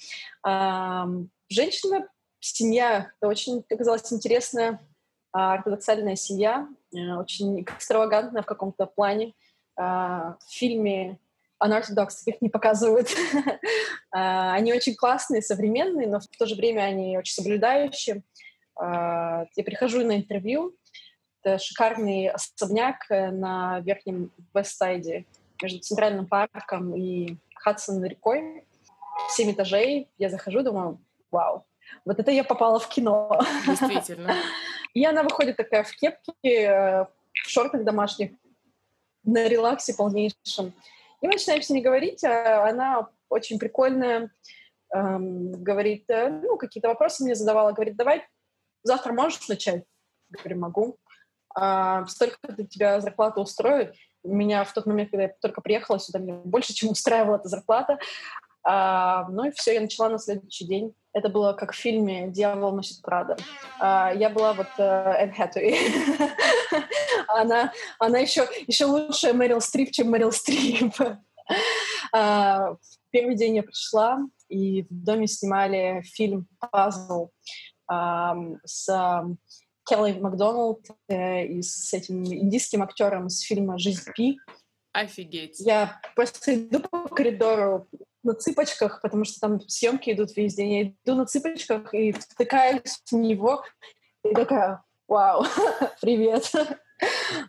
А, 0.44 1.08
женщина, 1.50 2.08
семья, 2.40 3.12
это 3.20 3.30
очень 3.30 3.64
оказалась 3.70 4.12
интересная, 4.12 4.80
а, 5.32 5.54
ортодоксальная 5.54 6.16
семья, 6.16 6.68
а, 6.96 7.20
очень 7.20 7.62
экстравагантная 7.62 8.42
в 8.42 8.46
каком-то 8.46 8.86
плане. 8.86 9.34
А, 9.76 10.38
в 10.46 10.52
фильме 10.52 11.20
unorthodox 11.64 12.10
их 12.26 12.42
не 12.42 12.50
показывают. 12.50 13.10
А, 14.10 14.54
они 14.54 14.74
очень 14.74 14.96
классные, 14.96 15.42
современные, 15.42 16.08
но 16.08 16.20
в 16.20 16.28
то 16.40 16.46
же 16.48 16.56
время 16.56 16.84
они 16.84 17.18
очень 17.18 17.34
соблюдающие. 17.34 18.24
Я 18.80 19.46
прихожу 19.54 20.04
на 20.04 20.16
интервью. 20.16 20.76
Это 21.44 21.60
шикарный 21.60 22.30
особняк 22.30 23.06
э, 23.10 23.32
на 23.32 23.82
верхнем 23.82 24.32
Вестсайде 24.54 25.26
между 25.62 25.80
Центральным 25.80 26.26
парком 26.26 26.96
и 26.96 27.38
Хадсон 27.56 28.04
рекой. 28.04 28.64
Семь 29.30 29.52
этажей. 29.52 30.10
Я 30.18 30.30
захожу, 30.30 30.64
думаю, 30.64 31.00
вау, 31.32 31.67
вот 32.06 32.20
это 32.20 32.32
я 32.32 32.44
попала 32.44 32.80
в 32.80 32.88
кино. 32.88 33.40
Действительно. 33.66 34.36
И 34.94 35.06
она 35.06 35.24
выходит 35.24 35.58
такая 35.58 35.84
в 35.84 35.92
кепке, 35.96 36.34
э, 36.44 37.06
в 37.06 37.50
шортах 37.50 37.84
домашних, 37.84 38.32
на 39.24 39.48
релаксе 39.48 39.94
полнейшем. 39.94 40.74
И 41.22 41.28
мы 41.28 41.34
начинаем 41.34 41.62
с 41.62 41.70
ней 41.70 41.82
говорить, 41.82 42.24
а 42.24 42.68
она 42.68 43.10
очень 43.30 43.60
прикольная, 43.60 44.32
эм, 44.94 45.52
говорит, 45.52 46.10
э, 46.10 46.30
ну, 46.30 46.58
какие-то 46.58 46.88
вопросы 46.88 47.24
мне 47.24 47.36
задавала, 47.36 47.74
говорит, 47.74 47.98
давай 47.98 48.26
завтра 48.84 49.14
можешь 49.14 49.48
начать? 49.48 49.84
Я 50.30 50.40
говорю, 50.42 50.60
могу. 50.60 50.98
А, 51.56 52.06
столько 52.06 52.38
тебя 52.70 53.02
зарплата 53.02 53.42
устроит. 53.42 53.96
Меня 54.24 54.64
в 54.64 54.74
тот 54.74 54.86
момент, 54.86 55.10
когда 55.12 55.24
я 55.24 55.34
только 55.42 55.62
приехала 55.62 56.00
сюда, 56.00 56.20
мне 56.20 56.34
больше, 56.34 56.74
чем 56.74 56.92
устраивала 56.92 57.38
эта 57.38 57.50
зарплата. 57.50 57.98
А, 58.64 59.28
ну 59.30 59.46
и 59.46 59.52
все, 59.52 59.74
я 59.74 59.82
начала 59.82 60.10
на 60.10 60.20
следующий 60.20 60.66
день. 60.66 60.94
Это 61.18 61.30
было 61.30 61.54
как 61.54 61.72
в 61.72 61.76
фильме 61.76 62.28
«Дьявол 62.28 62.76
носит 62.76 63.02
Прада». 63.02 63.38
А, 63.80 64.14
я 64.14 64.30
была 64.30 64.54
вот 64.54 64.68
э, 64.78 64.84
Энн 64.84 65.34
Хэтэуэй. 65.34 65.76
она, 67.30 67.74
она 67.98 68.20
еще, 68.20 68.48
еще 68.68 68.86
лучше 68.86 69.34
Мэрил 69.34 69.60
Стрип, 69.60 69.90
чем 69.90 70.12
Мэрил 70.12 70.32
Стрип. 70.32 70.94
А, 72.14 72.76
первый 73.10 73.36
день 73.36 73.56
я 73.56 73.64
пришла, 73.64 74.20
и 74.48 74.84
в 74.84 74.88
доме 74.92 75.28
снимали 75.28 76.04
фильм 76.04 76.48
«Пазл» 76.60 77.30
с 77.90 78.88
Келли 79.90 80.20
Макдоналд 80.20 80.86
э, 81.10 81.46
и 81.48 81.62
с 81.62 81.94
этим 81.94 82.24
индийским 82.24 82.84
актером 82.84 83.30
с 83.30 83.42
фильма 83.42 83.80
«Жизнь 83.80 84.12
Пи». 84.16 84.38
Офигеть. 84.94 85.60
Я 85.60 86.00
просто 86.16 86.56
иду 86.56 86.80
по 86.80 87.08
коридору 87.08 87.88
на 88.28 88.34
цыпочках, 88.34 89.02
потому 89.02 89.24
что 89.26 89.40
там 89.40 89.62
съемки 89.68 90.12
идут 90.12 90.36
везде. 90.36 90.82
Я 90.82 90.84
иду 90.90 91.16
на 91.16 91.26
цыпочках 91.26 91.94
и 91.94 92.12
втыкаюсь 92.12 93.02
в 93.10 93.16
него, 93.16 93.64
и 94.24 94.34
такая, 94.34 94.84
вау, 95.08 95.46
привет. 96.02 96.52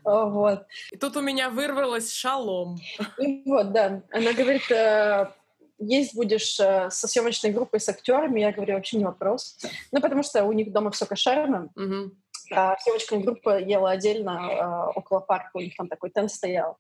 Вот. 0.05 0.67
И 0.93 0.99
тут 0.99 1.17
у 1.17 1.23
меня 1.23 1.49
вырвалось 1.49 2.13
шалом. 2.13 2.77
И 3.19 3.43
вот, 3.47 3.73
да. 3.73 4.03
Она 4.11 4.35
говорит, 4.35 4.71
э, 4.71 5.33
есть 5.79 6.15
будешь 6.15 6.61
э, 6.61 6.91
со 6.91 7.09
съемочной 7.09 7.53
группой, 7.53 7.81
с 7.81 7.89
актерами. 7.89 8.41
Я 8.41 8.53
говорю, 8.53 8.75
вообще 8.75 8.99
не 8.99 9.07
вопрос. 9.07 9.57
Ну, 9.91 10.03
потому 10.03 10.23
что 10.23 10.45
у 10.45 10.53
них 10.53 10.71
дома 10.71 10.91
все 10.91 11.07
кошерно. 11.07 11.71
Угу. 11.77 12.13
А 12.51 12.77
съемочная 12.79 13.21
группа 13.21 13.59
ела 13.59 13.93
отдельно 13.93 14.51
э, 14.51 14.99
около 14.99 15.21
парка, 15.21 15.53
у 15.55 15.61
них 15.61 15.75
там 15.77 15.89
такой 15.89 16.11
тент 16.11 16.31
стоял. 16.31 16.77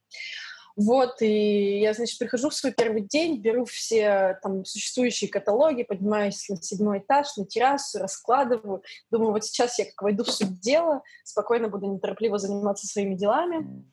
Вот, 0.79 1.23
и 1.23 1.81
я, 1.81 1.93
значит, 1.93 2.21
прихожу 2.21 2.51
в 2.51 2.55
свой 2.55 2.73
первый 2.73 3.01
день, 3.01 3.41
беру 3.41 3.64
все 3.64 4.38
там 4.45 4.64
существующие 4.64 5.29
каталоги, 5.29 5.83
поднимаюсь 5.83 6.49
на 6.49 6.62
седьмой 6.62 7.01
этаж, 7.01 7.37
на 7.37 7.45
террасу, 7.45 7.99
раскладываю. 7.99 8.85
Думаю, 9.11 9.33
вот 9.33 9.45
сейчас 9.45 9.77
я 9.81 9.87
как 9.87 10.01
войду 10.01 10.23
в 10.23 10.31
суть 10.31 10.61
дела, 10.61 11.03
спокойно 11.25 11.69
буду 11.69 11.93
неторопливо 11.93 12.38
заниматься 12.38 12.87
своими 12.87 13.17
делами. 13.17 13.85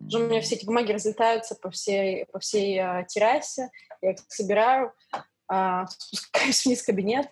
У 0.00 0.18
меня 0.18 0.42
все 0.42 0.56
эти 0.56 0.66
бумаги 0.66 0.92
разлетаются 0.92 1.54
по 1.54 1.70
всей, 1.70 2.26
по 2.26 2.38
всей 2.40 2.78
а, 2.78 3.04
террасе, 3.04 3.70
я 4.02 4.10
их 4.10 4.18
собираю, 4.28 4.92
а, 5.48 5.86
спускаюсь 5.86 6.62
вниз 6.66 6.82
в 6.82 6.86
кабинет. 6.86 7.26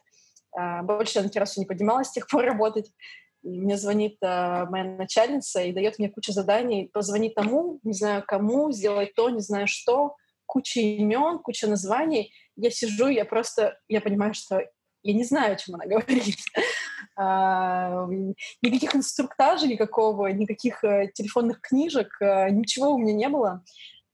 А, 0.57 0.83
больше 0.83 1.18
я 1.18 1.22
на 1.22 1.29
террасу 1.29 1.61
не 1.61 1.66
поднималась 1.66 2.09
с 2.09 2.12
тех 2.12 2.27
пор 2.29 2.44
работать 2.46 2.90
мне 3.42 3.76
звонит 3.76 4.18
э, 4.22 4.66
моя 4.66 4.85
начальница 4.85 5.62
и 5.62 5.72
дает 5.72 5.98
мне 5.98 6.09
кучу 6.09 6.33
заданий. 6.33 6.88
Позвони 6.92 7.31
тому, 7.31 7.80
не 7.82 7.93
знаю 7.93 8.22
кому, 8.26 8.70
сделай 8.72 9.07
то, 9.07 9.30
не 9.30 9.40
знаю 9.40 9.66
что, 9.66 10.16
куча 10.47 10.80
имен, 10.80 11.38
куча 11.38 11.66
названий. 11.66 12.32
Я 12.57 12.70
сижу, 12.70 13.09
я 13.09 13.24
просто, 13.24 13.78
я 13.88 14.01
понимаю, 14.01 14.34
что 14.34 14.62
я 15.03 15.14
не 15.14 15.24
знаю, 15.24 15.55
о 15.55 15.57
чем 15.57 15.74
она 15.74 15.86
говорит. 15.86 16.38
А, 17.16 18.07
никаких 18.62 18.95
инструктажей 18.95 19.68
никакого, 19.68 20.28
никаких 20.28 20.82
э, 20.84 21.11
телефонных 21.12 21.61
книжек, 21.61 22.16
э, 22.20 22.51
ничего 22.51 22.90
у 22.90 22.99
меня 22.99 23.12
не 23.12 23.28
было. 23.28 23.64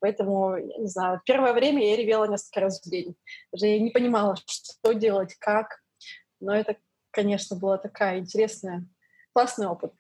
Поэтому, 0.01 0.57
я 0.57 0.79
не 0.79 0.87
знаю, 0.87 1.20
первое 1.26 1.53
время 1.53 1.85
я 1.85 1.97
ревела 1.97 2.24
несколько 2.24 2.61
раз 2.61 2.81
в 2.81 2.89
день. 2.89 3.16
Даже 3.53 3.66
я 3.66 3.81
не 3.81 3.91
понимала, 3.91 4.37
что 4.47 4.93
делать, 4.93 5.35
как. 5.39 5.81
Но 6.41 6.55
это, 6.55 6.76
конечно, 7.11 7.57
была 7.57 7.79
такая 7.79 8.20
интересная 8.20 8.87
классный 9.39 9.68
опыт. 9.68 9.93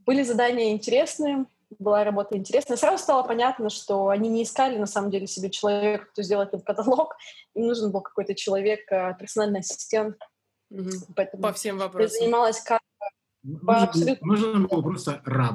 Были 0.00 0.22
задания 0.22 0.72
интересные, 0.72 1.46
была 1.78 2.04
работа 2.04 2.36
интересная. 2.36 2.76
Сразу 2.76 3.02
стало 3.02 3.22
понятно, 3.22 3.70
что 3.70 4.08
они 4.08 4.28
не 4.28 4.42
искали 4.42 4.76
на 4.76 4.84
самом 4.84 5.10
деле 5.10 5.26
себе 5.26 5.48
человека, 5.48 6.04
кто 6.12 6.20
сделает 6.20 6.50
этот 6.52 6.66
каталог. 6.66 7.16
Им 7.54 7.66
нужен 7.66 7.90
был 7.90 8.02
какой-то 8.02 8.34
человек, 8.34 8.80
э, 8.92 9.14
персональный 9.18 9.60
ассистент. 9.60 10.18
Угу. 10.70 10.90
Поэтому 11.16 11.42
По 11.42 11.54
всем 11.54 11.78
вопросам. 11.78 12.12
Я 12.12 12.18
занималась 12.18 12.60
как 12.60 12.82
Нужен, 13.42 14.18
нужен 14.22 14.66
был 14.66 14.82
просто 14.82 15.20
раб. 15.24 15.54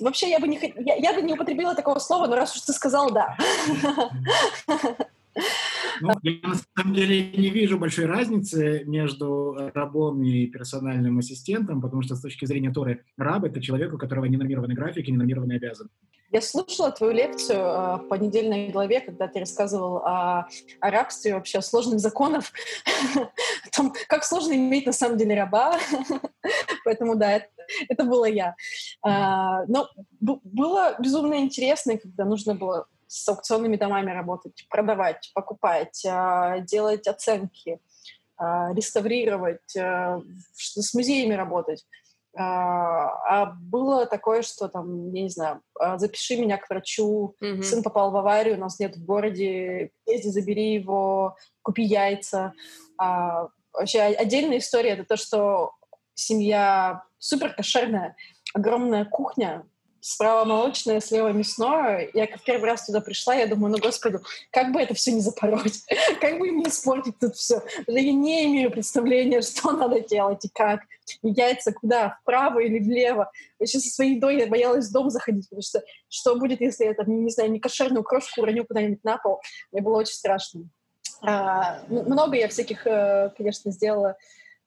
Вообще, 0.00 0.30
я 0.30 0.38
бы, 0.38 0.48
не, 0.48 0.58
я, 0.78 0.96
я 0.96 1.14
бы 1.14 1.22
не 1.22 1.34
употребила 1.34 1.74
такого 1.74 1.98
слова, 1.98 2.26
но 2.26 2.36
раз 2.36 2.54
уж 2.54 2.62
ты 2.62 2.72
сказал, 2.72 3.10
да. 3.10 3.36
Ну, 6.00 6.10
я 6.22 6.48
на 6.48 6.54
самом 6.76 6.94
деле 6.94 7.30
не 7.32 7.50
вижу 7.50 7.78
большой 7.78 8.06
разницы 8.06 8.82
между 8.86 9.70
рабом 9.74 10.22
и 10.22 10.46
персональным 10.46 11.18
ассистентом, 11.18 11.80
потому 11.80 12.02
что 12.02 12.16
с 12.16 12.20
точки 12.20 12.44
зрения 12.44 12.72
Торы 12.72 13.04
раб— 13.16 13.44
это 13.44 13.60
человек, 13.60 13.92
у 13.92 13.98
которого 13.98 14.24
не 14.24 14.36
нормированный 14.36 14.74
график 14.74 15.08
и 15.08 15.12
не 15.12 15.18
нормированные 15.18 15.56
обязанности. 15.56 15.96
Я 16.32 16.40
слушала 16.40 16.90
твою 16.90 17.12
лекцию 17.12 17.58
э, 17.58 17.96
в 17.96 18.08
понедельной 18.08 18.70
главе, 18.70 19.00
когда 19.00 19.28
ты 19.28 19.40
рассказывал 19.40 19.98
о, 19.98 20.48
о 20.80 20.90
рабстве, 20.90 21.34
вообще 21.34 21.58
о 21.58 21.62
сложных 21.62 22.00
законах, 22.00 22.44
о 23.14 23.76
том, 23.76 23.92
как 24.08 24.24
сложно 24.24 24.54
иметь 24.54 24.86
на 24.86 24.92
самом 24.92 25.18
деле 25.18 25.34
раба. 25.34 25.78
Поэтому 26.86 27.16
да, 27.16 27.32
это, 27.32 27.48
это 27.86 28.04
была 28.04 28.28
я. 28.28 28.56
А, 29.02 29.66
но 29.66 29.90
было 30.20 30.96
безумно 30.98 31.34
интересно, 31.34 31.98
когда 31.98 32.24
нужно 32.24 32.54
было 32.54 32.86
с 33.12 33.28
аукционными 33.28 33.76
домами 33.76 34.10
работать, 34.10 34.66
продавать, 34.70 35.30
покупать, 35.34 36.02
а, 36.08 36.60
делать 36.60 37.06
оценки, 37.06 37.78
а, 38.38 38.72
реставрировать, 38.72 39.76
а, 39.76 40.22
с 40.54 40.94
музеями 40.94 41.34
работать. 41.34 41.84
А 42.34 43.52
было 43.60 44.06
такое, 44.06 44.40
что 44.40 44.66
там, 44.68 45.12
я 45.12 45.24
не 45.24 45.28
знаю, 45.28 45.60
запиши 45.96 46.38
меня 46.38 46.56
к 46.56 46.70
врачу, 46.70 47.36
mm-hmm. 47.42 47.62
сын 47.62 47.82
попал 47.82 48.10
в 48.10 48.16
аварию, 48.16 48.56
у 48.56 48.58
нас 48.58 48.78
нет 48.78 48.96
в 48.96 49.04
городе, 49.04 49.90
езди, 50.06 50.28
забери 50.28 50.72
его, 50.72 51.36
купи 51.60 51.82
яйца. 51.82 52.54
А, 52.96 53.48
вообще 53.74 54.00
отдельная 54.00 54.58
история— 54.58 54.90
это 54.92 55.04
то, 55.04 55.18
что 55.18 55.72
семья 56.14 57.02
супер 57.18 57.52
кошерная, 57.52 58.16
огромная 58.54 59.04
кухня, 59.04 59.66
справа 60.02 60.44
молочное, 60.44 61.00
слева 61.00 61.28
мясное. 61.28 62.10
Я 62.12 62.26
как 62.26 62.42
первый 62.42 62.66
раз 62.66 62.86
туда 62.86 63.00
пришла, 63.00 63.34
я 63.34 63.46
думаю, 63.46 63.72
ну, 63.72 63.78
господи, 63.78 64.18
как 64.50 64.72
бы 64.72 64.80
это 64.80 64.94
все 64.94 65.12
не 65.12 65.20
запороть? 65.20 65.84
как 66.20 66.38
бы 66.38 66.50
не 66.50 66.64
испортить 66.64 67.18
тут 67.20 67.36
все? 67.36 67.62
Я 67.86 68.12
не 68.12 68.46
имею 68.46 68.70
представления, 68.72 69.40
что 69.42 69.70
надо 69.70 70.00
делать 70.00 70.44
и 70.44 70.48
как. 70.52 70.80
И 71.22 71.28
яйца 71.28 71.72
куда? 71.72 72.18
Вправо 72.22 72.58
или 72.58 72.80
влево? 72.80 73.30
Сейчас 73.64 73.84
со 73.84 73.90
своей 73.90 74.16
едой 74.16 74.38
я 74.38 74.46
боялась 74.48 74.88
в 74.88 74.92
дом 74.92 75.08
заходить, 75.08 75.48
потому 75.48 75.62
что 75.62 75.82
что 76.08 76.34
будет, 76.34 76.60
если 76.60 76.84
я 76.84 76.94
там, 76.94 77.24
не 77.24 77.30
знаю, 77.30 77.52
не 77.52 77.60
кошерную 77.60 78.02
крошку 78.02 78.42
уроню 78.42 78.64
куда-нибудь 78.64 79.04
на 79.04 79.18
пол? 79.18 79.40
Мне 79.70 79.82
было 79.82 79.98
очень 79.98 80.14
страшно. 80.14 80.64
А, 81.20 81.82
много 81.88 82.36
я 82.36 82.48
всяких, 82.48 82.84
э, 82.88 83.30
конечно, 83.36 83.70
сделала 83.70 84.16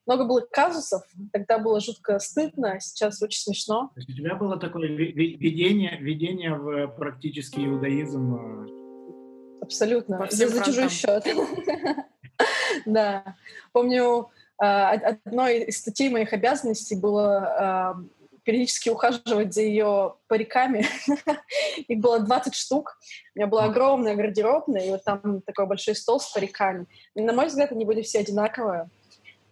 много 0.06 0.26
было 0.26 0.42
казусов, 0.42 1.04
тогда 1.32 1.58
было 1.58 1.80
жутко 1.80 2.20
стыдно, 2.20 2.74
а 2.74 2.80
сейчас 2.80 3.22
очень 3.22 3.40
смешно. 3.40 3.92
То 3.94 4.00
есть 4.00 4.10
у 4.10 4.14
тебя 4.14 4.36
было 4.36 4.58
такое 4.58 4.88
видение, 4.88 5.98
видение 6.00 6.54
в 6.54 6.88
практический 6.88 7.66
иудаизм? 7.66 8.36
Э, 8.36 9.62
Абсолютно, 9.62 10.28
за, 10.30 10.48
за 10.48 10.64
чужой 10.64 10.90
счет. 10.90 11.26
Да. 12.86 13.36
Помню, 13.72 14.30
а, 14.58 14.92
одной 14.92 15.64
из 15.64 15.80
статей 15.80 16.10
моих 16.10 16.34
обязанностей 16.34 16.96
было 16.96 17.38
а, 17.38 17.96
периодически 18.44 18.90
ухаживать 18.90 19.54
за 19.54 19.62
ее 19.62 20.16
париками. 20.28 20.86
Их 21.88 22.00
было 22.00 22.20
20 22.20 22.54
штук. 22.54 22.98
У 23.34 23.40
меня 23.40 23.48
была 23.48 23.66
огромная 23.66 24.16
гардеробная, 24.16 24.86
и 24.86 24.90
вот 24.92 25.04
там 25.04 25.42
такой 25.42 25.66
большой 25.66 25.96
стол 25.96 26.20
с 26.20 26.32
париками. 26.32 26.86
На 27.16 27.34
мой 27.34 27.48
взгляд, 27.48 27.72
они 27.72 27.86
были 27.86 28.02
все 28.02 28.20
одинаковые 28.20 28.90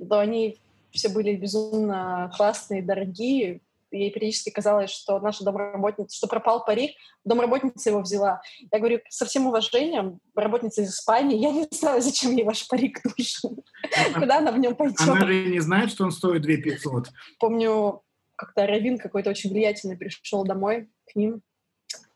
но 0.04 0.20
они 0.20 0.60
все 0.91 1.10
были 1.10 1.36
безумно 1.36 2.32
классные, 2.36 2.82
дорогие. 2.82 3.62
Ей 3.91 4.10
периодически 4.10 4.49
казалось, 4.49 4.89
что 4.89 5.20
наша 5.20 5.43
домработница, 5.43 6.16
что 6.16 6.28
пропал 6.28 6.66
парик, 6.66 6.91
домработница 7.24 7.91
его 7.91 8.01
взяла. 8.01 8.41
Я 8.72 8.80
говорю, 8.80 9.01
со 9.10 9.26
всем 9.26 9.45
уважением, 9.45 10.20
работница 10.36 10.82
из 10.82 10.89
Испании, 10.89 11.38
я 11.38 11.51
не 11.51 11.68
знаю, 11.70 12.01
зачем 12.01 12.32
ей 12.32 12.43
ваш 12.43 12.68
парик 12.68 13.01
нужен. 13.04 13.64
Куда 14.16 14.39
она 14.39 14.51
в 14.51 14.58
нем 14.58 14.76
пойдет? 14.76 14.99
Она 15.01 15.28
же 15.28 15.45
не 15.45 15.60
знает, 15.60 15.91
что 15.91 16.06
он 16.06 16.12
стоит 16.12 16.41
2 16.41 16.56
500. 16.58 17.12
Помню, 17.39 18.01
как-то 18.36 18.66
Равин 18.66 18.97
какой-то 18.97 19.30
очень 19.30 19.51
влиятельный 19.51 19.95
пришел 19.95 20.43
домой 20.43 20.89
к 21.12 21.16
ним, 21.16 21.41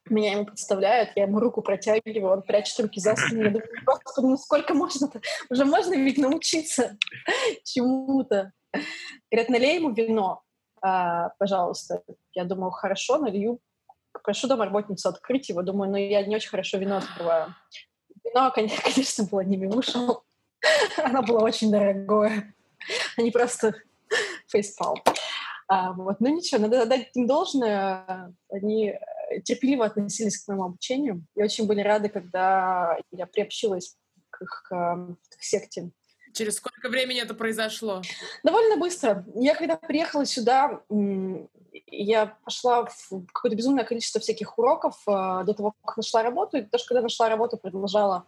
меня 0.10 0.32
ему 0.34 0.45
представляют, 0.45 1.12
я 1.16 1.24
ему 1.24 1.39
руку 1.39 1.62
протягиваю, 1.62 2.34
он 2.34 2.41
прячет 2.41 2.80
руки 2.80 2.99
за 2.99 3.16
спину. 3.16 3.43
Я 3.43 3.49
думаю, 3.49 3.70
господи, 3.86 4.26
ну 4.26 4.38
сколько 4.38 4.74
можно-то? 4.74 5.22
Уже 5.49 5.66
можно 5.66 5.93
ведь 5.93 6.18
научиться 6.18 6.97
чему-то. 7.64 8.51
Говорят, 9.32 9.49
налей 9.49 9.76
ему 9.76 9.91
вино, 9.91 10.43
а, 10.82 11.30
пожалуйста. 11.39 12.03
Я 12.34 12.43
думаю, 12.43 12.72
хорошо, 12.72 13.18
налью. 13.18 13.60
Прошу 14.24 14.47
домработницу 14.47 15.10
открыть 15.10 15.49
его. 15.49 15.62
Думаю, 15.62 15.91
ну 15.91 15.97
я 15.97 16.26
не 16.26 16.36
очень 16.36 16.49
хорошо 16.49 16.78
вино 16.78 16.97
открываю. 16.97 17.55
Вино, 18.24 18.51
конечно, 18.55 19.24
было 19.26 19.41
не 19.41 19.58
мимушел. 19.58 20.24
Оно 20.97 21.22
было 21.22 21.39
очень 21.39 21.72
дорогое. 21.72 22.53
Они 23.18 23.32
просто 23.32 23.74
фейспал. 24.47 24.97
А, 25.68 25.91
вот. 25.93 26.20
Ну 26.20 26.36
ничего, 26.36 26.62
надо 26.62 26.86
дать 26.86 27.10
им 27.16 27.28
должное. 27.28 28.34
Они 28.49 28.97
терпеливо 29.43 29.86
относились 29.86 30.38
к 30.38 30.47
моему 30.47 30.65
обучению 30.65 31.25
и 31.36 31.43
очень 31.43 31.67
были 31.67 31.82
рады, 31.82 32.09
когда 32.09 32.97
я 33.11 33.25
приобщилась 33.25 33.95
к 34.30 34.41
их 34.41 34.63
к, 34.69 35.17
к 35.38 35.43
секте. 35.43 35.91
Через 36.34 36.57
сколько 36.57 36.89
времени 36.89 37.21
это 37.21 37.34
произошло? 37.34 38.01
Довольно 38.43 38.78
быстро. 38.78 39.25
Я 39.36 39.55
когда 39.55 39.75
приехала 39.75 40.25
сюда, 40.25 40.82
я 41.88 42.38
пошла 42.43 42.86
в 42.86 43.25
какое-то 43.34 43.55
безумное 43.57 43.86
количество 43.86 44.21
всяких 44.21 44.57
уроков 44.57 45.01
э, 45.07 45.43
до 45.45 45.53
того, 45.53 45.73
как 45.84 45.97
нашла 45.97 46.21
работу. 46.21 46.57
И 46.57 46.61
тоже, 46.61 46.86
когда 46.86 47.01
нашла 47.01 47.30
работу, 47.30 47.57
продолжала 47.57 48.25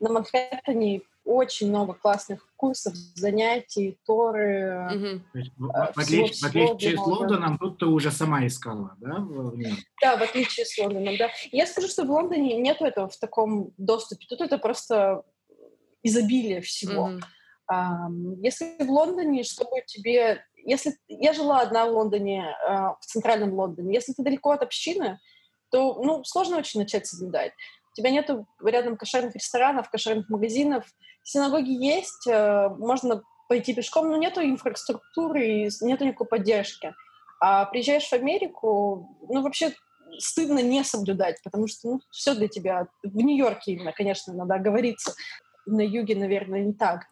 на 0.00 0.10
Манхэттене 0.10 1.02
очень 1.24 1.68
много 1.68 1.94
классных 1.94 2.46
курсов, 2.56 2.94
занятий, 2.94 3.98
торы. 4.04 5.22
Угу. 5.34 5.68
В, 5.68 6.00
отличие, 6.00 6.34
в 6.34 6.44
отличие 6.44 6.96
с 6.96 7.00
Лондоном, 7.00 7.58
тут 7.58 7.78
ты 7.78 7.86
уже 7.86 8.10
сама 8.10 8.46
искала, 8.46 8.96
да? 8.98 9.18
Да, 10.02 10.16
в 10.16 10.22
отличие 10.22 10.66
с 10.66 10.76
Лондоном, 10.78 11.16
да. 11.16 11.30
Я 11.52 11.66
скажу, 11.66 11.88
что 11.88 12.04
в 12.04 12.10
Лондоне 12.10 12.56
нету 12.58 12.84
этого 12.84 13.08
в 13.08 13.16
таком 13.18 13.72
доступе. 13.76 14.26
Тут 14.28 14.40
это 14.40 14.58
просто 14.58 15.22
изобилие 16.02 16.62
всего. 16.62 17.04
Угу. 17.04 18.38
Если 18.42 18.82
в 18.82 18.90
Лондоне, 18.90 19.44
чтобы 19.44 19.82
тебе... 19.86 20.44
Если 20.56 20.98
я 21.08 21.32
жила 21.32 21.60
одна 21.60 21.86
в 21.86 21.92
Лондоне, 21.92 22.54
а, 22.66 22.96
в 23.00 23.06
центральном 23.06 23.54
Лондоне, 23.54 23.94
если 23.94 24.12
ты 24.12 24.22
далеко 24.22 24.50
от 24.50 24.62
общины, 24.62 25.18
то 25.70 26.02
ну, 26.02 26.22
сложно 26.24 26.58
очень 26.58 26.80
начать 26.80 27.06
соблюдать. 27.06 27.52
У 27.92 27.96
тебя 27.96 28.10
нету 28.10 28.46
рядом 28.64 28.96
кошерных 28.96 29.34
ресторанов, 29.34 29.90
кошерных 29.90 30.28
магазинов. 30.28 30.84
Синагоги 31.22 31.70
есть, 31.70 32.26
э, 32.26 32.68
можно 32.78 33.22
пойти 33.48 33.74
пешком, 33.74 34.08
но 34.08 34.16
нету 34.16 34.40
инфраструктуры 34.42 35.68
нету 35.80 36.04
никакой 36.04 36.28
поддержки. 36.28 36.94
А 37.40 37.64
приезжаешь 37.64 38.08
в 38.08 38.12
Америку, 38.12 39.16
ну, 39.28 39.42
вообще 39.42 39.74
стыдно 40.18 40.60
не 40.60 40.84
соблюдать, 40.84 41.42
потому 41.42 41.66
что 41.66 41.88
ну, 41.88 42.00
все 42.10 42.34
для 42.34 42.48
тебя. 42.48 42.86
В 43.02 43.16
Нью-Йорке 43.16 43.72
именно, 43.72 43.92
конечно, 43.92 44.32
надо 44.32 44.54
оговориться. 44.54 45.14
На 45.66 45.80
юге, 45.80 46.16
наверное, 46.16 46.60
не 46.60 46.72
так. 46.72 47.06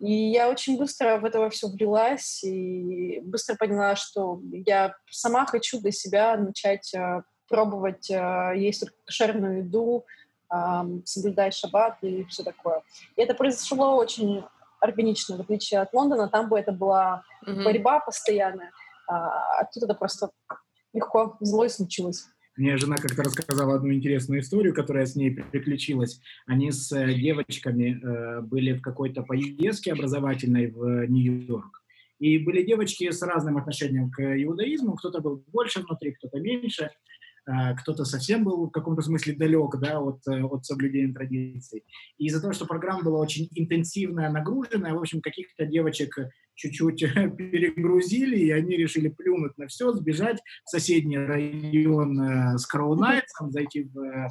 И 0.00 0.12
я 0.12 0.50
очень 0.50 0.78
быстро 0.78 1.18
в 1.18 1.24
это 1.24 1.48
все 1.50 1.68
влилась 1.68 2.42
и 2.42 3.20
быстро 3.20 3.54
поняла, 3.54 3.94
что 3.96 4.40
я 4.52 4.94
сама 5.10 5.46
хочу 5.46 5.80
для 5.80 5.92
себя 5.92 6.36
начать 6.36 6.92
э, 6.94 7.22
пробовать 7.54 8.10
э, 8.10 8.54
есть 8.56 8.84
кошерную 9.04 9.58
еду, 9.58 10.04
э, 10.52 10.56
соблюдать 11.04 11.54
шаббат 11.54 11.98
и 12.02 12.24
все 12.24 12.42
такое. 12.42 12.82
И 13.14 13.22
это 13.22 13.34
произошло 13.34 13.96
очень 13.96 14.42
органично, 14.80 15.36
в 15.36 15.40
отличие 15.40 15.80
от 15.80 15.92
Лондона, 15.94 16.28
там 16.28 16.48
бы 16.48 16.58
это 16.58 16.72
была 16.72 17.22
mm-hmm. 17.46 17.62
борьба 17.62 18.00
постоянная, 18.00 18.72
а, 19.06 19.60
а 19.60 19.64
тут 19.72 19.84
это 19.84 19.94
просто 19.94 20.30
легко, 20.92 21.36
зло 21.40 21.64
и 21.64 21.68
случилось. 21.68 22.26
Мне 22.56 22.76
жена 22.76 22.96
как-то 22.96 23.22
рассказала 23.22 23.76
одну 23.76 23.92
интересную 23.92 24.40
историю, 24.40 24.74
которая 24.74 25.06
с 25.06 25.14
ней 25.14 25.30
приключилась. 25.30 26.20
Они 26.46 26.72
с 26.72 26.90
э, 26.92 27.14
девочками 27.14 28.00
э, 28.00 28.40
были 28.40 28.72
в 28.72 28.82
какой-то 28.82 29.22
поездке 29.22 29.92
образовательной 29.92 30.70
в 30.72 31.06
Нью-Йорк. 31.06 31.82
И 32.18 32.38
были 32.38 32.62
девочки 32.62 33.10
с 33.10 33.22
разным 33.22 33.56
отношением 33.56 34.10
к 34.10 34.20
иудаизму. 34.20 34.94
Кто-то 34.94 35.20
был 35.20 35.44
больше 35.52 35.80
внутри, 35.82 36.12
кто-то 36.12 36.38
меньше. 36.38 36.90
А, 37.46 37.74
кто-то 37.74 38.04
совсем 38.04 38.44
был 38.44 38.66
в 38.66 38.70
каком-то 38.70 39.02
смысле 39.02 39.34
далек 39.34 39.76
да, 39.78 40.00
от, 40.00 40.26
э, 40.28 40.42
от 40.42 40.64
соблюдения 40.64 41.12
традиций. 41.12 41.84
И 42.16 42.26
из-за 42.26 42.40
того, 42.40 42.54
что 42.54 42.64
программа 42.64 43.02
была 43.02 43.20
очень 43.20 43.48
интенсивная, 43.54 44.30
нагруженная, 44.30 44.94
в 44.94 44.98
общем, 44.98 45.20
каких-то 45.20 45.66
девочек 45.66 46.16
чуть-чуть 46.54 47.00
перегрузили, 47.36 48.38
и 48.38 48.50
они 48.50 48.76
решили 48.76 49.08
плюнуть 49.08 49.58
на 49.58 49.66
все, 49.66 49.92
сбежать 49.92 50.40
в 50.64 50.70
соседний 50.70 51.18
район 51.18 52.20
э, 52.20 52.58
с 52.58 52.66
Краунайтсом, 52.66 53.50
зайти 53.50 53.84
в, 53.84 54.28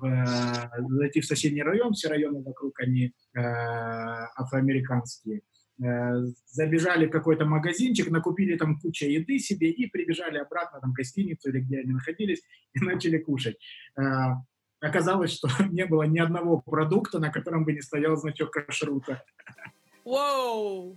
в, 0.00 0.70
зайти 0.88 1.20
в 1.20 1.26
соседний 1.26 1.62
район, 1.62 1.92
все 1.92 2.08
районы 2.08 2.42
вокруг, 2.42 2.80
они 2.80 3.12
э, 3.34 3.40
афроамериканские 3.40 5.36
Э, 5.36 5.40
забежали 5.78 7.06
в 7.06 7.10
какой-то 7.10 7.44
магазинчик, 7.44 8.10
накупили 8.10 8.56
там 8.56 8.78
кучу 8.78 9.06
еды 9.06 9.38
себе 9.38 9.70
и 9.70 9.86
прибежали 9.86 10.38
обратно 10.38 10.80
там, 10.80 10.92
в 10.92 10.94
гостиницу 10.94 11.50
или 11.50 11.60
где 11.60 11.80
они 11.80 11.92
находились 11.92 12.42
и 12.74 12.80
начали 12.80 13.18
кушать. 13.18 13.56
Э, 13.98 14.34
оказалось, 14.80 15.32
что 15.32 15.48
не 15.70 15.84
было 15.86 16.04
ни 16.04 16.18
одного 16.18 16.60
продукта, 16.60 17.18
на 17.18 17.30
котором 17.30 17.64
бы 17.64 17.72
не 17.72 17.80
стоял 17.80 18.16
значок 18.16 18.52
кашрута. 18.52 19.22
Вау! 20.04 20.96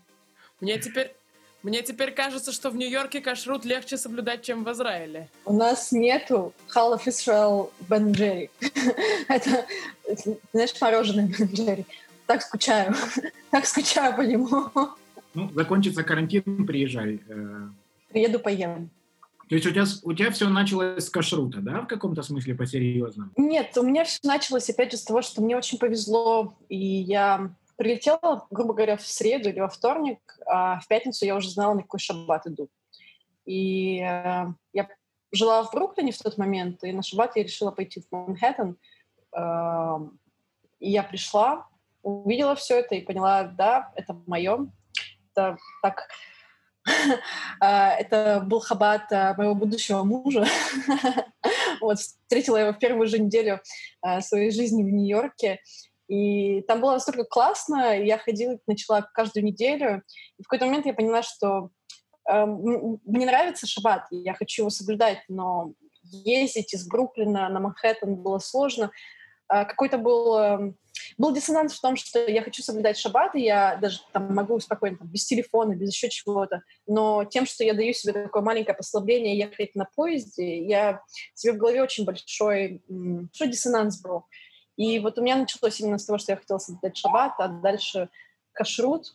Мне 0.59 0.77
теперь, 0.79 1.15
мне 1.63 1.81
теперь 1.81 2.11
кажется, 2.11 2.51
что 2.51 2.69
в 2.69 2.75
Нью-Йорке 2.75 3.21
кашрут 3.21 3.65
легче 3.65 3.97
соблюдать, 3.97 4.43
чем 4.43 4.63
в 4.63 4.71
Израиле. 4.71 5.29
У 5.45 5.53
нас 5.53 5.91
нету 5.91 6.53
Hall 6.75 6.95
of 6.95 7.05
Israel 7.05 7.71
Бен 7.89 8.11
Джерри. 8.11 8.49
Это, 9.27 9.65
знаешь, 10.51 10.79
мороженое 10.81 11.27
Бен 11.27 11.47
Джерри 11.47 11.85
так 12.27 12.41
скучаю, 12.41 12.93
так 13.51 13.65
скучаю 13.65 14.15
по 14.15 14.21
нему. 14.21 14.69
Ну, 15.33 15.49
закончится 15.53 16.03
карантин, 16.03 16.65
приезжай. 16.65 17.21
Э. 17.27 17.69
Приеду, 18.09 18.39
поем. 18.39 18.89
То 19.49 19.55
есть 19.55 19.65
у 19.65 19.71
тебя, 19.71 19.85
у 20.03 20.13
тебя 20.13 20.31
все 20.31 20.49
началось 20.49 21.05
с 21.05 21.09
кашрута, 21.09 21.59
да, 21.61 21.81
в 21.81 21.87
каком-то 21.87 22.21
смысле 22.21 22.53
по-серьезному? 22.55 23.31
Нет, 23.37 23.77
у 23.77 23.83
меня 23.83 24.03
все 24.03 24.19
началось, 24.23 24.69
опять 24.69 24.91
же, 24.91 24.97
с 24.97 25.03
того, 25.03 25.21
что 25.21 25.41
мне 25.41 25.55
очень 25.55 25.77
повезло, 25.77 26.57
и 26.67 26.77
я 26.77 27.55
прилетела, 27.77 28.45
грубо 28.49 28.73
говоря, 28.73 28.97
в 28.97 29.07
среду 29.07 29.47
или 29.47 29.59
во 29.61 29.69
вторник, 29.69 30.19
а 30.45 30.79
в 30.79 30.87
пятницу 30.87 31.25
я 31.25 31.35
уже 31.35 31.49
знала, 31.49 31.75
на 31.75 31.83
какой 31.83 31.99
шаббат 31.99 32.45
иду. 32.47 32.67
И 33.45 33.99
э, 34.01 34.47
я 34.73 34.89
жила 35.31 35.63
в 35.63 35.71
Бруклине 35.71 36.11
в 36.11 36.17
тот 36.17 36.37
момент, 36.37 36.83
и 36.83 36.91
на 36.91 37.01
шаббат 37.01 37.37
я 37.37 37.43
решила 37.43 37.71
пойти 37.71 38.01
в 38.01 38.11
Манхэттен. 38.11 38.75
Э, 39.31 39.99
и 40.79 40.91
я 40.91 41.03
пришла, 41.03 41.67
увидела 42.07 42.55
все 42.55 42.79
это 42.79 42.95
и 42.95 43.01
поняла, 43.01 43.43
да, 43.43 43.91
это 43.95 44.13
мое. 44.25 44.71
Это 45.31 45.57
так... 45.81 46.07
А, 47.59 47.91
это 47.95 48.41
был 48.45 48.61
хабат 48.61 49.11
а, 49.11 49.33
моего 49.37 49.53
будущего 49.55 50.03
мужа. 50.03 50.45
вот, 51.81 51.99
встретила 51.99 52.55
его 52.55 52.71
в 52.71 52.79
первую 52.79 53.07
же 53.07 53.19
неделю 53.19 53.59
а, 54.01 54.21
своей 54.21 54.51
жизни 54.51 54.83
в 54.83 54.89
Нью-Йорке. 54.89 55.59
И 56.07 56.61
там 56.61 56.79
было 56.79 56.93
настолько 56.93 57.25
классно, 57.25 58.01
я 58.01 58.17
ходила, 58.17 58.57
начала 58.67 59.01
каждую 59.01 59.43
неделю. 59.43 60.03
И 60.37 60.43
в 60.43 60.47
какой-то 60.47 60.65
момент 60.65 60.85
я 60.85 60.93
поняла, 60.93 61.21
что 61.21 61.71
э, 62.29 62.45
мне 62.45 63.25
нравится 63.25 63.67
шаббат, 63.67 64.07
я 64.11 64.33
хочу 64.33 64.61
его 64.61 64.69
соблюдать, 64.69 65.19
но 65.27 65.73
ездить 66.03 66.73
из 66.73 66.87
Бруклина 66.87 67.49
на 67.49 67.59
Манхэттен 67.59 68.15
было 68.15 68.39
сложно. 68.39 68.89
Э, 69.51 69.65
какой-то 69.65 69.97
был 69.97 70.73
был 71.17 71.33
диссонанс 71.33 71.73
в 71.73 71.81
том, 71.81 71.95
что 71.95 72.19
я 72.27 72.41
хочу 72.41 72.61
соблюдать 72.61 72.97
шаббат, 72.97 73.35
и 73.35 73.41
я 73.41 73.77
даже 73.77 73.99
там 74.11 74.33
могу 74.33 74.59
спокойно, 74.59 74.97
там, 74.97 75.07
без 75.07 75.25
телефона, 75.25 75.75
без 75.75 75.93
еще 75.93 76.09
чего-то, 76.09 76.61
но 76.85 77.25
тем, 77.25 77.45
что 77.45 77.63
я 77.63 77.73
даю 77.73 77.93
себе 77.93 78.13
такое 78.13 78.41
маленькое 78.41 78.75
послабление 78.75 79.37
ехать 79.37 79.75
на 79.75 79.85
поезде, 79.85 80.65
я 80.65 81.01
себе 81.33 81.53
в 81.53 81.57
голове 81.57 81.83
очень 81.83 82.05
большой, 82.05 82.81
большой 82.87 83.47
диссонанс 83.47 84.01
был. 84.01 84.25
И 84.75 84.99
вот 84.99 85.17
у 85.17 85.23
меня 85.23 85.35
началось 85.35 85.79
именно 85.79 85.97
с 85.97 86.05
того, 86.05 86.19
что 86.19 86.33
я 86.33 86.37
хотела 86.37 86.59
соблюдать 86.59 86.97
шаббат, 86.97 87.33
а 87.39 87.47
дальше 87.47 88.09
кашрут, 88.53 89.11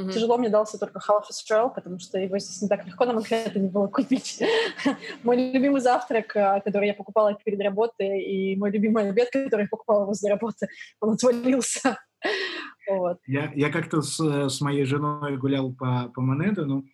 Mm-hmm. 0.00 0.12
Тяжело 0.12 0.38
мне 0.38 0.48
дался 0.48 0.78
только 0.78 0.98
Half 0.98 1.24
Astral, 1.30 1.74
потому 1.74 1.98
что 1.98 2.18
его 2.18 2.38
здесь 2.38 2.62
не 2.62 2.68
так 2.68 2.86
легко 2.86 3.04
на 3.04 3.12
Манхэттене 3.12 3.68
было 3.68 3.86
купить. 3.88 4.42
мой 5.22 5.52
любимый 5.52 5.80
завтрак, 5.80 6.34
а, 6.36 6.60
который 6.60 6.88
я 6.88 6.94
покупала 6.94 7.34
перед 7.44 7.60
работой, 7.60 8.22
и 8.22 8.56
мой 8.56 8.70
любимый 8.70 9.08
обед, 9.10 9.30
который 9.30 9.62
я 9.62 9.68
покупала 9.68 10.06
возле 10.06 10.30
работы, 10.30 10.68
он 11.00 11.14
отвалился. 11.14 11.98
вот. 12.90 13.18
Я, 13.26 13.52
я 13.54 13.70
как-то 13.70 14.02
с, 14.02 14.18
с 14.20 14.60
моей 14.60 14.84
женой 14.84 15.36
гулял 15.36 15.72
по, 15.72 16.10
по 16.14 16.20
Манхэттену, 16.20 16.84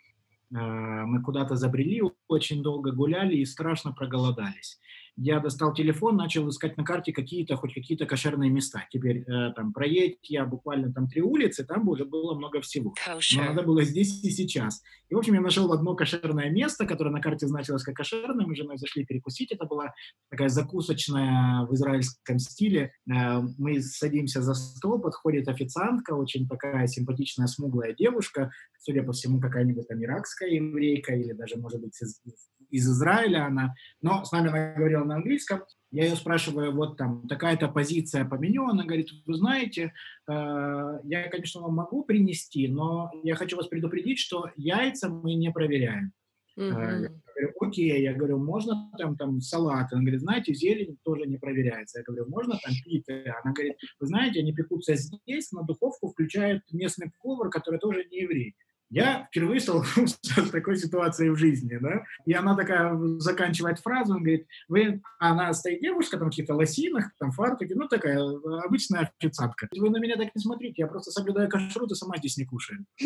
а, 0.54 1.06
мы 1.06 1.22
куда-то 1.22 1.56
забрели, 1.56 2.02
очень 2.28 2.62
долго 2.62 2.92
гуляли 2.92 3.36
и 3.36 3.44
страшно 3.44 3.92
проголодались 3.92 4.78
я 5.16 5.40
достал 5.40 5.72
телефон, 5.72 6.16
начал 6.16 6.48
искать 6.48 6.76
на 6.76 6.84
карте 6.84 7.12
какие-то, 7.12 7.56
хоть 7.56 7.72
какие-то 7.72 8.04
кошерные 8.04 8.50
места. 8.50 8.86
Теперь 8.90 9.22
э, 9.22 9.52
там 9.54 9.72
проедь 9.72 10.18
я 10.28 10.44
буквально 10.44 10.92
там 10.92 11.08
три 11.08 11.22
улицы, 11.22 11.64
там 11.64 11.88
уже 11.88 12.04
было 12.04 12.34
много 12.34 12.60
всего. 12.60 12.94
Но 13.40 13.44
надо 13.44 13.62
было 13.62 13.82
здесь 13.82 14.22
и 14.22 14.30
сейчас. 14.30 14.82
И, 15.08 15.14
в 15.14 15.18
общем, 15.18 15.34
я 15.34 15.40
нашел 15.40 15.72
одно 15.72 15.94
кошерное 15.94 16.50
место, 16.50 16.86
которое 16.86 17.10
на 17.10 17.20
карте 17.20 17.46
значилось 17.46 17.82
как 17.82 17.94
кошерное. 17.94 18.46
Мы 18.46 18.54
с 18.54 18.58
женой 18.58 18.76
зашли 18.76 19.06
перекусить. 19.06 19.52
Это 19.52 19.64
была 19.64 19.94
такая 20.30 20.48
закусочная 20.48 21.64
в 21.66 21.74
израильском 21.74 22.38
стиле. 22.38 22.92
Э, 23.10 23.40
мы 23.58 23.80
садимся 23.80 24.42
за 24.42 24.52
стол, 24.52 25.00
подходит 25.00 25.48
официантка, 25.48 26.12
очень 26.12 26.46
такая 26.46 26.86
симпатичная, 26.86 27.46
смуглая 27.46 27.94
девушка, 27.94 28.50
судя 28.78 29.02
по 29.02 29.12
всему, 29.12 29.40
какая-нибудь 29.40 29.88
там 29.88 30.02
иракская 30.02 30.50
еврейка 30.50 31.14
или 31.14 31.32
даже, 31.32 31.56
может 31.56 31.80
быть, 31.80 32.00
из, 32.02 32.20
из 32.24 32.48
Израиля 32.70 33.46
она. 33.46 33.74
Но 34.02 34.24
с 34.24 34.32
нами 34.32 34.48
она 34.48 34.74
говорила 34.74 35.04
на 35.04 35.16
английском. 35.16 35.62
Я 35.90 36.04
ее 36.04 36.16
спрашиваю, 36.16 36.72
вот 36.74 36.96
там 36.96 37.26
такая-то 37.28 37.68
позиция 37.68 38.24
по 38.24 38.34
меню. 38.34 38.68
Она 38.68 38.84
говорит, 38.84 39.08
вы 39.24 39.34
знаете, 39.34 39.92
э, 40.28 40.98
я, 41.04 41.28
конечно, 41.30 41.62
вам 41.62 41.74
могу 41.74 42.04
принести, 42.04 42.68
но 42.68 43.10
я 43.22 43.34
хочу 43.34 43.56
вас 43.56 43.68
предупредить, 43.68 44.18
что 44.18 44.50
яйца 44.56 45.08
мы 45.08 45.34
не 45.34 45.50
проверяем. 45.50 46.12
Mm-hmm. 46.58 47.02
Я 47.02 47.10
говорю, 47.34 47.52
окей, 47.60 48.02
я 48.02 48.14
говорю, 48.14 48.38
можно 48.38 48.90
там, 48.98 49.16
там 49.16 49.40
салат? 49.40 49.92
Она 49.92 50.02
говорит, 50.02 50.20
знаете, 50.20 50.54
зелень 50.54 50.96
тоже 51.04 51.26
не 51.26 51.36
проверяется. 51.36 51.98
Я 51.98 52.04
говорю, 52.04 52.26
можно 52.28 52.58
там 52.62 52.72
питы? 52.84 53.24
Она 53.42 53.52
говорит, 53.52 53.76
вы 54.00 54.06
знаете, 54.06 54.40
они 54.40 54.54
пекутся 54.54 54.94
здесь, 54.94 55.52
на 55.52 55.62
духовку 55.62 56.08
включают 56.08 56.62
местный 56.72 57.10
повар, 57.22 57.50
который 57.50 57.78
тоже 57.78 58.04
не 58.10 58.22
еврей. 58.22 58.56
Я 58.90 59.26
впервые 59.30 59.60
столкнулся 59.60 60.16
с 60.22 60.50
такой 60.50 60.76
ситуацией 60.76 61.30
в 61.30 61.36
жизни, 61.36 61.78
да, 61.80 62.04
и 62.24 62.32
она 62.32 62.56
такая 62.56 62.96
заканчивает 63.18 63.80
фразу, 63.80 64.14
он 64.14 64.22
говорит, 64.22 64.46
вы, 64.68 65.02
она 65.18 65.52
стоит 65.54 65.80
девушка, 65.80 66.18
там, 66.18 66.28
в 66.28 66.30
каких-то 66.30 66.54
лосинах, 66.54 67.10
там, 67.18 67.32
фартуке, 67.32 67.74
ну, 67.74 67.88
такая 67.88 68.18
обычная 68.64 69.10
официантка. 69.20 69.68
Вы 69.76 69.90
на 69.90 69.98
меня 69.98 70.16
так 70.16 70.34
не 70.34 70.40
смотрите, 70.40 70.82
я 70.82 70.86
просто 70.86 71.10
соблюдаю 71.10 71.48
кашрут 71.48 71.90
и 71.92 71.94
сама 71.94 72.16
здесь 72.18 72.36
не 72.36 72.44
кушаю. 72.44 72.84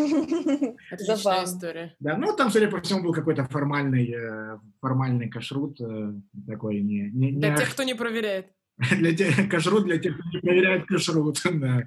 Отличная 0.90 1.44
история. 1.44 1.94
Да, 1.98 2.16
ну, 2.16 2.36
там, 2.36 2.50
судя 2.50 2.68
по 2.68 2.80
всему, 2.80 3.02
был 3.02 3.12
какой-то 3.12 3.44
формальный, 3.44 4.12
э, 4.12 4.58
формальный 4.80 5.28
кашрут, 5.28 5.80
э, 5.80 6.12
такой 6.46 6.80
не... 6.80 7.10
не 7.10 7.32
Для 7.32 7.56
тех, 7.56 7.72
кто 7.72 7.82
не 7.82 7.94
проверяет. 7.94 8.46
Для 8.90 9.14
тех, 9.14 9.48
кашрут 9.50 9.84
для 9.84 9.98
тех, 9.98 10.18
кто 10.18 10.28
не 10.30 10.38
проверяет 10.40 10.86
кашрут. 10.86 11.38
Да. 11.50 11.82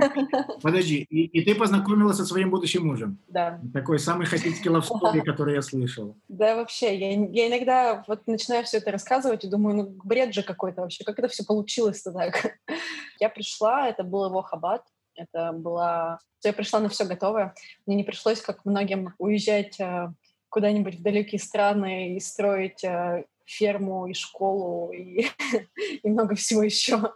Подожди, 0.62 1.06
и, 1.10 1.26
и 1.26 1.44
ты 1.44 1.56
познакомилась 1.56 2.18
со 2.18 2.26
своим 2.26 2.50
будущим 2.50 2.86
мужем? 2.86 3.18
Да. 3.28 3.60
Такой 3.74 3.98
самый 3.98 4.28
хасидский 4.28 4.70
лавстори, 4.70 5.22
который 5.26 5.56
я 5.56 5.62
слышал. 5.62 6.16
Да, 6.28 6.56
вообще. 6.56 6.96
Я, 6.96 7.12
я 7.12 7.48
иногда 7.48 8.04
вот 8.08 8.28
начинаю 8.28 8.64
все 8.66 8.78
это 8.78 8.92
рассказывать 8.92 9.44
и 9.44 9.50
думаю, 9.50 9.76
ну 9.76 9.96
бред 10.04 10.34
же 10.34 10.44
какой-то 10.44 10.82
вообще. 10.82 11.04
Как 11.04 11.18
это 11.18 11.28
все 11.28 11.44
получилось-то 11.44 12.12
так? 12.12 12.58
Я 13.20 13.30
пришла, 13.30 13.88
это 13.88 14.04
был 14.04 14.26
его 14.26 14.42
хабат. 14.42 14.84
Это 15.16 15.54
была... 15.54 16.20
Я 16.44 16.54
пришла 16.54 16.80
на 16.80 16.90
все 16.90 17.06
готовое. 17.06 17.54
Мне 17.86 17.96
не 17.98 18.04
пришлось, 18.04 18.42
как 18.42 18.66
многим, 18.66 19.14
уезжать 19.18 19.80
э, 19.80 20.12
куда-нибудь 20.50 21.00
в 21.00 21.02
далекие 21.02 21.40
страны 21.40 22.16
и 22.16 22.20
строить 22.20 22.84
э, 22.84 23.24
ферму 23.46 24.08
и 24.08 24.14
школу 24.14 24.92
и, 24.92 25.28
и 26.04 26.10
много 26.10 26.36
всего 26.36 26.64
еще. 26.64 27.14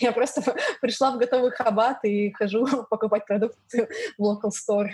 Я 0.00 0.12
просто 0.12 0.42
пришла 0.80 1.12
в 1.12 1.18
готовый 1.18 1.52
хабат 1.52 2.04
и 2.04 2.32
хожу 2.32 2.66
покупать 2.90 3.26
продукты 3.26 3.88
в 4.18 4.22
local 4.22 4.50
store. 4.50 4.90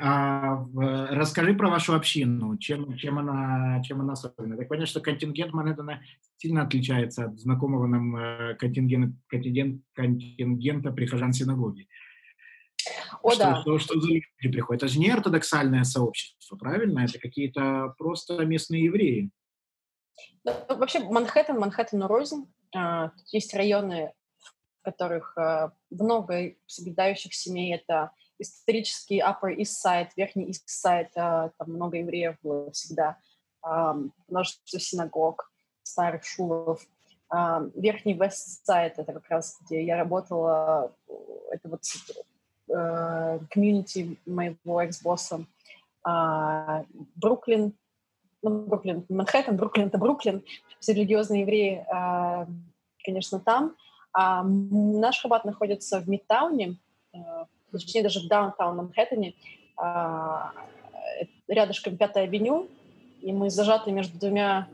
А, 0.00 0.66
расскажи 1.10 1.54
про 1.54 1.68
вашу 1.68 1.94
общину, 1.94 2.56
чем, 2.56 2.96
чем, 2.96 3.18
она, 3.18 3.82
чем 3.82 4.00
она 4.00 4.14
особенна. 4.14 4.56
Так 4.56 4.68
понятно, 4.68 4.86
что 4.86 5.00
контингент 5.00 5.52
Манхэттена 5.52 6.00
сильно 6.38 6.62
отличается 6.62 7.26
от 7.26 7.38
знакомого 7.38 7.86
нам 7.86 8.16
э, 8.16 8.54
контингента, 8.54 9.16
контингент, 9.28 9.82
контингента 9.92 10.92
прихожан 10.92 11.32
синагоги. 11.32 11.88
О, 13.22 13.30
что, 13.32 13.38
да. 13.38 13.60
Что, 13.60 13.78
что 13.78 14.00
за 14.00 14.08
люди 14.08 14.24
приходят? 14.50 14.82
Это 14.82 14.92
же 14.92 14.98
не 14.98 15.10
ортодоксальное 15.10 15.84
сообщество, 15.84 16.56
правильно? 16.56 17.00
Это 17.00 17.18
какие-то 17.18 17.94
просто 17.98 18.44
местные 18.44 18.84
евреи. 18.84 19.30
Ну, 20.44 20.52
вообще 20.68 21.00
Манхэттен, 21.00 21.58
Манхэттен 21.58 22.02
рознь. 22.04 22.46
А, 22.74 23.10
есть 23.32 23.54
районы, 23.54 24.12
в 24.80 24.84
которых 24.84 25.36
а, 25.36 25.72
много 25.90 26.54
соблюдающих 26.66 27.34
семей. 27.34 27.74
Это 27.74 28.12
исторический 28.38 29.20
Upper 29.20 29.54
East 29.56 29.74
Side, 29.84 30.10
Верхний 30.16 30.50
East 30.50 30.66
Side, 30.68 31.10
а, 31.16 31.50
там 31.58 31.72
много 31.72 31.98
евреев 31.98 32.36
было 32.42 32.70
всегда, 32.72 33.18
множество 34.28 34.78
синагог, 34.78 35.50
старых 35.82 36.24
шулов. 36.24 36.86
Верхний 37.74 38.14
West 38.14 38.62
Side, 38.68 38.92
это 38.96 39.12
как 39.12 39.28
раз 39.28 39.58
где 39.62 39.84
я 39.84 39.96
работала, 39.96 40.94
это 41.50 41.68
вот 41.68 41.82
комьюнити 43.50 44.20
моего 44.24 44.80
экс-босса. 44.82 45.44
Бруклин, 47.16 47.76
ну, 48.50 48.66
Бруклин, 48.66 49.04
Манхэттен, 49.08 49.56
Бруклин— 49.56 49.86
это 49.88 49.98
Бруклин, 49.98 50.44
все 50.80 50.92
религиозные 50.92 51.42
евреи, 51.42 51.86
конечно, 53.04 53.40
там. 53.40 53.76
А 54.12 54.42
наш 54.44 55.20
Хабад 55.20 55.44
находится 55.44 56.00
в 56.00 56.08
Мидтауне, 56.08 56.78
э, 57.12 57.18
точнее 57.70 58.02
даже 58.02 58.20
в 58.20 58.28
downtown 58.28 58.76
Манхэттене, 58.76 59.34
а, 59.76 60.52
рядышком 61.48 61.96
Пятая 61.98 62.24
авеню, 62.24 62.68
и 63.20 63.32
мы 63.32 63.50
зажаты 63.50 63.92
между 63.92 64.18
двумя 64.18 64.68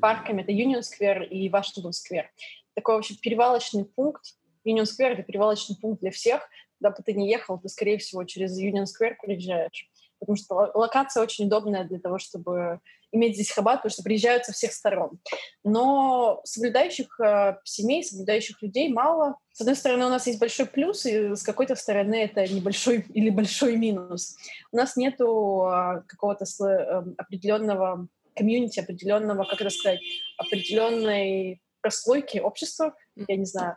парками, 0.00 0.42
это 0.42 0.52
Юнион 0.52 0.82
Сквер 0.82 1.22
и 1.22 1.48
Вашингтон 1.48 1.92
Сквер. 1.92 2.30
Такой 2.74 2.94
вообще 2.94 3.14
перевалочный 3.14 3.84
пункт. 3.84 4.34
Юнион 4.64 4.86
Сквер— 4.86 5.12
это 5.12 5.22
перевалочный 5.22 5.76
пункт 5.76 6.00
для 6.00 6.10
всех. 6.10 6.48
Куда 6.78 6.90
бы 6.90 7.02
ты 7.04 7.12
ни 7.12 7.24
ехал, 7.24 7.58
ты, 7.58 7.68
скорее 7.68 7.98
всего, 7.98 8.24
через 8.24 8.56
Юнион 8.58 8.86
Сквер 8.86 9.16
приезжаешь 9.20 9.90
потому 10.20 10.36
что 10.36 10.70
локация 10.74 11.22
очень 11.22 11.46
удобная 11.46 11.84
для 11.84 11.98
того, 11.98 12.18
чтобы 12.18 12.80
иметь 13.12 13.34
здесь 13.34 13.50
хабат, 13.50 13.78
потому 13.78 13.90
что 13.90 14.02
приезжают 14.02 14.44
со 14.44 14.52
всех 14.52 14.72
сторон. 14.72 15.18
Но 15.64 16.40
соблюдающих 16.44 17.18
э, 17.20 17.56
семей, 17.64 18.04
соблюдающих 18.04 18.62
людей 18.62 18.92
мало. 18.92 19.36
С 19.52 19.60
одной 19.60 19.74
стороны, 19.74 20.06
у 20.06 20.10
нас 20.10 20.26
есть 20.26 20.38
большой 20.38 20.66
плюс, 20.66 21.04
и 21.06 21.34
с 21.34 21.42
какой-то 21.42 21.74
стороны 21.74 22.22
это 22.22 22.46
небольшой 22.46 23.04
или 23.12 23.30
большой 23.30 23.76
минус. 23.76 24.36
У 24.70 24.76
нас 24.76 24.96
нету 24.96 25.66
э, 25.66 26.02
какого-то 26.06 26.44
э, 26.44 27.02
определенного 27.16 28.06
комьюнити, 28.36 28.80
определенного, 28.80 29.44
как 29.44 29.60
это 29.60 29.70
сказать, 29.70 30.00
определенной 30.38 31.60
прослойки 31.80 32.38
общества, 32.38 32.94
я 33.16 33.36
не 33.36 33.44
знаю. 33.44 33.76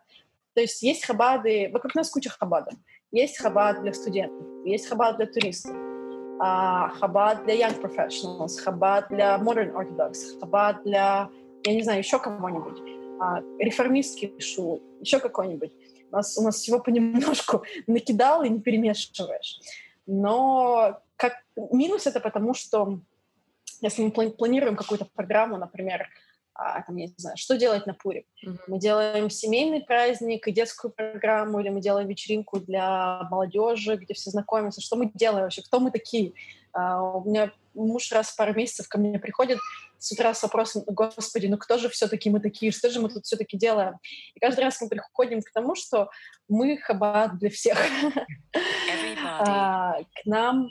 То 0.53 0.61
есть 0.61 0.83
есть 0.83 1.05
хабады, 1.05 1.69
вокруг 1.73 1.95
нас 1.95 2.09
куча 2.09 2.29
хабадов. 2.29 2.75
Есть 3.11 3.39
хабад 3.39 3.81
для 3.81 3.93
студентов, 3.93 4.45
есть 4.65 4.87
хабад 4.87 5.17
для 5.17 5.25
туристов, 5.25 5.75
Хаббат 6.99 7.45
для 7.45 7.55
Young 7.55 7.81
Professionals, 7.81 8.59
Хаббат 8.59 9.07
для 9.09 9.37
Modern 9.37 9.73
Orthodox, 9.73 10.39
Хаббат 10.39 10.83
для, 10.83 11.29
я 11.63 11.73
не 11.73 11.83
знаю, 11.83 11.99
еще 11.99 12.19
кого-нибудь, 12.19 12.79
uh, 12.79 13.57
реформистский 13.59 14.33
шул, 14.39 14.81
еще 14.99 15.19
какой-нибудь. 15.19 15.71
У 16.11 16.15
нас, 16.15 16.37
у 16.37 16.43
нас 16.43 16.55
всего 16.55 16.79
понемножку 16.79 17.63
накидал 17.87 18.43
и 18.43 18.49
не 18.49 18.59
перемешиваешь. 18.59 19.59
Но 20.05 20.99
как 21.15 21.33
минус 21.55 22.07
это 22.07 22.19
потому, 22.19 22.53
что 22.53 22.99
если 23.81 24.03
мы 24.03 24.31
планируем 24.31 24.75
какую-то 24.75 25.05
программу, 25.05 25.57
например, 25.57 26.07
а, 26.55 26.81
там, 26.83 26.95
я 26.97 27.07
не 27.07 27.13
знаю, 27.17 27.35
что 27.37 27.57
делать 27.57 27.87
на 27.87 27.93
Пуре. 27.93 28.25
Mm-hmm. 28.45 28.59
Мы 28.67 28.79
делаем 28.79 29.29
семейный 29.29 29.81
праздник 29.81 30.47
и 30.47 30.51
детскую 30.51 30.91
программу, 30.91 31.59
или 31.59 31.69
мы 31.69 31.81
делаем 31.81 32.07
вечеринку 32.07 32.59
для 32.59 33.23
молодежи, 33.31 33.95
где 33.95 34.13
все 34.13 34.29
знакомятся. 34.29 34.81
Что 34.81 34.95
мы 34.95 35.09
делаем 35.13 35.43
вообще? 35.43 35.63
Кто 35.63 35.79
мы 35.79 35.91
такие? 35.91 36.33
А, 36.71 37.01
у 37.01 37.27
меня 37.27 37.51
муж 37.73 38.11
раз 38.11 38.29
в 38.29 38.35
пару 38.35 38.53
месяцев 38.53 38.87
ко 38.87 38.99
мне 38.99 39.17
приходит 39.19 39.57
с 39.97 40.11
утра 40.11 40.33
с 40.33 40.43
вопросом, 40.43 40.83
господи, 40.85 41.47
ну 41.47 41.57
кто 41.57 41.77
же 41.77 41.89
все-таки 41.89 42.29
мы 42.29 42.39
такие, 42.39 42.71
что 42.71 42.89
же 42.89 42.99
мы 42.99 43.09
тут 43.09 43.25
все-таки 43.25 43.57
делаем? 43.57 43.95
И 44.35 44.39
каждый 44.39 44.61
раз 44.65 44.81
мы 44.81 44.89
приходим 44.89 45.41
к 45.41 45.51
тому, 45.51 45.75
что 45.75 46.09
мы 46.49 46.77
хабат 46.77 47.37
для 47.39 47.49
всех. 47.49 47.77
а, 49.25 50.03
к 50.03 50.25
нам 50.25 50.69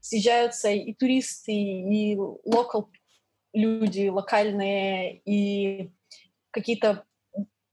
съезжаются 0.00 0.70
и 0.70 0.92
туристы, 0.94 1.52
и 1.52 2.16
local 2.16 2.86
люди 3.52 4.08
локальные 4.08 5.20
и 5.24 5.90
какие-то 6.50 7.04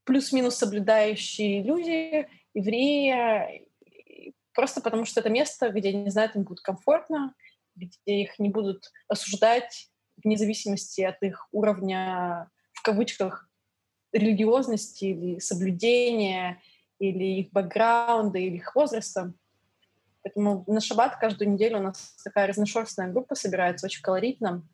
плюс-минус 0.03 0.55
соблюдающие 0.55 1.63
люди, 1.63 2.27
евреи, 2.53 3.67
просто 4.53 4.81
потому 4.81 5.05
что 5.05 5.19
это 5.19 5.29
место, 5.29 5.69
где 5.69 5.89
они 5.89 6.09
знают, 6.09 6.35
им 6.35 6.43
будет 6.43 6.61
комфортно, 6.61 7.33
где 7.75 7.91
их 8.05 8.39
не 8.39 8.49
будут 8.49 8.91
осуждать 9.07 9.89
вне 10.23 10.37
зависимости 10.37 11.01
от 11.01 11.21
их 11.21 11.47
уровня, 11.51 12.49
в 12.73 12.81
кавычках, 12.81 13.49
религиозности 14.13 15.05
или 15.05 15.39
соблюдения, 15.39 16.61
или 16.99 17.41
их 17.41 17.51
бэкграунда, 17.51 18.39
или 18.39 18.55
их 18.55 18.73
возраста. 18.75 19.33
Поэтому 20.23 20.63
на 20.67 20.79
шаббат 20.79 21.17
каждую 21.17 21.51
неделю 21.51 21.79
у 21.79 21.83
нас 21.83 22.15
такая 22.23 22.47
разношерстная 22.47 23.11
группа 23.11 23.35
собирается, 23.35 23.85
очень 23.85 24.01
колоритно. 24.01 24.67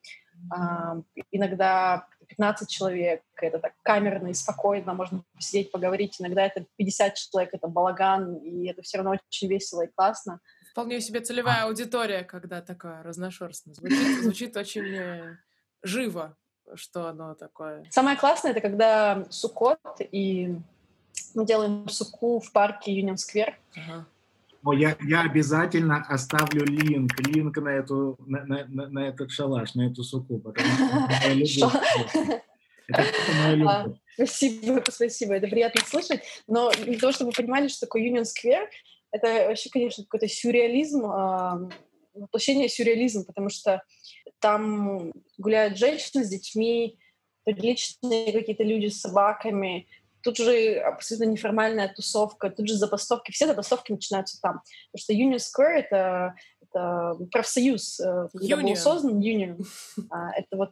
Иногда 1.32 2.08
15 2.28 2.70
человек, 2.70 3.24
это 3.36 3.60
так 3.60 3.74
камерно 3.84 4.28
и 4.28 4.34
спокойно, 4.34 4.94
можно 4.94 5.24
посидеть, 5.36 5.72
поговорить. 5.72 6.16
Иногда 6.20 6.46
это 6.46 6.66
50 6.78 7.16
человек, 7.16 7.54
это 7.54 7.68
балаган, 7.68 8.36
и 8.38 8.68
это 8.68 8.82
все 8.82 8.98
равно 8.98 9.18
очень 9.32 9.50
весело 9.50 9.82
и 9.82 9.88
классно. 9.88 10.40
Вполне 10.72 11.02
себе 11.02 11.20
целевая 11.20 11.66
аудитория, 11.66 12.24
когда 12.24 12.62
такая 12.62 13.04
разношерстная. 13.04 13.76
Звучит, 13.76 14.24
звучит 14.24 14.58
очень 14.58 14.96
э, 14.96 15.38
живо, 15.84 16.38
что 16.76 17.08
оно 17.08 17.36
такое. 17.36 17.86
Самое 17.90 18.18
классное— 18.18 18.52
это 18.54 18.62
когда 18.62 19.26
сукот, 19.30 19.80
и 20.00 20.56
мы 21.36 21.46
делаем 21.46 21.88
суку 21.90 22.40
в 22.40 22.52
парке 22.54 22.94
Юнион 22.94 23.18
Сквер. 23.18 23.60
Ага. 23.76 24.06
Но 24.64 24.74
я, 24.74 24.96
я 25.02 25.22
обязательно 25.22 26.06
оставлю 26.08 26.66
линк, 26.66 27.20
линк 27.20 27.58
на, 27.58 27.70
эту, 27.70 28.18
на, 28.28 28.46
на, 28.46 28.88
на 28.88 29.08
этот 29.08 29.32
шалаш, 29.32 29.74
на 29.76 29.88
эту 29.88 30.04
суку, 30.04 30.40
потому 30.40 30.68
что 31.46 31.72
а, 32.94 33.86
Спасибо, 34.16 34.84
спасибо, 34.90 35.34
это 35.34 35.48
приятно 35.48 35.82
слышать. 35.86 36.22
Но 36.48 36.72
для 36.72 37.00
того, 37.00 37.12
чтобы 37.12 37.32
вы 37.32 37.36
понимали, 37.36 37.68
что 37.68 37.88
такое 37.88 38.04
Union 38.04 38.24
Square, 38.24 38.68
это 39.12 39.48
вообще, 39.48 39.70
конечно, 39.70 40.04
какой-то 40.04 40.28
сюрреализм, 40.28 41.06
а, 41.06 41.70
воплощение 42.14 42.70
сюрреализма, 42.70 43.24
потому 43.24 43.50
что 43.50 43.84
там 44.40 45.12
гуляют 45.38 45.78
женщины 45.78 46.24
с 46.24 46.30
детьми, 46.30 47.00
приличные 47.44 48.32
какие-то 48.32 48.64
люди 48.64 48.88
с 48.88 49.02
собаками, 49.02 49.88
тут 50.24 50.38
же 50.38 50.76
абсолютно 50.76 51.26
неформальная 51.26 51.94
тусовка, 51.94 52.50
тут 52.50 52.68
же 52.68 52.76
забастовки, 52.76 53.32
все 53.32 53.48
забастовки 53.48 53.92
начинаются 53.92 54.40
там. 54.42 54.62
Потому 54.92 55.02
что 55.02 55.14
Union 55.14 55.38
Square— 55.38 55.86
это, 55.90 56.36
это 56.62 57.18
профсоюз, 57.32 58.00
э, 58.00 58.28
когда 58.34 58.58
был 58.58 58.76
создан 58.76 59.20
Union. 59.20 59.66
А, 60.10 60.32
это 60.32 60.58
вот 60.58 60.72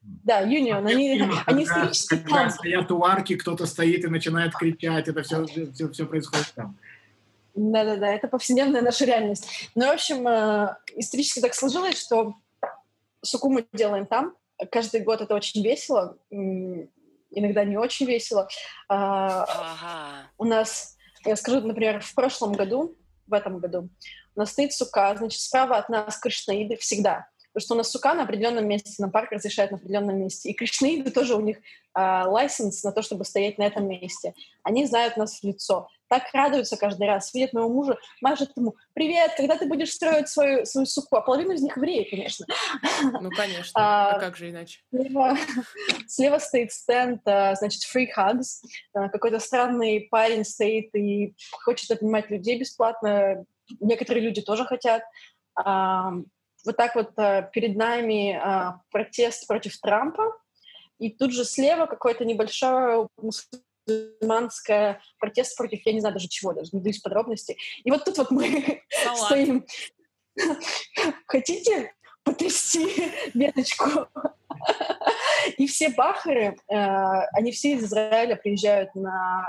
да, 0.00 0.42
Union, 0.42 0.86
они, 0.86 1.22
они 1.46 1.64
исторически 1.64 2.16
когда 2.16 2.42
там. 2.42 2.50
стоят 2.50 2.90
у 2.92 3.04
арки, 3.04 3.36
кто-то 3.36 3.66
стоит 3.66 4.04
и 4.04 4.08
начинает 4.08 4.54
кричать, 4.54 5.08
это 5.08 5.22
все, 5.22 5.44
все, 5.44 5.88
все 5.90 6.06
происходит 6.06 6.52
там. 6.54 6.78
Да-да-да, 7.54 8.08
это 8.08 8.28
повседневная 8.28 8.82
наша 8.82 9.04
реальность. 9.04 9.70
Ну, 9.74 9.86
в 9.86 9.90
общем, 9.90 10.26
э, 10.28 10.76
исторически 10.96 11.40
так 11.40 11.54
сложилось, 11.54 11.98
что 11.98 12.34
суку 13.22 13.50
мы 13.50 13.66
делаем 13.72 14.06
там. 14.06 14.34
Каждый 14.70 15.00
год 15.00 15.20
это 15.20 15.34
очень 15.34 15.62
весело 15.64 16.16
иногда 17.30 17.64
не 17.64 17.76
очень 17.76 18.06
весело. 18.06 18.48
А, 18.88 19.44
ага. 19.44 20.30
У 20.38 20.44
нас, 20.44 20.96
я 21.24 21.36
скажу, 21.36 21.60
например, 21.60 22.00
в 22.00 22.14
прошлом 22.14 22.52
году, 22.52 22.96
в 23.26 23.32
этом 23.32 23.58
году, 23.58 23.88
у 24.34 24.40
нас 24.40 24.52
стоит 24.52 24.72
сука, 24.72 25.14
значит, 25.16 25.40
справа 25.40 25.78
от 25.78 25.88
нас 25.88 26.18
кришнаиды 26.18 26.76
всегда. 26.76 27.28
Потому 27.52 27.64
что 27.64 27.74
у 27.74 27.78
нас 27.78 27.90
сука 27.90 28.14
на 28.14 28.22
определенном 28.22 28.68
месте, 28.68 29.02
на 29.02 29.08
парк 29.08 29.32
разрешает 29.32 29.70
на 29.70 29.78
определенном 29.78 30.18
месте. 30.18 30.50
И 30.50 30.54
кришнаиды 30.54 31.10
тоже 31.10 31.34
у 31.34 31.40
них 31.40 31.56
э, 31.58 31.60
лайсенс 31.94 32.84
на 32.84 32.92
то, 32.92 33.02
чтобы 33.02 33.24
стоять 33.24 33.58
на 33.58 33.64
этом 33.64 33.88
месте. 33.88 34.34
Они 34.62 34.86
знают 34.86 35.16
нас 35.16 35.40
в 35.40 35.44
лицо 35.44 35.88
так 36.08 36.24
радуются 36.32 36.76
каждый 36.76 37.06
раз, 37.06 37.32
видят 37.34 37.52
моего 37.52 37.68
мужа, 37.68 37.98
машет 38.20 38.50
ему, 38.56 38.76
привет, 38.94 39.32
когда 39.36 39.56
ты 39.56 39.66
будешь 39.66 39.92
строить 39.92 40.28
свою, 40.28 40.64
свою 40.64 40.86
суку? 40.86 41.16
А 41.16 41.20
половина 41.20 41.52
из 41.52 41.62
них 41.62 41.76
евреи, 41.76 42.08
конечно. 42.08 42.46
Ну, 43.20 43.30
конечно, 43.30 43.72
а, 43.74 44.16
а 44.16 44.20
как 44.20 44.36
же 44.36 44.50
иначе? 44.50 44.80
Слева, 44.90 45.36
слева 46.06 46.38
стоит 46.38 46.72
стенд, 46.72 47.20
а, 47.26 47.54
значит, 47.54 47.82
free 47.84 48.06
hugs. 48.16 48.64
А, 48.94 49.08
какой-то 49.08 49.38
странный 49.38 50.08
парень 50.10 50.44
стоит 50.44 50.94
и 50.94 51.34
хочет 51.52 51.90
обнимать 51.90 52.30
людей 52.30 52.58
бесплатно. 52.58 53.44
Некоторые 53.80 54.24
люди 54.24 54.40
тоже 54.40 54.64
хотят. 54.64 55.02
Вот 55.56 56.76
так 56.76 56.94
вот 56.94 57.14
перед 57.52 57.76
нами 57.76 58.40
протест 58.90 59.46
против 59.46 59.78
Трампа, 59.80 60.34
и 60.98 61.10
тут 61.10 61.32
же 61.32 61.44
слева 61.44 61.86
какой-то 61.86 62.24
небольшой 62.24 63.06
мусульманская 63.88 65.00
протест 65.18 65.56
против, 65.56 65.80
я 65.84 65.92
не 65.92 66.00
знаю 66.00 66.14
даже 66.14 66.28
чего, 66.28 66.52
даже 66.52 66.70
не 66.72 66.80
даюсь 66.80 67.00
подробности. 67.00 67.56
И 67.84 67.90
вот 67.90 68.04
тут 68.04 68.18
вот 68.18 68.30
мы 68.30 68.82
стоим. 69.16 69.66
Хотите 71.26 71.94
потрясти 72.22 73.12
веточку? 73.34 74.08
И 75.56 75.66
все 75.66 75.88
бахары, 75.90 76.56
э, 76.68 76.74
они 77.32 77.52
все 77.52 77.72
из 77.72 77.84
Израиля 77.84 78.36
приезжают 78.36 78.94
на 78.94 79.46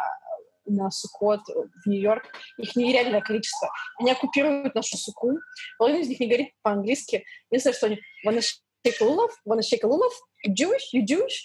на 0.65 0.91
Сукот 0.91 1.41
в 1.47 1.89
Нью-Йорк. 1.89 2.31
Их 2.59 2.75
нереальное 2.75 3.21
количество. 3.21 3.71
Они 3.97 4.11
оккупируют 4.11 4.75
нашу 4.75 4.97
суку. 4.97 5.31
Половина 5.79 6.01
из 6.01 6.09
них 6.09 6.19
не 6.19 6.27
говорит 6.27 6.53
по-английски. 6.61 7.25
Единственное, 7.49 7.75
что 7.75 7.87
они 7.87 7.99
shake 8.85 9.01
a 9.01 9.05
lulav, 9.05 9.29
wanna 9.45 9.61
shake 9.61 9.83
a 9.83 9.87
lulav, 9.87 10.11
You 10.47 10.71
Jewish. 10.95 11.43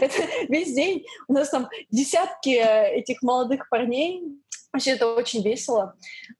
это 0.00 0.22
весь 0.48 0.74
день. 0.74 1.04
У 1.28 1.32
нас 1.32 1.50
там 1.50 1.68
десятки 1.90 2.50
этих 2.50 3.22
молодых 3.22 3.68
парней. 3.68 4.22
Вообще 4.72 4.92
это 4.92 5.14
очень 5.14 5.42
весело. 5.42 5.96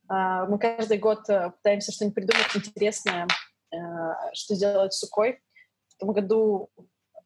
А, 0.08 0.46
мы 0.46 0.58
каждый 0.58 0.98
год 0.98 1.28
э, 1.28 1.50
пытаемся 1.50 1.92
что-нибудь 1.92 2.14
придумать 2.14 2.54
интересное, 2.54 3.26
э, 3.72 3.76
что 4.34 4.54
сделать 4.54 4.92
с 4.92 4.98
сукой. 4.98 5.40
В 5.88 5.98
том 5.98 6.12
году 6.12 6.70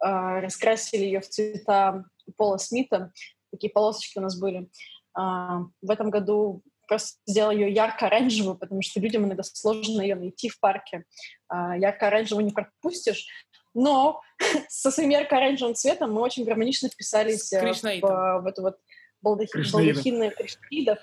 раскрасили 0.03 1.05
ее 1.05 1.21
в 1.21 1.29
цвета 1.29 2.07
Пола 2.37 2.57
Смита. 2.57 3.13
Такие 3.51 3.71
полосочки 3.71 4.19
у 4.19 4.23
нас 4.23 4.39
были. 4.39 4.71
А, 5.15 5.63
в 5.83 5.91
этом 5.91 6.11
году 6.11 6.63
просто 6.87 7.19
сделала 7.27 7.53
ее 7.53 7.73
ярко-оранжевую, 7.73 8.57
потому 8.57 8.83
что 8.83 9.01
людям 9.01 9.25
иногда 9.25 9.43
сложно 9.43 10.01
ее 10.03 10.15
найти 10.15 10.49
в 10.49 10.59
парке. 10.61 11.05
А, 11.49 11.77
ярко-оранжевую 11.77 12.45
не 12.45 12.53
пропустишь, 12.53 13.27
но 13.75 14.21
со 14.69 14.91
своим 14.91 15.11
ярко-оранжевым 15.11 15.75
цветом 15.75 16.13
мы 16.13 16.21
очень 16.21 16.45
гармонично 16.45 16.89
вписались 16.89 17.53
э, 17.53 17.61
в, 17.61 18.43
в 18.43 18.47
эту 18.47 18.63
вот 18.63 18.77
балдахин, 19.23 19.63
балдахинных 19.73 20.35
кришнаидов. 20.35 20.99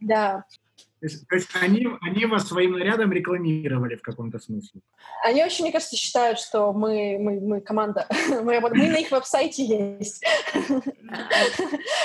Да. 0.00 0.44
То 1.00 1.06
есть, 1.06 1.26
то 1.28 1.34
есть 1.34 1.48
они, 1.60 1.88
они 2.00 2.26
вас 2.26 2.46
своим 2.46 2.78
нарядом 2.78 3.12
рекламировали 3.12 3.96
в 3.96 4.02
каком-то 4.02 4.38
смысле? 4.38 4.82
Они 5.24 5.44
очень, 5.44 5.64
мне 5.64 5.72
кажется, 5.72 5.96
считают, 5.96 6.38
что 6.38 6.72
мы, 6.72 7.18
мы, 7.18 7.40
мы 7.40 7.60
команда, 7.60 8.06
мы, 8.28 8.60
мы 8.60 8.70
на 8.70 8.98
их 8.98 9.10
веб-сайте 9.10 9.64
есть. 9.64 10.24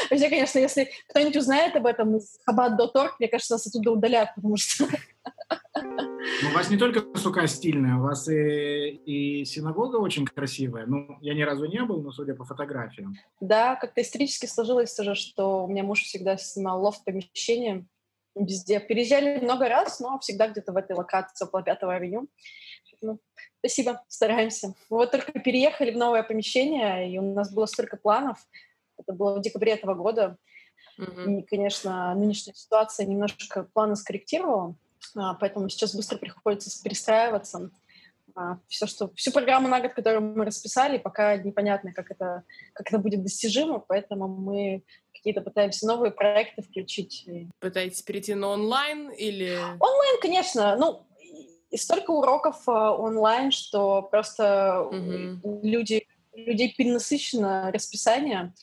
Вообще, 0.10 0.30
конечно, 0.30 0.58
если 0.58 0.90
кто-нибудь 1.10 1.38
узнает 1.38 1.76
об 1.76 1.86
этом 1.86 2.18
из 2.18 2.40
Chabad.org, 2.50 3.18
мне 3.20 3.28
кажется, 3.28 3.54
нас 3.54 3.68
оттуда 3.68 3.92
удалят, 3.92 4.34
потому 4.36 4.58
что... 4.58 4.86
Ну, 6.44 6.50
у 6.50 6.54
вас 6.54 6.70
не 6.70 6.78
только 6.78 7.04
сука 7.18 7.48
стильная, 7.48 7.96
у 7.96 8.02
вас 8.02 8.28
и, 8.28 8.90
и 8.90 9.46
синагога 9.46 9.98
очень 9.98 10.26
красивая. 10.26 10.86
Ну, 10.86 11.18
я 11.22 11.34
ни 11.34 11.42
разу 11.42 11.66
не 11.66 11.82
был, 11.84 12.02
но 12.02 12.12
судя 12.12 12.36
по 12.36 12.46
фотографиям. 12.46 13.16
Да, 13.40 13.76
как-то 13.76 14.02
исторически 14.02 14.46
сложилось 14.46 14.94
тоже, 14.94 15.16
что 15.16 15.66
у 15.66 15.68
меня 15.68 15.84
муж 15.84 16.02
всегда 16.02 16.38
снимал 16.38 16.82
лофт 16.82 17.04
помещение, 17.04 17.86
везде. 18.36 18.80
Переезжали 18.80 19.40
много 19.40 19.68
раз, 19.68 20.00
но 20.00 20.20
всегда 20.20 20.48
где-то 20.48 20.74
в 20.74 20.78
этой 20.78 20.96
локации 20.96 21.46
около 21.46 21.64
Пятого 21.64 21.94
авеню. 21.96 22.28
Ну, 23.02 23.20
спасибо, 23.60 24.04
стараемся. 24.08 24.74
Мы 24.90 24.98
вот 24.98 25.12
только 25.12 25.32
переехали 25.40 25.92
в 25.92 25.98
новое 25.98 26.24
помещение, 26.24 27.12
и 27.12 27.18
у 27.18 27.34
нас 27.34 27.54
было 27.54 27.66
столько 27.66 27.98
планов. 27.98 28.38
Это 28.98 29.14
было 29.14 29.38
в 29.38 29.42
декабре 29.42 29.74
этого 29.74 29.94
года. 29.94 30.38
Mm-hmm. 31.00 31.40
И, 31.40 31.42
конечно, 31.44 32.14
нынешняя 32.16 32.56
ситуация 32.56 33.06
немножко 33.06 33.64
планы 33.74 33.96
скорректировала, 33.96 34.76
поэтому 35.14 35.70
сейчас 35.70 35.96
быстро 35.96 36.18
приходится 36.18 36.84
перестраиваться. 36.84 37.72
А, 38.36 38.60
все, 38.68 38.86
что, 38.86 39.12
всю 39.16 39.32
программу 39.32 39.68
на 39.68 39.82
год, 39.82 39.94
которую 39.94 40.22
мы 40.22 40.46
расписали, 40.46 41.00
пока 41.00 41.38
непонятно, 41.38 41.92
как 41.92 42.12
это, 42.12 42.44
как 42.74 42.88
это 42.88 43.00
будет 43.00 43.24
достижимо, 43.24 43.80
поэтому 43.80 44.28
мы 44.28 44.84
какие-то 45.12 45.42
пытаемся 45.42 45.88
новые 45.88 46.12
проекты 46.12 46.62
включить. 46.62 47.28
Пытаетесь 47.60 48.04
перейти 48.04 48.36
на 48.36 48.50
онлайн 48.50 49.10
или... 49.10 49.58
Онлайн, 49.80 50.22
конечно. 50.22 50.76
Ну, 50.78 51.08
и 51.72 51.78
столько 51.78 52.12
уроков 52.12 52.68
э, 52.68 52.72
онлайн, 52.72 53.52
что 53.52 54.04
просто 54.04 54.84
угу. 54.84 55.60
люди, 55.64 56.08
людей 56.34 56.74
перенасыщено 56.78 57.72
расписание. 57.72 58.54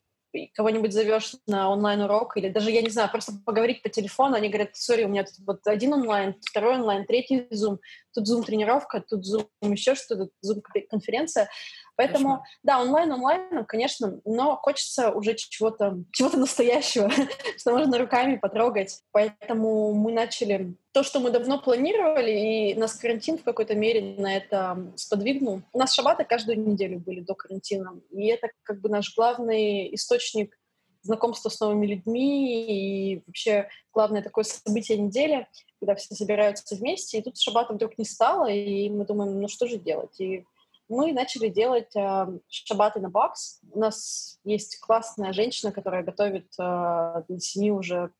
Кого-нибудь 0.54 0.92
зовешь 0.92 1.36
на 1.46 1.70
онлайн-урок, 1.70 2.36
или 2.36 2.48
даже, 2.48 2.70
я 2.70 2.82
не 2.82 2.90
знаю, 2.90 3.10
просто 3.10 3.32
поговорить 3.44 3.82
по 3.82 3.88
телефону, 3.88 4.36
они 4.36 4.48
говорят, 4.48 4.76
сори, 4.76 5.04
у 5.04 5.08
меня 5.08 5.24
тут 5.24 5.34
вот 5.46 5.66
один 5.66 5.92
онлайн, 5.92 6.34
второй 6.42 6.74
онлайн, 6.74 7.06
третий 7.06 7.46
зум, 7.50 7.78
тут 8.12 8.26
зум-тренировка, 8.26 9.00
тут 9.00 9.24
зум 9.24 9.46
еще 9.62 9.94
что-то, 9.94 10.28
зум-конференция. 10.40 11.48
Поэтому, 11.96 12.28
Конечно. 12.28 12.44
да, 12.62 12.80
онлайн 12.80 13.12
онлайн, 13.12 13.64
конечно, 13.66 14.20
но 14.24 14.56
хочется 14.56 15.10
уже 15.10 15.34
чего-то 15.34 15.98
чего 16.12 16.28
настоящего, 16.30 17.10
что 17.56 17.72
можно 17.72 17.98
руками 17.98 18.36
потрогать. 18.36 19.00
Поэтому 19.12 19.92
мы 19.92 20.12
начали 20.12 20.76
то, 20.92 21.02
что 21.02 21.20
мы 21.20 21.30
давно 21.30 21.60
планировали, 21.60 22.30
и 22.30 22.74
нас 22.74 22.94
карантин 22.94 23.38
в 23.38 23.44
какой-то 23.44 23.74
мере 23.74 24.16
на 24.18 24.36
это 24.36 24.92
сподвигнул. 24.96 25.62
У 25.72 25.78
нас 25.78 25.94
шабаты 25.94 26.24
каждую 26.24 26.58
неделю 26.58 26.98
были 26.98 27.20
до 27.20 27.34
карантина, 27.34 28.00
и 28.10 28.26
это 28.26 28.48
как 28.62 28.80
бы 28.80 28.88
наш 28.88 29.14
главный 29.14 29.94
источник 29.94 30.56
знакомства 31.04 31.50
с 31.50 31.60
новыми 31.60 31.86
людьми 31.86 33.12
и 33.12 33.22
вообще 33.26 33.68
главное 33.92 34.22
такое 34.22 34.44
событие 34.44 34.98
недели, 34.98 35.46
когда 35.78 35.94
все 35.94 36.14
собираются 36.14 36.74
вместе, 36.76 37.18
и 37.18 37.22
тут 37.22 37.38
шабата 37.38 37.74
вдруг 37.74 37.98
не 37.98 38.04
стало, 38.04 38.50
и 38.50 38.88
мы 38.88 39.04
думаем, 39.04 39.40
ну 39.40 39.48
что 39.48 39.66
же 39.66 39.76
делать? 39.76 40.18
И 40.18 40.44
мы 40.88 41.12
начали 41.12 41.48
делать 41.48 41.94
э, 41.96 42.26
шабаты 42.48 43.00
на 43.00 43.08
бокс. 43.08 43.60
У 43.72 43.78
нас 43.78 44.38
есть 44.44 44.78
классная 44.80 45.32
женщина, 45.32 45.72
которая 45.72 46.02
готовит 46.02 46.46
э, 46.58 47.22
для 47.28 47.38
семьи 47.38 47.70
уже 47.70 48.12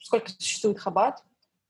сколько 0.00 0.30
существует 0.30 0.78
хабат. 0.78 1.22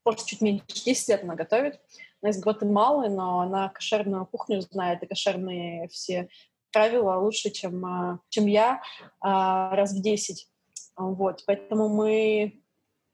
Может, 0.05 0.25
чуть 0.25 0.41
меньше 0.41 0.65
10 0.67 1.09
лет 1.09 1.23
она 1.23 1.35
готовит. 1.35 1.79
Она 2.21 2.31
из 2.31 2.39
Гватемалы, 2.39 3.09
но 3.09 3.41
она 3.41 3.69
кошерную 3.69 4.25
кухню 4.25 4.61
знает 4.61 5.03
и 5.03 5.07
кошерные 5.07 5.87
все 5.89 6.29
правила 6.71 7.15
лучше, 7.19 7.49
чем, 7.49 7.85
э, 7.85 8.19
чем 8.29 8.45
я, 8.45 8.75
э, 8.75 9.07
раз 9.21 9.93
в 9.93 10.01
10. 10.01 10.47
Вот, 10.95 11.43
поэтому 11.45 11.89
мы 11.89 12.61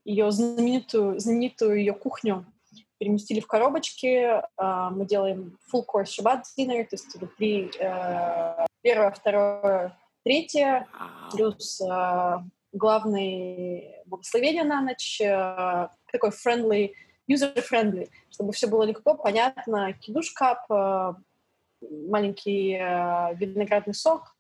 ее 0.04 0.32
знаменитую, 0.32 1.20
знаменитую 1.20 1.80
ее 1.80 1.94
кухню 1.94 2.46
переместили 2.98 3.40
в 3.40 3.48
коробочки. 3.48 4.42
А, 4.58 4.90
мы 4.90 5.06
делаем 5.06 5.58
full 5.72 5.86
course 5.86 6.06
Shabbat 6.06 6.44
dinner, 6.58 6.84
то 6.84 6.94
есть 6.94 7.16
это 7.16 7.28
три, 7.28 7.72
э, 7.80 8.66
первое, 8.82 9.12
второе, 9.12 9.98
третье, 10.24 10.88
плюс 11.32 11.82
э, 11.82 12.38
главное 12.72 14.04
благословение 14.06 14.64
на 14.64 14.82
ночь, 14.82 15.20
э, 15.22 15.88
такой 16.12 16.30
friendly, 16.30 16.92
user-friendly, 17.30 18.10
чтобы 18.30 18.54
все 18.54 18.68
было 18.68 18.84
легко, 18.84 19.16
понятно, 19.16 19.94
кидуш 19.94 20.32
кап, 20.32 20.68
маленький 21.82 22.74
виноградный 22.74 23.96
сок, 23.96 24.36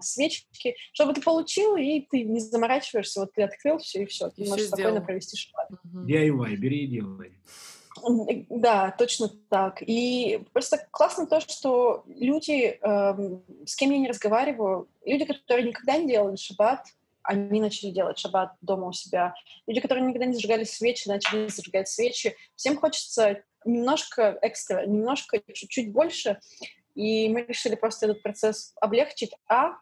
свечки, 0.00 0.76
чтобы 0.92 1.12
ты 1.12 1.20
получил, 1.20 1.76
и 1.76 2.00
ты 2.00 2.22
не 2.22 2.40
заморачиваешься, 2.40 3.20
вот 3.20 3.34
ты 3.34 3.42
открыл 3.42 3.78
все, 3.78 4.02
и 4.02 4.06
все, 4.06 4.30
ты 4.30 4.42
и 4.42 4.48
можешь 4.48 4.68
спокойно 4.68 4.92
сделал. 4.92 5.06
провести 5.06 5.36
шаббат. 5.36 5.70
DIY, 5.84 6.56
бери 6.56 6.84
и 6.84 6.86
делай. 6.86 7.32
Да, 8.50 8.94
точно 8.98 9.28
так. 9.48 9.82
И 9.82 10.44
просто 10.52 10.86
классно 10.90 11.26
то, 11.26 11.40
что 11.40 12.04
люди, 12.06 12.78
эм, 12.80 13.42
с 13.64 13.76
кем 13.76 13.90
я 13.90 13.98
не 13.98 14.08
разговариваю, 14.08 14.88
люди, 15.04 15.24
которые 15.24 15.68
никогда 15.68 15.96
не 15.96 16.08
делали 16.08 16.36
шаббат, 16.36 16.86
они 17.22 17.60
начали 17.60 17.90
делать 17.90 18.18
шаббат 18.18 18.52
дома 18.60 18.88
у 18.88 18.92
себя. 18.92 19.34
Люди, 19.66 19.80
которые 19.80 20.06
никогда 20.06 20.26
не 20.26 20.34
зажигали 20.34 20.64
свечи, 20.64 21.08
начали 21.08 21.48
зажигать 21.48 21.88
свечи. 21.88 22.36
Всем 22.54 22.76
хочется 22.76 23.42
немножко 23.64 24.38
экстра, 24.42 24.86
немножко 24.86 25.40
чуть-чуть 25.52 25.92
больше. 25.92 26.38
И 26.94 27.28
мы 27.28 27.42
решили 27.42 27.74
просто 27.74 28.06
этот 28.06 28.22
процесс 28.22 28.72
облегчить. 28.80 29.32
А 29.48 29.72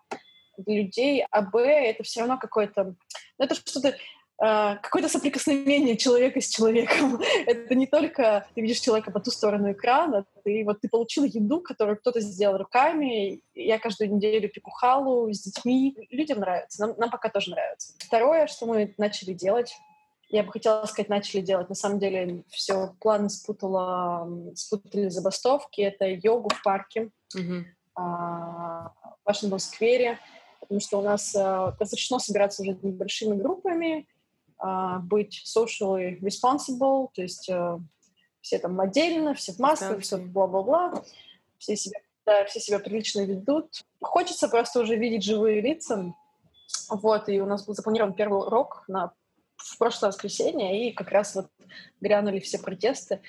для 0.56 0.82
людей, 0.82 1.24
а 1.30 1.42
Б 1.42 1.60
это 1.60 2.02
все 2.02 2.20
равно 2.20 2.38
какое-то... 2.38 2.94
Ну, 3.38 3.44
это 3.44 3.54
что-то 3.54 3.96
какое-то 4.82 5.08
соприкосновение 5.08 5.96
человека 5.96 6.40
с 6.40 6.48
человеком. 6.48 7.20
Это 7.46 7.74
не 7.74 7.86
только 7.86 8.46
ты 8.54 8.60
видишь 8.60 8.80
человека 8.80 9.10
по 9.10 9.20
ту 9.20 9.30
сторону 9.30 9.72
экрана, 9.72 10.26
ты 10.44 10.64
вот 10.64 10.80
ты 10.80 10.88
получил 10.88 11.24
еду, 11.24 11.60
которую 11.60 11.96
кто-то 11.96 12.20
сделал 12.20 12.58
руками. 12.58 13.40
Я 13.54 13.78
каждую 13.78 14.14
неделю 14.14 14.48
пеку 14.48 14.70
халу 14.70 15.32
с 15.32 15.40
детьми. 15.40 15.96
Людям 16.10 16.40
нравится, 16.40 16.86
нам, 16.86 16.96
нам 16.98 17.10
пока 17.10 17.28
тоже 17.28 17.52
нравится. 17.52 17.94
Второе, 17.98 18.46
что 18.46 18.66
мы 18.66 18.94
начали 18.98 19.32
делать, 19.32 19.74
я 20.28 20.42
бы 20.42 20.52
хотела 20.52 20.84
сказать, 20.86 21.08
начали 21.08 21.40
делать. 21.40 21.68
На 21.68 21.74
самом 21.74 21.98
деле 21.98 22.42
все 22.48 22.94
планы 23.00 23.30
спутала, 23.30 24.28
спутали 24.54 25.08
забастовки. 25.08 25.80
Это 25.80 26.06
йогу 26.06 26.48
в 26.48 26.62
парке, 26.62 27.10
mm-hmm. 27.36 27.64
в 27.96 28.92
Вашингтон-сквере, 29.24 30.18
потому 30.60 30.80
что 30.80 30.98
у 30.98 31.02
нас 31.02 31.34
а, 31.36 31.76
разрешено 31.78 32.18
собираться 32.18 32.62
уже 32.62 32.76
небольшими 32.82 33.36
группами, 33.36 34.00
а, 34.00 34.13
быть 35.00 35.42
socially 35.46 36.18
responsible, 36.20 37.08
то 37.12 37.22
есть 37.22 37.48
э, 37.48 37.78
все 38.40 38.58
там 38.58 38.80
отдельно, 38.80 39.34
все 39.34 39.52
в 39.52 39.58
масках, 39.58 40.00
все 40.00 40.18
бла-бла-бла, 40.18 41.02
все 41.58 41.76
себя, 41.76 41.98
да, 42.26 42.44
все 42.44 42.60
себя 42.60 42.78
прилично 42.78 43.24
ведут. 43.24 43.84
Хочется 44.00 44.48
просто 44.48 44.80
уже 44.80 44.96
видеть 44.96 45.24
живые 45.24 45.60
лица. 45.60 46.14
Вот, 46.88 47.28
и 47.28 47.40
у 47.40 47.46
нас 47.46 47.64
был 47.64 47.74
запланирован 47.74 48.14
первый 48.14 48.40
урок 48.40 48.84
на 48.88 49.12
в 49.56 49.78
прошлое 49.78 50.10
воскресенье, 50.10 50.88
и 50.88 50.92
как 50.92 51.10
раз 51.10 51.34
вот 51.34 51.46
грянули 52.00 52.40
все 52.40 52.58
протесты. 52.58 53.20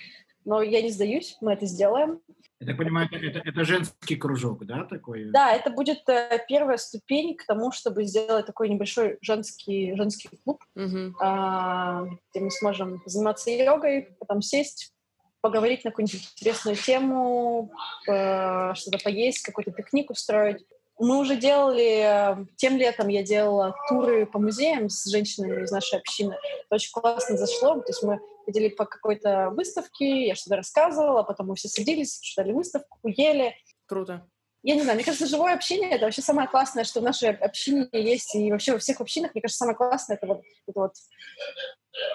Но 0.46 0.62
я 0.62 0.82
не 0.82 0.92
сдаюсь, 0.92 1.38
мы 1.42 1.54
это 1.54 1.66
сделаем. 1.66 2.22
Я 2.60 2.68
так 2.68 2.78
понимаю, 2.78 3.10
это, 3.12 3.42
это 3.44 3.66
женский 3.66 4.16
кружок, 4.16 4.66
да, 4.66 4.86
такой? 4.86 5.26
Да, 5.26 5.52
это 5.52 5.70
будет 5.72 6.08
э, 6.08 6.40
первая 6.48 6.78
ступень 6.78 7.36
к 7.36 7.46
тому, 7.46 7.72
чтобы 7.72 8.06
сделать 8.06 8.46
такой 8.46 8.70
небольшой 8.70 9.18
женский, 9.22 9.94
женский 9.98 10.30
клуб, 10.44 10.64
угу. 10.74 10.98
э, 11.22 12.08
где 12.32 12.40
мы 12.40 12.52
сможем 12.52 13.02
заниматься 13.06 13.52
йогой, 13.52 14.16
потом 14.20 14.42
сесть, 14.42 14.94
поговорить 15.42 15.84
на 15.84 15.92
какую-нибудь 15.92 16.32
интересную 16.38 16.78
тему, 16.78 17.72
э, 18.08 18.74
что-то 18.76 19.00
поесть, 19.04 19.44
какой-то 19.44 19.72
пикник 19.72 20.10
устроить. 20.10 20.66
Мы 20.98 21.20
уже 21.20 21.36
делали, 21.36 22.40
э, 22.40 22.46
тем 22.56 22.78
летом 22.78 23.10
я 23.10 23.22
делала 23.22 23.76
туры 23.90 24.26
по 24.26 24.40
музеям 24.40 24.90
с 24.90 25.06
женщинами 25.06 25.64
из 25.64 25.72
нашей 25.72 26.00
общины. 26.00 26.34
Это 26.34 26.76
очень 26.76 26.92
классно 26.92 27.38
зашло, 27.38 27.76
то 27.76 27.88
есть 27.88 28.02
мы 28.02 28.20
ходили 28.46 28.70
по 28.70 28.86
какой-то 28.86 29.50
выставке, 29.50 30.28
я 30.28 30.36
что-то 30.36 30.58
рассказывала, 30.58 31.24
потом 31.24 31.48
мы 31.48 31.56
все 31.56 31.68
садились, 31.68 32.20
читали 32.20 32.54
выставку, 32.54 32.98
ели. 33.04 33.56
Круто. 33.88 34.26
я 34.64 34.76
не 34.76 34.82
знаю, 34.82 34.96
мне 34.96 35.06
кажется, 35.06 35.28
живое 35.28 35.54
общение— 35.54 35.90
это 35.92 36.06
вообще 36.06 36.22
самое 36.22 36.48
классное, 36.48 36.86
что 36.86 37.02
в 37.02 37.04
нашей 37.04 37.32
общине 37.32 37.88
есть, 37.92 38.34
и 38.34 38.52
вообще 38.52 38.72
во 38.72 38.80
всех 38.80 39.02
общинах, 39.02 39.34
мне 39.34 39.42
кажется, 39.42 39.60
самое 39.60 39.78
классное— 39.78 40.16
это 40.22 40.28
вот, 40.28 40.42
это 40.68 40.80
вот 40.80 40.94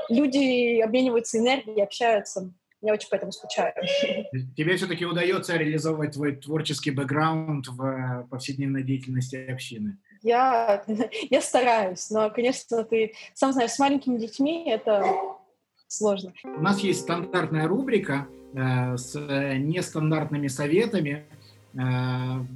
люди 0.09 0.81
обмениваются 0.81 1.39
энергией, 1.39 1.83
общаются. 1.83 2.53
Я 2.83 2.95
очень 2.95 3.09
поэтому 3.11 3.33
скучаю. 3.33 3.75
Тебе 4.57 4.77
все-таки 4.77 5.05
удается 5.05 5.57
реализовывать 5.57 6.13
твой 6.13 6.37
творческий 6.37 6.91
бэкграунд 6.91 7.69
в 7.69 7.83
э, 7.83 8.27
повседневной 8.31 8.83
деятельности 8.83 9.37
общины? 9.37 9.99
Я, 10.23 10.83
я 11.31 11.41
стараюсь, 11.43 12.11
но, 12.11 12.31
конечно, 12.31 12.85
ты 12.85 13.15
сам 13.35 13.53
знаешь, 13.53 13.73
с 13.73 13.79
маленькими 13.79 14.19
детьми 14.19 14.71
это 14.71 15.05
сложно. 15.89 16.33
У 16.45 16.63
нас 16.63 16.81
есть 16.81 17.01
стандартная 17.01 17.69
рубрика 17.69 18.27
э, 18.55 18.97
с 18.97 19.15
нестандартными 19.15 20.49
советами. 20.49 21.27
Э, 21.75 21.79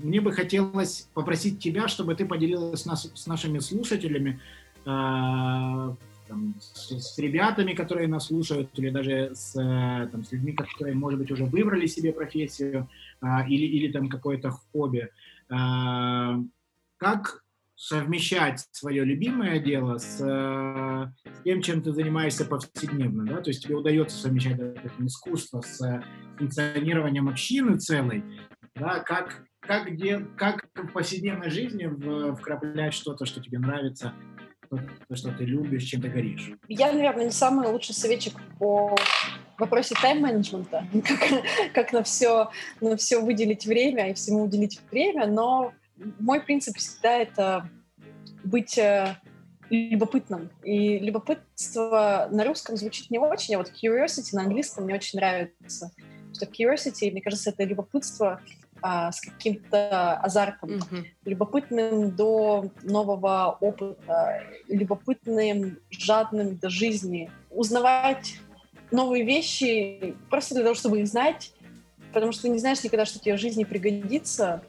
мне 0.03 0.23
бы 0.23 0.33
хотелось 0.33 1.09
попросить 1.13 1.63
тебя, 1.63 1.87
чтобы 1.89 2.15
ты 2.15 2.25
поделилась 2.25 2.81
с, 2.81 2.87
нас, 2.87 3.11
с 3.15 3.27
нашими 3.27 3.59
слушателями 3.59 4.41
э, 4.87 5.95
там, 6.29 6.55
с, 6.61 6.91
с 6.91 7.19
ребятами, 7.19 7.73
которые 7.73 8.09
нас 8.09 8.27
слушают, 8.27 8.71
или 8.79 8.91
даже 8.91 9.33
с, 9.35 9.55
э, 9.57 10.09
там, 10.09 10.25
с 10.25 10.33
людьми, 10.33 10.53
которые, 10.53 10.95
может 10.95 11.19
быть, 11.19 11.31
уже 11.31 11.45
выбрали 11.45 11.87
себе 11.87 12.13
профессию 12.13 12.89
а, 13.21 13.47
или, 13.47 13.67
или 13.67 13.93
там 13.93 14.09
какое-то 14.09 14.51
хобби. 14.51 15.11
А, 15.49 16.39
как 16.97 17.45
совмещать 17.77 18.67
свое 18.71 19.05
любимое 19.05 19.59
дело 19.59 19.99
с, 19.99 20.21
э, 20.21 21.31
с 21.31 21.43
тем, 21.43 21.61
чем 21.61 21.83
ты 21.83 21.93
занимаешься 21.93 22.45
повседневно, 22.45 23.25
да, 23.25 23.41
то 23.43 23.51
есть 23.51 23.65
тебе 23.65 23.75
удается 23.75 24.17
совмещать 24.17 24.59
это 24.59 24.91
искусство 25.01 25.61
с 25.61 26.03
функционированием 26.39 27.29
общины 27.29 27.77
целой, 27.79 28.23
да, 28.77 29.01
как, 29.01 29.45
как, 29.61 29.93
где, 29.93 30.21
как 30.37 30.69
в 30.75 30.93
повседневной 30.93 31.51
жизни 31.51 31.89
вкраплять 32.37 32.95
что-то, 32.95 33.27
что 33.27 33.43
тебе 33.43 33.59
нравится, 33.59 34.15
то, 34.71 35.17
что 35.17 35.31
ты 35.33 35.45
любишь, 35.45 35.85
чем 35.85 36.03
ты 36.03 36.09
горишь? 36.09 36.53
Я, 36.69 36.93
наверное, 36.93 37.27
не 37.27 37.31
самый 37.31 37.69
лучший 37.69 37.95
советчик 37.95 38.35
по 38.59 38.97
вопросе 39.59 39.95
тайм-менеджмента, 40.01 40.87
как, 40.93 41.73
как 41.73 41.93
на, 41.93 42.03
все, 42.03 42.51
на 42.81 42.97
все 42.97 43.21
выделить 43.21 43.67
время 43.67 44.11
и 44.11 44.15
всему 44.15 44.45
уделить 44.45 44.81
время, 44.91 45.27
но 45.27 45.73
мой 46.19 46.41
принцип 46.41 46.77
всегда 46.77 47.19
это 47.19 47.69
быть 48.45 48.77
э, 48.79 49.17
любопытным. 49.71 50.51
И 50.63 50.99
любопытство 50.99 52.29
на 52.31 52.45
русском 52.45 52.77
звучит 52.77 53.11
не 53.11 53.19
очень, 53.19 53.55
а 53.55 53.59
вот 53.59 53.71
curiosity 53.71 54.31
на 54.33 54.43
английском 54.43 54.85
мне 54.85 54.95
очень 54.95 55.19
нравится. 55.19 55.91
Что 56.35 56.47
curiosity, 56.47 57.11
мне 57.11 57.23
кажется, 57.23 57.51
это 57.51 57.65
любопытство 57.65 58.41
а, 58.87 59.11
с 59.13 59.23
каким-то 59.23 60.13
азартом, 60.17 60.73
mm-hmm. 60.73 61.05
любопытным 61.25 62.11
до 62.11 62.71
нового 62.83 63.57
опыта, 63.59 64.43
любопытным, 64.69 65.79
жадным 65.89 66.59
до 66.59 66.69
жизни, 66.69 67.31
узнавать 67.51 68.37
новые 68.91 69.25
вещи 69.25 70.15
просто 70.29 70.57
для 70.57 70.65
того, 70.65 70.75
чтобы 70.75 71.01
их 71.01 71.09
знать, 71.09 71.55
потому 72.13 72.33
что 72.33 72.43
ты 72.43 72.51
не 72.51 72.59
знаешь 72.59 72.85
никогда, 72.85 73.07
что 73.07 73.19
тебе 73.19 73.39
в 73.39 73.41
жизни 73.41 73.65
пригодится, 73.65 74.63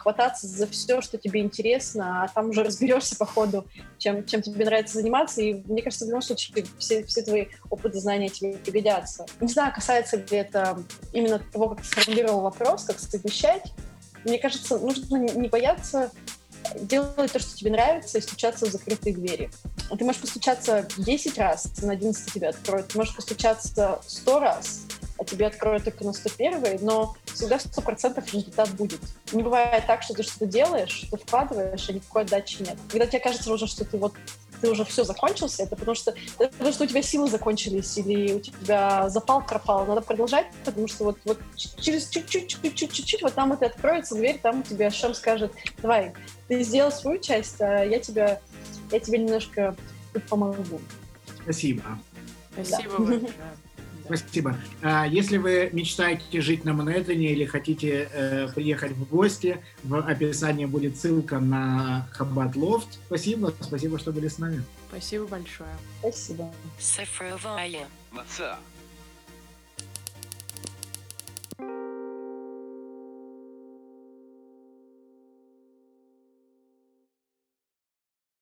хвататься 0.00 0.46
за 0.46 0.66
все, 0.66 1.00
что 1.00 1.18
тебе 1.18 1.40
интересно, 1.40 2.24
а 2.24 2.28
там 2.28 2.50
уже 2.50 2.62
разберешься 2.64 3.16
по 3.16 3.26
ходу, 3.26 3.66
чем, 3.98 4.24
чем 4.26 4.42
тебе 4.42 4.64
нравится 4.64 4.94
заниматься. 4.94 5.42
И 5.42 5.54
мне 5.66 5.82
кажется, 5.82 6.04
в 6.04 6.08
любом 6.08 6.22
случае 6.22 6.64
все, 6.78 7.04
все 7.04 7.22
твои 7.22 7.46
опыты, 7.70 7.98
знания 8.00 8.28
тебе 8.28 8.54
пригодятся. 8.54 9.26
Не 9.40 9.48
знаю, 9.48 9.74
касается 9.74 10.16
ли 10.16 10.26
это 10.30 10.78
именно 11.12 11.38
того, 11.38 11.70
как 11.70 11.82
ты 11.82 11.84
сформулировал 11.84 12.40
вопрос, 12.40 12.84
как 12.84 12.98
совмещать. 12.98 13.72
Мне 14.24 14.38
кажется, 14.38 14.78
нужно 14.78 15.16
не 15.16 15.48
бояться 15.48 16.10
делать 16.74 17.32
то, 17.32 17.38
что 17.38 17.56
тебе 17.56 17.70
нравится, 17.70 18.18
и 18.18 18.20
стучаться 18.20 18.66
в 18.66 18.70
закрытые 18.70 19.14
двери. 19.14 19.50
Ты 19.96 20.04
можешь 20.04 20.20
постучаться 20.20 20.86
10 20.96 21.38
раз, 21.38 21.70
на 21.82 21.92
11 21.92 22.32
тебя 22.32 22.50
откроют. 22.50 22.88
Ты 22.88 22.98
можешь 22.98 23.14
постучаться 23.14 24.00
100 24.06 24.40
раз, 24.40 24.80
а 25.18 25.24
тебе 25.24 25.46
откроют 25.46 25.84
только 25.84 26.04
на 26.04 26.12
101 26.12 26.78
но 26.82 27.16
всегда 27.26 27.56
100% 27.56 28.24
результат 28.32 28.70
будет. 28.70 29.00
Не 29.32 29.42
бывает 29.42 29.86
так, 29.86 30.02
что 30.02 30.14
ты 30.14 30.22
что-то 30.22 30.46
делаешь, 30.46 30.90
что 31.06 31.16
вкладываешь, 31.16 31.88
а 31.88 31.92
никакой 31.92 32.22
отдачи 32.22 32.62
нет. 32.62 32.76
Когда 32.90 33.06
тебе 33.06 33.20
кажется 33.20 33.52
уже, 33.52 33.66
что 33.66 33.84
ты 33.84 33.98
вот 33.98 34.14
ты 34.60 34.70
уже 34.70 34.84
все 34.84 35.04
закончился, 35.04 35.64
это 35.64 35.76
потому 35.76 35.94
что, 35.94 36.14
это 36.38 36.50
потому 36.52 36.72
что 36.72 36.84
у 36.84 36.86
тебя 36.86 37.02
силы 37.02 37.28
закончились 37.28 37.96
или 37.98 38.34
у 38.34 38.40
тебя 38.40 39.08
запал 39.10 39.44
пропал. 39.44 39.86
Надо 39.86 40.00
продолжать, 40.00 40.46
потому 40.64 40.88
что 40.88 41.04
вот, 41.04 41.18
вот 41.24 41.38
через 41.78 42.08
чуть-чуть, 42.08 42.48
чуть-чуть, 42.48 42.92
чуть-чуть 42.92 43.22
вот 43.22 43.34
там 43.34 43.52
это 43.52 43.66
откроется 43.66 44.14
дверь, 44.14 44.38
там 44.42 44.62
тебе 44.62 44.90
Шем 44.90 45.14
скажет, 45.14 45.52
давай, 45.82 46.14
ты 46.48 46.62
сделал 46.62 46.90
свою 46.90 47.20
часть, 47.20 47.60
а 47.60 47.84
я 47.84 48.00
тебя, 48.00 48.40
я 48.90 49.00
тебе 49.00 49.18
немножко 49.18 49.76
помогу. 50.28 50.80
Спасибо. 51.42 51.98
Спасибо 52.52 52.98
да. 52.98 53.04
большое. 53.04 53.32
Спасибо. 54.06 54.56
А, 54.82 55.06
если 55.06 55.36
вы 55.36 55.70
мечтаете 55.72 56.40
жить 56.40 56.64
на 56.64 56.72
Манхэттене 56.72 57.32
или 57.32 57.44
хотите 57.44 58.08
э, 58.12 58.48
приехать 58.54 58.92
в 58.92 59.04
гости, 59.08 59.62
в 59.82 59.96
описании 59.96 60.64
будет 60.64 60.96
ссылка 60.96 61.38
на 61.38 62.08
Хаббат 62.12 62.56
Лофт. 62.56 62.98
Спасибо, 63.06 63.52
спасибо, 63.60 63.98
что 63.98 64.12
были 64.12 64.28
с 64.28 64.38
нами. 64.38 64.62
Спасибо 64.88 65.26
большое. 65.26 65.76
Спасибо. 68.12 68.58